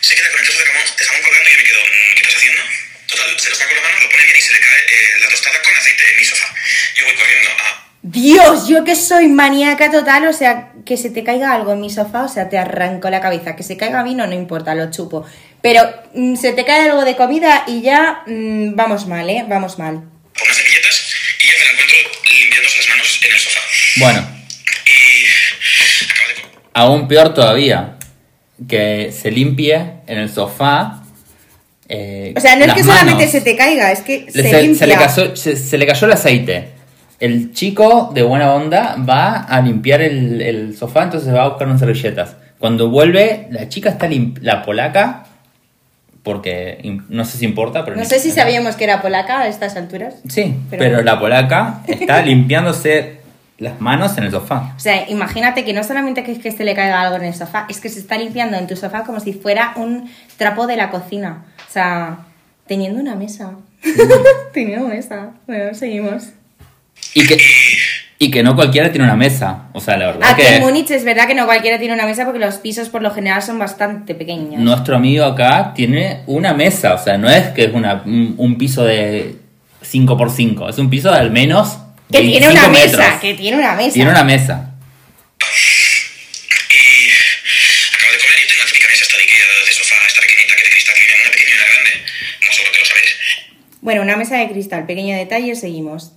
se 0.00 0.14
queda 0.14 0.30
con 0.30 0.40
el 0.40 0.46
trozo 0.46 0.60
de 0.60 0.66
jamón, 0.66 0.84
de 0.96 1.04
jamón 1.04 1.22
colgando 1.22 1.48
y 1.48 1.52
yo 1.52 1.58
me 1.58 1.64
quedo, 1.64 1.80
¿qué 2.14 2.22
estás 2.22 2.36
haciendo? 2.36 2.62
Total, 3.06 3.38
se 3.38 3.50
lo 3.50 3.56
saco 3.56 3.68
con 3.68 3.76
la 3.76 3.82
mano, 3.82 4.00
lo 4.02 4.08
pone 4.10 4.24
bien 4.24 4.36
y 4.36 4.40
se 4.40 4.52
le 4.52 4.60
cae 4.60 4.86
la 5.20 5.28
tostada 5.28 5.62
con 5.62 5.74
aceite 5.74 6.10
en 6.10 6.16
mi 6.16 6.24
sofá. 6.24 6.54
Yo 6.94 7.04
voy 7.04 7.14
corriendo 7.14 7.50
a 7.50 7.86
Dios, 8.08 8.68
yo 8.68 8.84
que 8.84 8.94
soy 8.94 9.26
maníaca 9.26 9.90
total, 9.90 10.28
o 10.28 10.32
sea, 10.32 10.70
que 10.84 10.96
se 10.96 11.10
te 11.10 11.24
caiga 11.24 11.52
algo 11.52 11.72
en 11.72 11.80
mi 11.80 11.90
sofá, 11.90 12.22
o 12.22 12.28
sea, 12.28 12.48
te 12.48 12.56
arranco 12.56 13.10
la 13.10 13.20
cabeza. 13.20 13.56
Que 13.56 13.64
se 13.64 13.76
caiga 13.76 14.04
vino, 14.04 14.24
no 14.28 14.32
importa, 14.32 14.76
lo 14.76 14.92
chupo. 14.92 15.26
Pero 15.66 15.82
mm, 16.14 16.36
se 16.36 16.52
te 16.52 16.64
cae 16.64 16.88
algo 16.88 17.04
de 17.04 17.16
comida 17.16 17.64
y 17.66 17.82
ya 17.82 18.22
mm, 18.24 18.76
vamos 18.76 19.08
mal, 19.08 19.28
¿eh? 19.28 19.44
Vamos 19.48 19.80
mal. 19.80 19.94
unas 19.96 20.56
servilletas 20.56 21.12
y 21.42 21.46
yo 21.48 21.52
me 21.58 21.64
la 21.64 21.70
encuentro 21.72 21.96
limpiándose 22.40 22.78
las 22.78 22.88
manos 22.88 23.20
en 23.26 23.32
el 23.32 23.38
sofá. 23.40 23.60
Bueno, 23.96 24.28
Y 24.86 26.04
acabo 26.12 26.28
de... 26.28 26.58
aún 26.72 27.08
peor 27.08 27.34
todavía, 27.34 27.96
que 28.68 29.10
se 29.12 29.32
limpie 29.32 29.74
en 30.06 30.18
el 30.18 30.28
sofá. 30.32 31.02
eh, 31.88 32.32
O 32.36 32.40
sea, 32.40 32.54
no 32.54 32.64
es 32.66 32.72
que 32.74 32.84
solamente 32.84 33.14
manos. 33.24 33.32
se 33.32 33.40
te 33.40 33.56
caiga, 33.56 33.90
es 33.90 34.02
que 34.02 34.30
se, 34.30 34.42
se, 34.48 34.62
limpia. 34.62 34.78
se 34.78 34.86
le 34.86 34.94
cayó, 34.94 35.34
se, 35.34 35.56
se 35.56 35.78
le 35.78 35.84
cayó 35.88 36.06
el 36.06 36.12
aceite. 36.12 36.68
El 37.18 37.52
chico 37.52 38.12
de 38.14 38.22
buena 38.22 38.54
onda 38.54 38.94
va 38.98 39.38
a 39.40 39.60
limpiar 39.62 40.00
el, 40.02 40.40
el 40.40 40.76
sofá, 40.76 41.02
entonces 41.02 41.34
va 41.34 41.42
a 41.42 41.48
buscar 41.48 41.66
unas 41.66 41.80
servilletas. 41.80 42.36
Cuando 42.60 42.88
vuelve, 42.88 43.48
la 43.50 43.68
chica 43.68 43.90
está 43.90 44.08
la 44.42 44.62
polaca, 44.62 45.24
porque 46.26 46.80
no 47.08 47.24
sé 47.24 47.38
si 47.38 47.44
importa, 47.44 47.84
pero 47.84 47.96
No 47.96 48.04
sé 48.04 48.18
si 48.18 48.32
sabíamos 48.32 48.74
que 48.74 48.82
era 48.82 49.00
polaca 49.00 49.42
a 49.42 49.46
estas 49.46 49.76
alturas. 49.76 50.16
Sí, 50.28 50.56
pero- 50.68 50.82
pero, 50.82 51.02
la 51.02 51.20
polaca 51.20 51.82
está 51.86 52.20
limpiándose 52.30 53.18
las 53.58 53.80
manos 53.80 54.18
en 54.18 54.24
el 54.24 54.32
sofá. 54.32 54.74
O 54.76 54.80
sea, 54.80 55.08
imagínate 55.08 55.64
que 55.64 55.72
no 55.72 55.84
solamente 55.84 56.24
que 56.24 56.32
es 56.32 56.40
que 56.40 56.50
se 56.50 56.64
le 56.64 56.74
caiga 56.74 57.00
algo 57.00 57.14
en 57.14 57.26
el 57.26 57.32
sofá, 57.34 57.66
es 57.68 57.80
que 57.80 57.88
se 57.88 58.00
está 58.00 58.18
limpiando 58.18 58.56
en 58.56 58.66
tu 58.66 58.74
sofá 58.74 59.04
como 59.04 59.20
si 59.20 59.34
fuera 59.34 59.72
un 59.76 60.10
trapo 60.36 60.66
de 60.66 60.76
la 60.76 60.90
cocina. 60.90 61.44
O 61.68 61.72
sea, 61.72 62.18
teniendo 62.66 63.00
una 63.00 63.14
mesa. 63.14 63.52
teniendo 64.52 64.88
mesa. 64.88 65.30
Bueno, 65.46 65.74
seguimos. 65.74 66.30
Y 67.14 67.24
que, 67.24 67.38
y 68.18 68.30
que 68.30 68.42
no 68.42 68.56
cualquiera 68.56 68.90
tiene 68.90 69.04
una 69.04 69.16
mesa. 69.16 69.64
O 69.72 69.80
sea, 69.80 69.96
la 69.96 70.06
verdad 70.06 70.30
Aquí 70.30 70.42
que 70.42 70.56
en 70.56 70.62
Múnich 70.62 70.90
es 70.90 71.04
verdad 71.04 71.26
que 71.26 71.34
no 71.34 71.44
cualquiera 71.44 71.78
tiene 71.78 71.94
una 71.94 72.06
mesa 72.06 72.24
porque 72.24 72.38
los 72.38 72.56
pisos 72.56 72.88
por 72.88 73.02
lo 73.02 73.10
general 73.10 73.42
son 73.42 73.58
bastante 73.58 74.14
pequeños. 74.14 74.60
nuestro 74.60 74.96
amigo 74.96 75.24
acá 75.24 75.72
tiene 75.74 76.22
una 76.26 76.54
mesa. 76.54 76.94
O 76.94 76.98
sea, 77.02 77.18
no 77.18 77.28
es 77.28 77.48
que 77.48 77.64
es 77.64 77.74
una, 77.74 78.02
un, 78.04 78.56
piso 78.58 78.84
de 78.84 79.36
5x5. 79.82 80.70
Es 80.70 80.78
un 80.78 80.88
piso 80.88 81.10
de 81.10 81.18
al 81.18 81.30
menos 81.30 81.78
que 82.10 82.22
tiene 82.22 82.48
una 82.48 82.68
25 82.68 82.70
mesa, 82.70 82.96
metros. 82.96 83.20
que 83.20 83.34
tiene 83.34 83.58
una 83.58 83.74
mesa. 83.74 83.92
Tiene 83.92 84.10
una 84.10 84.24
mesa. 84.24 84.72
Y 86.70 87.08
acabo 87.94 88.12
de 88.12 88.18
comer 88.18 88.38
y 88.42 88.48
tengo 88.48 88.62
la 88.62 88.68
típica 88.68 88.88
mesa 88.88 89.04
esta 89.04 89.16
de 89.16 89.22
Ikea 89.24 89.44
de 89.66 89.72
sofá, 89.72 89.94
esta 90.06 90.20
pequeñita 90.22 90.56
que 90.56 90.62
de 90.62 90.70
cristal, 90.70 90.94
que 90.94 91.04
viene 91.04 91.20
una 91.20 91.30
pequeña 91.32 91.50
y 91.50 91.56
una 91.56 91.66
grande, 91.68 91.90
como 92.40 92.52
seguro 92.52 92.72
que 92.72 92.78
lo 92.78 92.86
sabéis. 92.86 93.10
Bueno, 93.82 94.02
una 94.02 94.16
mesa 94.16 94.38
de 94.38 94.48
cristal, 94.48 94.86
pequeño 94.86 95.16
detalle, 95.16 95.54
seguimos. 95.54 96.12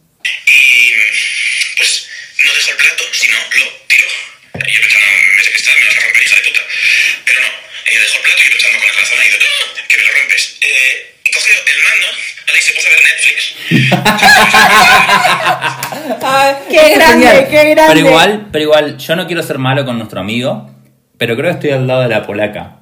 ¡Qué 16.70 16.96
grande, 16.96 17.48
qué 17.50 17.70
grande! 17.72 17.94
Pero 17.94 18.08
igual, 18.08 18.48
pero 18.52 18.64
igual, 18.64 18.98
yo 18.98 19.16
no 19.16 19.28
quiero 19.28 19.44
ser 19.44 19.58
malo 19.58 19.86
con 19.86 19.98
nuestro 19.98 20.20
amigo, 20.20 20.70
pero 21.18 21.36
creo 21.36 21.52
que 21.52 21.56
estoy 21.56 21.72
al 21.72 21.88
lado 21.88 22.02
de 22.02 22.10
la 22.10 22.26
polaca. 22.26 22.82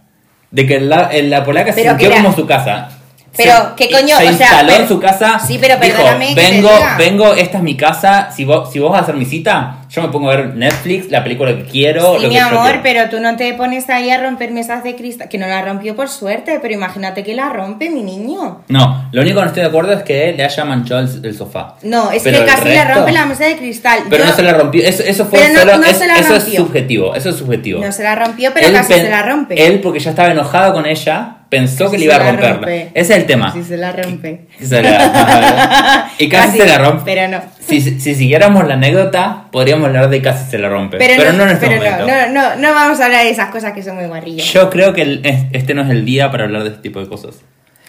De 0.52 0.66
que 0.66 0.80
la, 0.80 1.10
en 1.12 1.30
la 1.30 1.44
polaca 1.44 1.74
se 1.74 1.84
sintió 1.84 2.10
como 2.12 2.34
su 2.34 2.46
casa. 2.46 2.90
Pero, 3.38 3.76
¿qué 3.76 3.90
coño? 3.90 4.08
Se 4.08 4.14
O 4.16 4.20
sea, 4.20 4.32
instaló 4.32 4.68
pero- 4.70 4.82
en 4.84 4.88
su 4.88 5.00
casa. 5.00 5.40
Sí, 5.40 5.58
pero 5.62 5.78
dijo, 5.78 5.96
perdóname 5.98 6.30
que 6.30 6.36
te 6.36 6.52
vengo, 6.52 6.70
diga". 6.76 6.96
vengo, 6.98 7.34
esta 7.34 7.58
es 7.58 7.64
mi 7.64 7.78
casa. 7.78 8.30
Si 8.36 8.44
vos, 8.46 8.72
si 8.72 8.80
vos 8.80 8.92
vas 8.92 9.02
a 9.02 9.04
hacer 9.04 9.16
mi 9.16 9.26
cita, 9.26 9.78
yo 9.90 10.02
me 10.02 10.10
pongo 10.10 10.30
a 10.32 10.36
ver 10.36 10.56
Netflix, 10.56 11.10
la 11.12 11.24
película 11.24 11.56
que 11.56 11.64
quiero. 11.64 12.16
Sí, 12.18 12.24
lo 12.24 12.28
mi 12.30 12.36
que 12.36 12.40
amor, 12.42 12.80
pero 12.84 13.10
tú 13.10 13.20
no 13.20 13.36
te 13.38 13.54
pones 13.54 13.90
ahí 13.90 14.10
a 14.10 14.22
romper 14.22 14.52
mesas 14.52 14.84
de 14.84 14.96
cristal. 14.96 15.30
Que 15.30 15.38
no 15.38 15.48
la 15.48 15.62
rompió 15.62 15.96
por 15.96 16.10
suerte, 16.10 16.60
pero 16.62 16.74
imagínate 16.74 17.24
que 17.24 17.34
la 17.36 17.50
rompe, 17.50 17.90
mi 17.90 18.04
niño. 18.04 18.64
No, 18.68 19.10
lo 19.12 19.22
único 19.22 19.36
que 19.38 19.42
no 19.42 19.48
estoy 19.48 19.62
de 19.64 19.70
acuerdo 19.70 19.94
es 19.94 20.04
que 20.04 20.34
le 20.36 20.44
haya 20.44 20.66
manchado 20.66 21.02
el, 21.02 21.26
el 21.26 21.38
sofá. 21.38 21.76
No, 21.84 22.12
es 22.12 22.24
Pero 22.24 22.40
que 22.40 22.46
casi 22.46 22.66
le 22.70 22.84
resto- 22.84 22.96
rompe 22.96 23.12
la 23.12 23.26
mesa 23.26 23.46
de 23.46 23.58
cristal. 23.58 24.00
Pero 24.10 24.24
Yo- 24.24 24.30
no 24.32 24.36
se 24.36 24.42
la 24.44 24.54
rompió. 24.54 24.84
Eso, 24.84 25.04
eso 25.04 25.26
fue 25.26 25.40
Pero 25.40 25.54
no- 25.54 25.60
solo. 25.62 25.78
no 25.78 25.86
es- 25.86 25.98
se 25.98 26.08
la 26.08 26.16
eso 26.16 26.36
es 26.36 26.44
rompió. 26.44 26.66
subjetivo. 26.66 27.16
Eso 27.16 27.30
es 27.30 27.36
subjetivo. 27.38 27.82
No 27.84 27.92
se 27.92 28.04
la 28.04 28.16
rompió, 28.16 28.52
pero 28.54 28.68
Él 28.68 28.74
casi 28.74 28.94
pen- 28.94 29.04
se 29.04 29.10
la 29.10 29.22
rompe. 29.24 29.66
Él, 29.68 29.80
porque 29.82 30.00
ya 30.00 30.10
estaba 30.10 30.32
enojado 30.32 30.74
con 30.74 30.86
ella, 30.86 31.37
pensó 31.50 31.86
que 31.90 31.98
le 31.98 32.00
se 32.00 32.06
iba 32.06 32.16
a 32.16 32.20
la 32.20 32.26
romperla. 32.32 32.54
rompe. 32.54 32.82
Ese 32.94 33.14
es 33.14 33.20
el 33.20 33.26
tema. 33.26 33.52
Sí, 33.54 33.64
se 33.64 33.78
la 33.78 33.92
rompe. 33.92 34.48
Se 34.62 34.82
la- 34.82 36.10
y 36.18 36.30
casi, 36.30 36.48
Casi, 36.48 36.58
se 36.60 36.66
la 36.68 36.78
rompe. 36.78 37.02
pero 37.06 37.28
no. 37.28 37.42
Si, 37.60 37.82
si 38.00 38.16
siguiéramos 38.16 38.68
la 38.68 38.76
anécdota, 38.76 39.46
podríamos 39.52 39.88
hablar 39.88 40.10
de 40.10 40.22
casi 40.22 40.50
se 40.50 40.58
la 40.58 40.70
rompe. 40.70 40.98
Pero, 40.98 41.14
Pero, 41.18 41.32
no, 41.34 41.40
no, 41.40 41.44
en 41.46 41.50
este 41.52 41.68
pero 41.68 41.84
no, 41.84 41.90
momento. 41.92 42.08
no, 42.34 42.50
no, 42.50 42.56
no 42.56 42.74
vamos 42.74 43.00
a 43.00 43.06
hablar 43.06 43.24
de 43.24 43.30
esas 43.30 43.50
cosas 43.50 43.74
que 43.74 43.84
son 43.84 43.96
muy 43.96 44.06
guarrillas. 44.06 44.46
Yo 44.52 44.70
creo 44.70 44.94
que 44.94 45.02
el- 45.02 45.22
es- 45.26 45.46
este 45.54 45.74
no 45.74 45.82
es 45.84 45.90
el 45.90 46.06
día 46.06 46.32
para 46.32 46.46
hablar 46.46 46.64
de 46.64 46.70
este 46.70 46.82
tipo 46.82 47.00
de 47.00 47.08
cosas. 47.08 47.36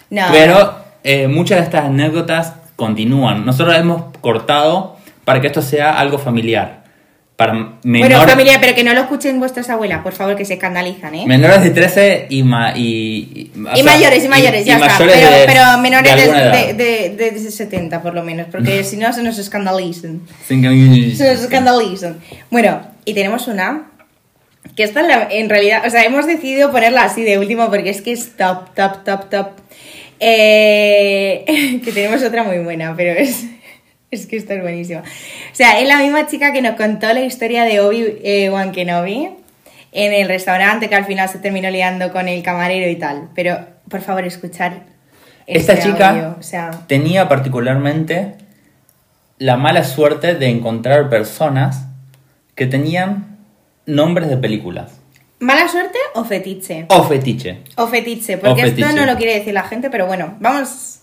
No. 0.09 0.23
Pero 0.31 0.75
eh, 1.03 1.27
muchas 1.27 1.59
de 1.59 1.63
estas 1.65 1.85
anécdotas 1.85 2.53
continúan. 2.75 3.45
Nosotros 3.45 3.69
las 3.73 3.81
hemos 3.81 4.03
cortado 4.21 4.97
para 5.25 5.41
que 5.41 5.47
esto 5.47 5.61
sea 5.61 5.99
algo 5.99 6.17
familiar. 6.17 6.78
Para 7.39 7.53
menores, 7.53 8.17
Bueno, 8.17 8.27
familia, 8.27 8.57
pero 8.59 8.75
que 8.75 8.83
no 8.83 8.93
lo 8.93 8.99
escuchen 8.99 9.39
vuestras 9.39 9.69
abuelas, 9.69 10.01
por 10.03 10.11
favor, 10.11 10.35
que 10.35 10.43
se 10.43 10.55
escandalizan, 10.55 11.15
¿eh? 11.15 11.23
menores 11.25 11.63
de 11.63 11.69
13 11.69 12.25
y, 12.27 12.43
ma- 12.43 12.73
y, 12.75 13.49
o 13.55 13.71
Y 13.77 13.81
sea, 13.81 13.83
mayores, 13.85 14.25
y 14.25 14.27
mayores, 14.27 14.65
ya 14.65 14.75
está. 14.75 14.97
Pero, 14.97 15.11
de- 15.13 15.45
pero 15.45 15.77
menores 15.77 16.15
de, 16.17 16.33
de, 16.33 16.73
de, 16.73 17.09
de- 17.15 17.31
de 17.31 17.39
70, 17.51 18.01
por 18.01 18.13
lo 18.13 18.23
menos, 18.23 18.47
porque 18.51 18.83
si 18.89 18.97
no 18.97 19.13
se 19.13 19.23
nos 19.23 19.37
escandalizan. 19.37 20.19
Se 20.49 20.57
nos 20.57 21.41
escandalizan. 21.41 22.17
Bueno, 22.51 22.81
y 23.05 23.13
tenemos 23.13 23.47
una 23.47 23.85
que 24.75 24.83
esta 24.83 24.99
en 25.31 25.47
realidad, 25.47 25.83
o 25.87 25.89
sea, 25.89 26.03
hemos 26.03 26.27
decidido 26.27 26.71
ponerla 26.73 27.03
así 27.03 27.23
de 27.23 27.37
último 27.39 27.69
porque 27.69 27.89
es 27.91 28.01
que 28.01 28.11
es 28.11 28.35
top, 28.35 28.75
top, 28.75 29.05
top, 29.05 29.29
top. 29.29 29.47
Eh, 30.19 31.45
que 31.85 31.91
tenemos 31.93 32.21
otra 32.21 32.43
muy 32.43 32.57
buena, 32.59 32.93
pero 32.97 33.13
es, 33.17 33.45
es 34.11 34.25
que 34.25 34.37
esta 34.37 34.55
es 34.55 34.61
buenísima. 34.61 35.01
O 35.01 35.55
sea, 35.55 35.79
es 35.79 35.87
la 35.87 35.97
misma 35.97 36.27
chica 36.27 36.51
que 36.51 36.61
nos 36.61 36.75
contó 36.75 37.11
la 37.13 37.21
historia 37.21 37.63
de 37.63 37.79
Obi-Wan 37.81 38.71
Kenobi 38.71 39.29
en 39.91 40.13
el 40.13 40.27
restaurante 40.27 40.89
que 40.89 40.95
al 40.95 41.05
final 41.05 41.29
se 41.29 41.39
terminó 41.39 41.69
liando 41.69 42.11
con 42.11 42.27
el 42.27 42.43
camarero 42.43 42.89
y 42.89 42.95
tal. 42.95 43.29
Pero, 43.35 43.59
por 43.89 44.01
favor, 44.01 44.25
escuchar 44.25 44.83
Esta 45.45 45.73
este 45.73 45.89
chica 45.89 46.09
audio, 46.09 46.35
o 46.39 46.43
sea, 46.43 46.71
tenía 46.87 47.27
particularmente 47.27 48.35
la 49.37 49.57
mala 49.57 49.83
suerte 49.83 50.35
de 50.35 50.49
encontrar 50.49 51.09
personas 51.09 51.85
que 52.55 52.65
tenían 52.65 53.37
nombres 53.85 54.29
de 54.29 54.37
películas. 54.37 54.99
¿mala 55.39 55.67
suerte 55.67 55.97
o 56.13 56.23
fetiche? 56.23 56.85
O 56.89 57.03
fetiche. 57.03 57.61
O 57.75 57.87
fetiche, 57.87 58.37
porque 58.37 58.63
O 58.63 58.65
esto 58.65 58.91
no 58.91 59.05
lo 59.05 59.15
quiere 59.15 59.35
decir 59.35 59.53
la 59.53 59.63
gente, 59.63 59.89
pero 59.89 60.05
bueno, 60.05 60.35
vamos. 60.39 60.99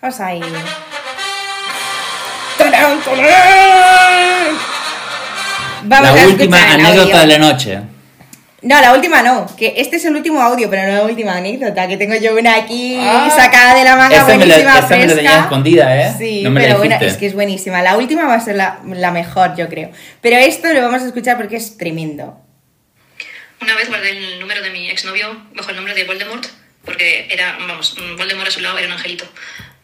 Vamos 0.00 0.20
ahí. 0.20 0.40
Vamos 5.82 6.10
a 6.10 6.14
la 6.16 6.26
última 6.26 6.56
escuchar 6.58 6.80
el 6.80 6.86
anécdota 6.86 7.02
audio. 7.02 7.20
de 7.20 7.26
la 7.26 7.38
noche. 7.38 7.78
No, 8.62 8.80
la 8.80 8.94
última 8.94 9.22
no, 9.22 9.46
que 9.56 9.74
este 9.76 9.96
es 9.96 10.04
el 10.06 10.16
último 10.16 10.40
audio, 10.42 10.68
pero 10.68 10.82
no 10.86 10.92
la 10.94 11.02
última 11.04 11.36
anécdota, 11.36 11.86
que 11.86 11.96
tengo 11.96 12.16
yo 12.16 12.34
una 12.34 12.56
aquí 12.56 12.98
Ah. 13.00 13.30
sacada 13.34 13.74
de 13.74 13.84
la 13.84 13.94
manga 13.94 14.16
Esa 14.16 14.26
me 14.26 14.46
la- 14.46 14.56
buenísima, 14.56 14.78
esa 14.78 14.88
me 14.88 14.96
la 14.96 15.04
fresca. 15.04 15.14
tenía 15.16 15.38
escondida, 15.40 16.00
¿eh? 16.08 16.14
Sí, 16.18 16.42
No 16.42 16.50
me 16.50 16.60
la 16.60 16.66
pero 16.66 16.78
bueno, 16.78 16.96
es 17.00 17.16
que 17.16 17.26
es 17.26 17.34
buenísima. 17.34 17.82
La 17.82 17.96
última 17.96 18.24
va 18.26 18.34
a 18.34 18.40
ser 18.40 18.56
la, 18.56 18.80
la 18.84 19.10
mejor, 19.12 19.54
yo 19.56 19.68
creo. 19.68 19.90
Pero 20.20 20.36
esto 20.38 20.72
lo 20.72 20.82
vamos 20.82 21.02
a 21.02 21.06
escuchar 21.06 21.36
porque 21.36 21.56
es 21.56 21.76
tremendo. 21.78 22.40
Una 23.60 23.74
vez 23.76 23.88
guardé 23.88 24.10
el 24.10 24.40
número 24.40 24.60
de 24.62 24.70
mi 24.70 24.90
exnovio 24.90 25.28
bajo 25.54 25.70
el 25.70 25.76
nombre 25.76 25.94
de 25.94 26.04
Voldemort, 26.04 26.46
porque 26.84 27.28
era, 27.30 27.56
vamos, 27.60 27.94
Voldemort 28.18 28.48
a 28.48 28.50
su 28.50 28.60
lado 28.60 28.78
era 28.78 28.88
un 28.88 28.94
angelito. 28.94 29.26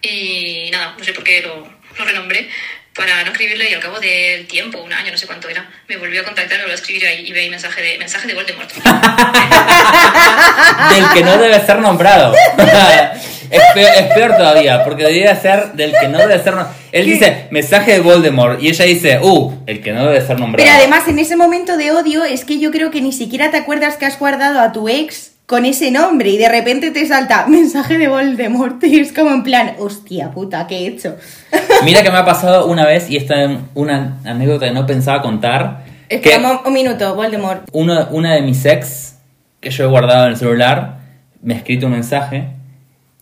Y 0.02 0.70
nada, 0.72 0.94
no 0.98 1.04
sé 1.04 1.12
por 1.12 1.22
qué 1.22 1.42
lo, 1.42 1.56
lo 1.98 2.04
renombré 2.04 2.48
para 2.94 3.24
no 3.24 3.32
escribirle 3.32 3.70
y 3.70 3.74
al 3.74 3.80
cabo 3.80 3.98
del 4.00 4.46
tiempo, 4.46 4.82
un 4.82 4.92
año, 4.92 5.10
no 5.10 5.16
sé 5.16 5.26
cuánto 5.26 5.48
era, 5.48 5.66
me 5.88 5.96
volvió 5.96 6.20
a 6.20 6.24
contactar, 6.24 6.58
me 6.58 6.64
volvió 6.64 6.74
a 6.74 6.76
escribir 6.76 7.06
ahí 7.06 7.26
y 7.26 7.32
veía 7.32 7.50
mensaje 7.50 7.80
de, 7.80 7.96
mensaje 7.98 8.28
de 8.28 8.34
Voldemort. 8.34 8.70
Del 10.90 11.04
que 11.14 11.22
no 11.22 11.38
debe 11.38 11.58
ser 11.64 11.78
nombrado. 11.78 12.34
es, 13.50 13.62
peor, 13.74 13.90
es 13.96 14.12
peor 14.12 14.36
todavía, 14.36 14.84
porque 14.84 15.04
debería 15.04 15.34
ser 15.36 15.72
del 15.72 15.94
que 15.98 16.08
no 16.08 16.18
debe 16.18 16.34
ser 16.42 16.54
nombrado. 16.54 16.74
Él 16.92 17.06
dice 17.06 17.46
mensaje 17.50 17.92
de 17.92 18.00
Voldemort 18.00 18.62
y 18.62 18.68
ella 18.68 18.84
dice, 18.84 19.20
uh, 19.22 19.54
el 19.66 19.80
que 19.80 19.92
no 19.92 20.04
debe 20.04 20.20
ser 20.26 20.38
nombrado. 20.38 20.66
Pero 20.66 20.76
además, 20.76 21.08
en 21.08 21.18
ese 21.18 21.36
momento 21.36 21.78
de 21.78 21.92
odio, 21.92 22.24
es 22.24 22.44
que 22.44 22.58
yo 22.58 22.70
creo 22.70 22.90
que 22.90 23.00
ni 23.00 23.12
siquiera 23.12 23.50
te 23.50 23.56
acuerdas 23.56 23.96
que 23.96 24.04
has 24.04 24.18
guardado 24.18 24.60
a 24.60 24.72
tu 24.72 24.90
ex 24.90 25.31
con 25.52 25.66
ese 25.66 25.90
nombre 25.90 26.30
y 26.30 26.38
de 26.38 26.48
repente 26.48 26.92
te 26.92 27.06
salta 27.06 27.46
mensaje 27.46 27.98
de 27.98 28.08
Voldemort 28.08 28.82
y 28.84 29.00
es 29.00 29.12
como 29.12 29.32
en 29.32 29.42
plan, 29.42 29.74
hostia 29.78 30.30
puta, 30.30 30.66
¿qué 30.66 30.78
he 30.78 30.86
hecho? 30.86 31.16
Mira 31.84 32.02
que 32.02 32.10
me 32.10 32.16
ha 32.16 32.24
pasado 32.24 32.68
una 32.68 32.86
vez, 32.86 33.10
y 33.10 33.18
esta 33.18 33.44
es 33.44 33.58
una 33.74 34.16
anécdota 34.24 34.64
que 34.64 34.72
no 34.72 34.86
pensaba 34.86 35.20
contar, 35.20 35.84
que 36.08 36.14
Espera 36.16 36.62
un, 36.64 36.72
minuto, 36.72 37.14
Voldemort. 37.14 37.68
uno, 37.72 38.08
una 38.12 38.32
de 38.34 38.40
mis 38.40 38.64
ex, 38.64 39.18
que 39.60 39.68
yo 39.68 39.84
he 39.84 39.88
guardado 39.88 40.24
en 40.24 40.30
el 40.32 40.38
celular, 40.38 41.00
me 41.42 41.52
ha 41.52 41.58
escrito 41.58 41.84
un 41.84 41.92
mensaje, 41.92 42.46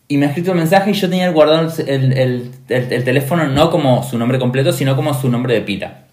y 0.06 0.16
me 0.16 0.26
ha 0.26 0.28
escrito 0.28 0.52
un 0.52 0.58
mensaje 0.58 0.90
y 0.92 0.94
yo 0.94 1.10
tenía 1.10 1.28
guardado 1.30 1.68
el, 1.78 1.88
el- 1.88 2.12
el- 2.16 2.50
el- 2.68 2.92
el 2.92 3.02
teléfono 3.04 3.48
no 3.48 3.72
como 3.72 4.04
su 4.04 4.16
nombre 4.18 4.38
completo, 4.38 4.70
sino 4.70 4.94
como 4.94 5.14
su 5.14 5.28
nombre 5.28 5.54
de 5.54 5.62
pila. 5.62 6.04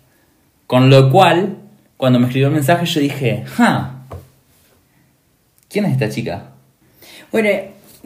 Con 0.66 0.90
lo 0.90 1.12
cual, 1.12 1.58
cuando 1.96 2.18
me 2.18 2.26
escribió 2.26 2.48
el 2.48 2.56
mensaje, 2.56 2.88
yo 2.88 3.02
dije, 3.02 3.44
¡ja! 3.56 3.94
¿Quién 5.70 5.86
es 5.86 5.94
esta 5.94 6.10
chica? 6.10 6.44
Bueno, 7.32 7.50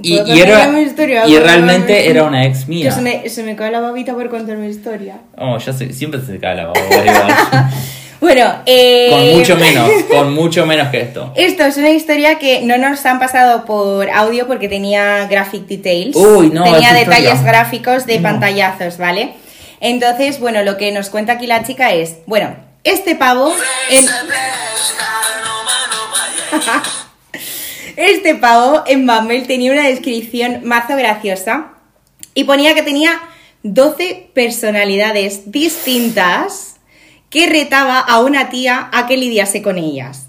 Y, 0.01 0.17
¿puedo 0.17 0.35
y 0.35 0.41
era, 0.41 0.67
mi 0.67 0.81
historia? 0.81 1.25
y 1.27 1.31
¿Puedo 1.31 1.43
realmente 1.45 1.93
mi- 1.93 2.07
era 2.07 2.23
una 2.23 2.45
ex 2.45 2.67
mía. 2.67 2.91
Se 2.91 3.01
me, 3.01 3.29
se 3.29 3.43
me 3.43 3.55
cae 3.55 3.71
la 3.71 3.79
babita 3.81 4.13
por 4.13 4.29
contar 4.29 4.57
mi 4.57 4.67
historia. 4.67 5.19
Oh, 5.37 5.57
ya 5.57 5.73
sé, 5.73 5.93
siempre 5.93 6.21
se 6.21 6.39
cae 6.39 6.55
la 6.55 6.67
baba 6.67 6.79
igual. 6.79 7.67
Bueno, 8.21 8.53
eh... 8.67 9.07
Con 9.09 9.39
mucho 9.39 9.55
menos, 9.57 9.89
con 10.07 10.33
mucho 10.35 10.65
menos 10.67 10.89
que 10.89 11.01
esto. 11.01 11.33
Esto 11.35 11.63
es 11.65 11.75
una 11.77 11.89
historia 11.89 12.37
que 12.37 12.61
no 12.61 12.77
nos 12.77 13.03
han 13.07 13.17
pasado 13.17 13.65
por 13.65 14.07
audio 14.11 14.45
porque 14.45 14.69
tenía 14.69 15.25
graphic 15.25 15.65
details. 15.65 16.15
Uy, 16.15 16.51
no, 16.51 16.63
Tenía 16.65 16.93
detalles 16.93 17.33
historia. 17.33 17.51
gráficos 17.51 18.05
de 18.05 18.17
No. 18.17 18.21
pantallazos, 18.29 18.99
¿vale? 18.99 19.33
Entonces, 19.79 20.39
bueno, 20.39 20.61
lo 20.61 20.77
que 20.77 20.91
nos 20.91 21.09
cuenta 21.09 21.33
aquí 21.33 21.47
la 21.47 21.63
chica 21.63 21.93
es, 21.93 22.17
bueno, 22.27 22.55
este 22.83 23.15
pavo... 23.15 23.51
en- 23.89 24.05
este 27.95 28.35
pavo 28.35 28.83
en 28.87 29.05
Bumble 29.05 29.41
tenía 29.41 29.71
una 29.71 29.87
descripción 29.87 30.61
mazo 30.63 30.95
graciosa 30.95 31.73
y 32.33 32.43
ponía 32.43 32.73
que 32.73 32.83
tenía 32.83 33.21
12 33.63 34.31
personalidades 34.33 35.51
distintas 35.51 36.77
que 37.29 37.47
retaba 37.47 37.99
a 37.99 38.19
una 38.19 38.49
tía 38.49 38.89
a 38.91 39.07
que 39.07 39.17
lidiase 39.17 39.61
con 39.61 39.77
ellas. 39.77 40.27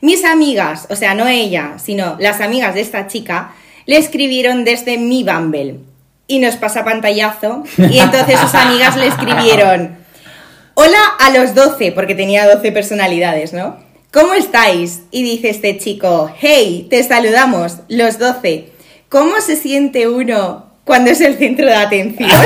Mis 0.00 0.24
amigas, 0.24 0.86
o 0.90 0.96
sea, 0.96 1.14
no 1.14 1.26
ella, 1.26 1.78
sino 1.78 2.16
las 2.20 2.40
amigas 2.40 2.74
de 2.74 2.80
esta 2.80 3.08
chica, 3.08 3.54
le 3.86 3.96
escribieron 3.96 4.64
desde 4.64 4.96
mi 4.96 5.24
Bumble 5.24 5.80
y 6.26 6.38
nos 6.38 6.56
pasa 6.56 6.84
pantallazo 6.84 7.64
y 7.76 7.98
entonces 7.98 8.38
sus 8.38 8.54
amigas 8.54 8.96
le 8.96 9.08
escribieron 9.08 9.98
Hola 10.80 11.00
a 11.18 11.30
los 11.30 11.56
12, 11.56 11.90
porque 11.90 12.14
tenía 12.14 12.46
12 12.46 12.70
personalidades, 12.70 13.52
¿no? 13.52 13.78
¿Cómo 14.12 14.32
estáis? 14.34 15.02
Y 15.10 15.22
dice 15.22 15.50
este 15.50 15.78
chico, 15.78 16.30
hey, 16.38 16.86
te 16.88 17.02
saludamos, 17.02 17.78
los 17.88 18.18
12. 18.18 18.70
¿Cómo 19.08 19.40
se 19.40 19.56
siente 19.56 20.08
uno 20.08 20.66
cuando 20.84 21.10
es 21.10 21.20
el 21.20 21.36
centro 21.36 21.66
de 21.66 21.74
atención? 21.74 22.30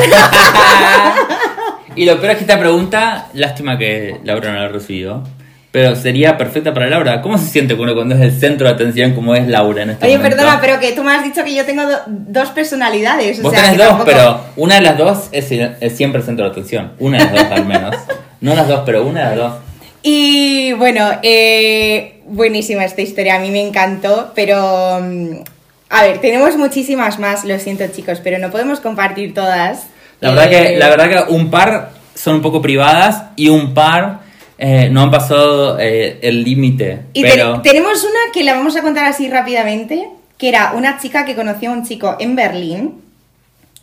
Y 1.94 2.06
lo 2.06 2.18
peor 2.18 2.30
es 2.30 2.36
que 2.38 2.44
esta 2.44 2.58
pregunta, 2.58 3.28
lástima 3.34 3.76
que 3.76 4.18
Laura 4.24 4.50
no 4.54 4.60
la 4.60 4.68
recibió, 4.68 5.22
pero 5.70 5.94
sería 5.94 6.38
perfecta 6.38 6.72
para 6.72 6.86
Laura. 6.88 7.20
¿Cómo 7.20 7.36
se 7.36 7.44
siente 7.48 7.74
uno 7.74 7.94
cuando 7.94 8.14
es 8.14 8.22
el 8.22 8.32
centro 8.40 8.66
de 8.66 8.72
atención 8.72 9.12
como 9.12 9.34
es 9.34 9.46
Laura 9.46 9.82
en 9.82 9.90
este 9.90 10.06
Oye, 10.06 10.16
momento? 10.16 10.38
perdona, 10.38 10.58
pero 10.58 10.80
que 10.80 10.92
tú 10.92 11.04
me 11.04 11.12
has 11.14 11.22
dicho 11.22 11.44
que 11.44 11.54
yo 11.54 11.66
tengo 11.66 11.82
do- 11.82 11.98
dos 12.06 12.48
personalidades. 12.48 13.40
O 13.40 13.42
Vos 13.42 13.52
sea, 13.52 13.64
tenés 13.64 13.76
dos, 13.76 13.88
tampoco- 13.88 14.06
pero 14.10 14.40
una 14.56 14.76
de 14.76 14.80
las 14.80 14.96
dos 14.96 15.28
es, 15.32 15.50
es 15.50 15.94
siempre 15.94 16.20
el 16.22 16.26
centro 16.26 16.46
de 16.46 16.50
atención. 16.52 16.92
Una 16.98 17.18
de 17.18 17.24
las 17.24 17.50
dos 17.50 17.58
al 17.58 17.66
menos. 17.66 17.94
No 18.40 18.54
las 18.54 18.66
dos, 18.68 18.80
pero 18.86 19.04
una 19.06 19.28
de 19.28 19.36
las 19.36 19.50
dos. 19.50 19.52
Y 20.02 20.72
bueno, 20.72 21.10
eh, 21.22 22.20
buenísima 22.26 22.84
esta 22.84 23.02
historia, 23.02 23.36
a 23.36 23.38
mí 23.38 23.50
me 23.50 23.60
encantó, 23.66 24.32
pero... 24.34 25.00
mm, 25.00 25.44
A 25.90 26.02
ver, 26.04 26.20
tenemos 26.20 26.56
muchísimas 26.56 27.18
más, 27.18 27.44
lo 27.44 27.58
siento 27.58 27.84
chicos, 27.94 28.18
pero 28.24 28.38
no 28.38 28.50
podemos 28.50 28.80
compartir 28.80 29.34
todas. 29.34 29.86
La 30.20 30.30
verdad, 30.30 30.48
que, 30.50 30.74
Eh, 30.74 30.78
la 30.78 30.88
verdad 30.88 31.26
que 31.26 31.32
un 31.34 31.50
par 31.50 31.90
son 32.14 32.36
un 32.36 32.42
poco 32.42 32.62
privadas 32.62 33.24
y 33.36 33.48
un 33.48 33.74
par 33.74 34.20
eh, 34.58 34.88
no 34.90 35.02
han 35.02 35.10
pasado 35.10 35.78
eh, 35.78 36.18
el 36.22 36.44
límite. 36.44 37.00
Y 37.12 37.22
te- 37.22 37.28
tenemos 37.62 38.02
una 38.04 38.32
que 38.32 38.42
la 38.42 38.54
vamos 38.54 38.74
a 38.76 38.80
contar 38.82 39.04
así 39.04 39.28
rápidamente, 39.28 40.08
que 40.38 40.48
era 40.48 40.72
una 40.74 40.98
chica 40.98 41.24
que 41.26 41.34
conoció 41.34 41.70
a 41.70 41.72
un 41.74 41.86
chico 41.86 42.16
en 42.18 42.36
Berlín 42.36 42.94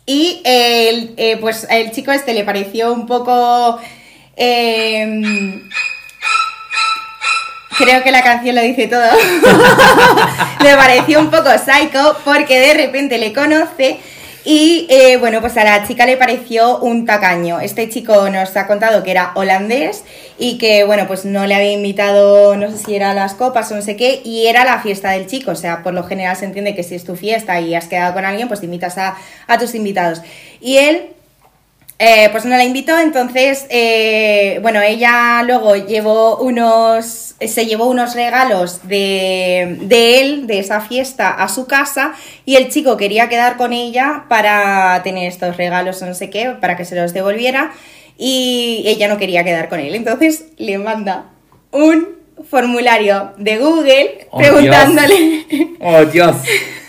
y 0.06 0.40
el, 0.44 1.14
eh, 1.16 1.36
pues 1.40 1.66
el 1.70 1.92
chico 1.92 2.10
este 2.12 2.34
le 2.34 2.42
pareció 2.44 2.92
un 2.92 3.06
poco... 3.06 3.78
creo 7.80 8.02
que 8.02 8.10
la 8.10 8.22
canción 8.22 8.56
lo 8.56 8.62
dice 8.62 8.86
todo. 8.86 9.02
le 10.64 10.76
pareció 10.76 11.20
un 11.20 11.30
poco 11.30 11.50
psycho 11.58 12.16
porque 12.24 12.60
de 12.60 12.74
repente 12.74 13.18
le 13.18 13.32
conoce 13.32 13.98
y 14.44 14.86
eh, 14.88 15.18
bueno, 15.18 15.40
pues 15.40 15.56
a 15.58 15.64
la 15.64 15.86
chica 15.86 16.06
le 16.06 16.16
pareció 16.16 16.78
un 16.78 17.04
tacaño. 17.04 17.60
Este 17.60 17.88
chico 17.88 18.30
nos 18.30 18.56
ha 18.56 18.66
contado 18.66 19.02
que 19.02 19.10
era 19.10 19.32
holandés 19.34 20.04
y 20.38 20.56
que 20.56 20.84
bueno, 20.84 21.06
pues 21.06 21.24
no 21.24 21.46
le 21.46 21.54
había 21.54 21.72
invitado, 21.72 22.56
no 22.56 22.70
sé 22.70 22.78
si 22.78 22.94
era 22.94 23.10
a 23.10 23.14
las 23.14 23.34
copas 23.34 23.70
o 23.70 23.74
no 23.74 23.82
sé 23.82 23.96
qué, 23.96 24.22
y 24.24 24.46
era 24.46 24.64
la 24.64 24.80
fiesta 24.80 25.10
del 25.10 25.26
chico. 25.26 25.50
O 25.50 25.56
sea, 25.56 25.82
por 25.82 25.92
lo 25.92 26.04
general 26.04 26.36
se 26.36 26.46
entiende 26.46 26.74
que 26.74 26.82
si 26.82 26.94
es 26.94 27.04
tu 27.04 27.16
fiesta 27.16 27.60
y 27.60 27.74
has 27.74 27.86
quedado 27.86 28.14
con 28.14 28.24
alguien, 28.24 28.48
pues 28.48 28.60
te 28.60 28.66
invitas 28.66 28.96
a, 28.96 29.16
a 29.46 29.58
tus 29.58 29.74
invitados. 29.74 30.22
Y 30.60 30.78
él 30.78 31.10
eh, 32.02 32.30
pues 32.32 32.46
no 32.46 32.56
la 32.56 32.64
invitó, 32.64 32.98
entonces, 32.98 33.66
eh, 33.68 34.58
bueno, 34.62 34.80
ella 34.80 35.42
luego 35.42 35.76
llevó 35.76 36.38
unos, 36.38 37.34
se 37.38 37.66
llevó 37.66 37.88
unos 37.88 38.14
regalos 38.14 38.88
de, 38.88 39.76
de 39.82 40.20
él, 40.20 40.46
de 40.46 40.60
esa 40.60 40.80
fiesta, 40.80 41.30
a 41.30 41.46
su 41.50 41.66
casa 41.66 42.14
y 42.46 42.56
el 42.56 42.70
chico 42.70 42.96
quería 42.96 43.28
quedar 43.28 43.58
con 43.58 43.74
ella 43.74 44.24
para 44.30 45.02
tener 45.04 45.28
estos 45.28 45.58
regalos 45.58 46.00
o 46.00 46.06
no 46.06 46.14
sé 46.14 46.30
qué, 46.30 46.56
para 46.58 46.74
que 46.74 46.86
se 46.86 46.96
los 46.96 47.12
devolviera 47.12 47.72
y 48.16 48.82
ella 48.86 49.06
no 49.06 49.18
quería 49.18 49.44
quedar 49.44 49.68
con 49.68 49.78
él, 49.78 49.94
entonces 49.94 50.46
le 50.56 50.78
manda 50.78 51.26
un 51.70 52.16
formulario 52.48 53.34
de 53.36 53.58
Google 53.58 54.26
Oh, 54.30 54.38
preguntándole... 54.38 55.44
Oh, 55.80 56.04
Dios. 56.06 56.34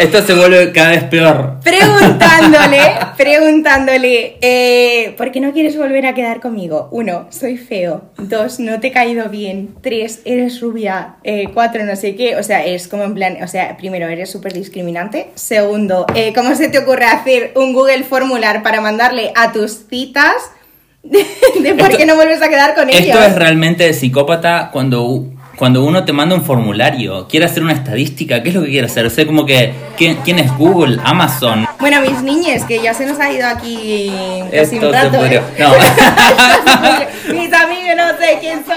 Esto 0.00 0.22
se 0.22 0.32
vuelve 0.32 0.72
cada 0.72 0.92
vez 0.92 1.04
peor. 1.04 1.60
preguntándole, 1.62 2.80
preguntándole, 3.18 4.38
eh, 4.40 5.14
¿por 5.18 5.30
qué 5.30 5.40
no 5.40 5.52
quieres 5.52 5.76
volver 5.76 6.06
a 6.06 6.14
quedar 6.14 6.40
conmigo? 6.40 6.88
Uno, 6.90 7.26
soy 7.28 7.58
feo. 7.58 8.04
Dos, 8.16 8.60
no 8.60 8.80
te 8.80 8.86
he 8.86 8.92
caído 8.92 9.28
bien. 9.28 9.74
Tres, 9.82 10.22
eres 10.24 10.58
rubia. 10.62 11.16
Eh, 11.22 11.50
cuatro, 11.52 11.84
no 11.84 11.96
sé 11.96 12.16
qué. 12.16 12.36
O 12.36 12.42
sea, 12.42 12.64
es 12.64 12.88
como 12.88 13.02
en 13.02 13.12
plan, 13.12 13.42
o 13.42 13.46
sea, 13.46 13.76
primero, 13.76 14.08
eres 14.08 14.30
súper 14.30 14.54
discriminante. 14.54 15.32
Segundo, 15.34 16.06
eh, 16.14 16.32
¿cómo 16.34 16.54
se 16.54 16.70
te 16.70 16.78
ocurre 16.78 17.04
hacer 17.04 17.52
un 17.54 17.74
Google 17.74 18.04
Formular 18.04 18.62
para 18.62 18.80
mandarle 18.80 19.32
a 19.36 19.52
tus 19.52 19.86
citas 19.90 20.36
de, 21.02 21.74
por 21.74 21.94
qué 21.94 22.06
no 22.06 22.14
vuelves 22.14 22.40
a 22.40 22.48
quedar 22.48 22.74
con 22.74 22.88
ellos? 22.88 23.02
Esto 23.02 23.22
es 23.22 23.36
realmente 23.36 23.84
de 23.84 23.92
psicópata 23.92 24.70
cuando, 24.72 25.26
cuando 25.60 25.84
uno 25.84 26.04
te 26.06 26.14
manda 26.14 26.34
un 26.34 26.42
formulario, 26.42 27.28
quiere 27.28 27.44
hacer 27.44 27.62
una 27.62 27.74
estadística, 27.74 28.42
¿qué 28.42 28.48
es 28.48 28.54
lo 28.54 28.62
que 28.62 28.70
quiere 28.70 28.86
hacer? 28.86 29.04
O 29.04 29.10
sea, 29.10 29.26
como 29.26 29.44
que, 29.44 29.74
¿quién, 29.94 30.16
quién 30.24 30.38
es 30.38 30.50
Google? 30.56 30.98
Amazon. 31.04 31.68
Bueno, 31.78 32.00
mis 32.00 32.22
niñes, 32.22 32.64
que 32.64 32.80
ya 32.80 32.94
se 32.94 33.04
nos 33.04 33.20
ha 33.20 33.30
ido 33.30 33.46
aquí 33.46 34.10
casi 34.50 34.76
Esto 34.76 34.86
un 34.88 34.94
se 34.94 35.02
rato, 35.02 35.18
podría- 35.18 35.40
¿eh? 35.40 35.42
no. 35.58 35.68
mis 37.38 37.52
amigos 37.52 37.90
no 37.94 38.08
sé 38.18 38.38
quién 38.40 38.64
son. 38.64 38.76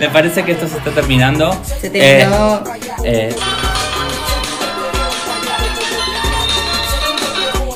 Me 0.00 0.08
parece 0.08 0.42
que 0.42 0.50
esto 0.50 0.66
se 0.66 0.78
está 0.78 0.90
terminando. 0.90 1.56
Se 1.80 1.88
terminó. 1.88 2.64
Eh, 3.04 3.28
eh, 3.28 3.36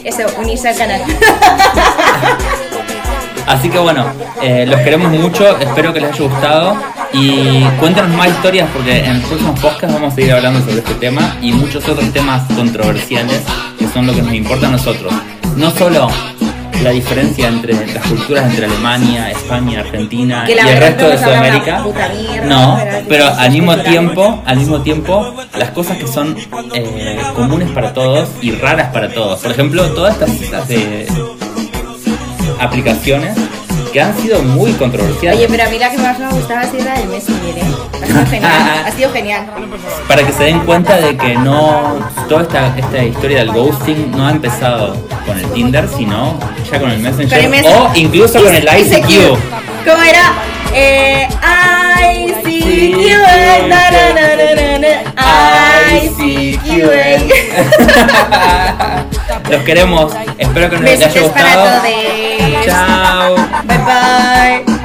Eso, 0.03 0.27
unirse 0.41 0.69
al 0.71 0.77
canal. 0.77 1.01
Así 3.47 3.71
que 3.71 3.79
bueno, 3.79 4.05
eh, 4.43 4.67
los 4.67 4.81
queremos 4.81 5.13
mucho, 5.13 5.57
espero 5.59 5.93
que 5.93 6.01
les 6.01 6.11
haya 6.13 6.25
gustado 6.25 6.77
y 7.13 7.63
cuéntanos 7.81 8.17
más 8.17 8.29
historias 8.29 8.69
porque 8.73 9.05
en 9.05 9.21
los 9.21 9.29
próximos 9.29 9.61
podcasts 9.61 9.93
vamos 9.93 10.13
a 10.13 10.17
seguir 10.17 10.33
hablando 10.33 10.61
sobre 10.61 10.79
este 10.79 10.95
tema 10.95 11.37
y 11.41 11.53
muchos 11.53 11.89
otros 11.89 12.13
temas 12.13 12.43
controversiales 12.55 13.43
que 13.79 13.87
son 13.89 14.07
lo 14.07 14.15
que 14.15 14.23
nos 14.23 14.35
importa 14.35 14.69
a 14.69 14.71
nosotros. 14.71 15.13
No 15.57 15.71
solo 15.71 16.09
la 16.83 16.91
diferencia 16.91 17.49
entre 17.49 17.75
las 17.87 18.07
culturas 18.07 18.45
entre 18.51 18.67
Alemania, 18.67 19.31
España, 19.31 19.81
Argentina 19.81 20.45
y 20.47 20.53
el 20.53 20.77
resto 20.77 21.09
de 21.09 21.19
Sudamérica. 21.19 21.83
mierda, 21.83 22.47
No, 22.47 22.79
pero 23.09 23.27
al 23.27 23.51
mismo 23.51 23.77
tiempo, 23.79 24.43
al 24.45 24.57
mismo 24.59 24.83
tiempo, 24.83 25.35
las 25.59 25.71
cosas 25.71 25.97
que 25.99 26.07
son 26.07 26.37
eh, 26.75 27.19
comunes 27.35 27.71
para 27.71 27.93
todos 27.93 28.29
y 28.43 28.53
raras 28.53 28.93
para 28.93 29.09
todos. 29.13 29.41
Por 29.41 29.53
ejemplo, 29.53 29.85
todas 29.95 30.15
estas 30.15 30.31
citas 30.31 30.69
de 30.69 31.07
aplicaciones 32.61 33.37
que 33.97 34.03
han 34.03 34.15
sido 34.21 34.43
muy 34.43 34.73
controversiales. 34.73 35.39
Oye, 35.39 35.49
pero 35.49 35.65
a 35.67 35.71
mí 35.71 35.79
la 35.79 35.91
que 35.91 35.97
más 35.97 36.19
me 36.19 36.27
ha 36.27 36.29
gustado 36.29 36.61
ha 36.61 36.71
sido 36.71 36.85
la 36.85 36.99
del 36.99 37.09
Messenger, 37.09 37.57
¿eh? 37.57 37.63
Ha 37.95 38.07
sido 38.07 38.27
genial, 38.31 38.85
ha 38.85 38.91
sido 38.93 39.11
genial. 39.11 39.47
para 40.07 40.23
que 40.23 40.33
se 40.35 40.45
den 40.45 40.61
cuenta 40.67 40.99
de 40.99 41.17
que 41.17 41.35
no 41.37 41.99
toda 42.29 42.43
esta, 42.43 42.77
esta 42.77 43.03
historia 43.03 43.39
del 43.39 43.53
ghosting 43.53 44.11
no 44.11 44.27
ha 44.27 44.33
empezado 44.33 44.95
con 45.25 45.39
el 45.39 45.47
Tinder, 45.53 45.89
sino 45.89 46.39
ya 46.71 46.79
con 46.79 46.91
el 46.91 46.99
Messenger, 46.99 47.39
Con 47.39 47.45
el 47.47 47.51
Messenger. 47.51 47.81
o 47.81 47.91
incluso 47.95 48.45
con 48.45 48.55
el 48.55 48.65
ICQ. 48.65 49.39
¿Cómo 49.87 50.03
era? 50.03 50.35
Eh, 50.75 51.29
ICQ. 52.13 52.99
na, 53.69 53.91
na, 53.91 54.03
na, 54.13 54.27
na, 54.37 54.49
na, 54.55 54.79
na, 54.79 54.93
ICQ. 56.03 56.69
Los 59.51 59.63
queremos, 59.63 60.13
espero 60.39 60.71
que 60.71 60.77
nos 60.77 60.91
haya 60.91 61.09
gustado. 61.09 61.65
todos. 61.65 62.67
Chao. 62.67 63.37
Bye 63.65 63.79
bye. 63.79 64.76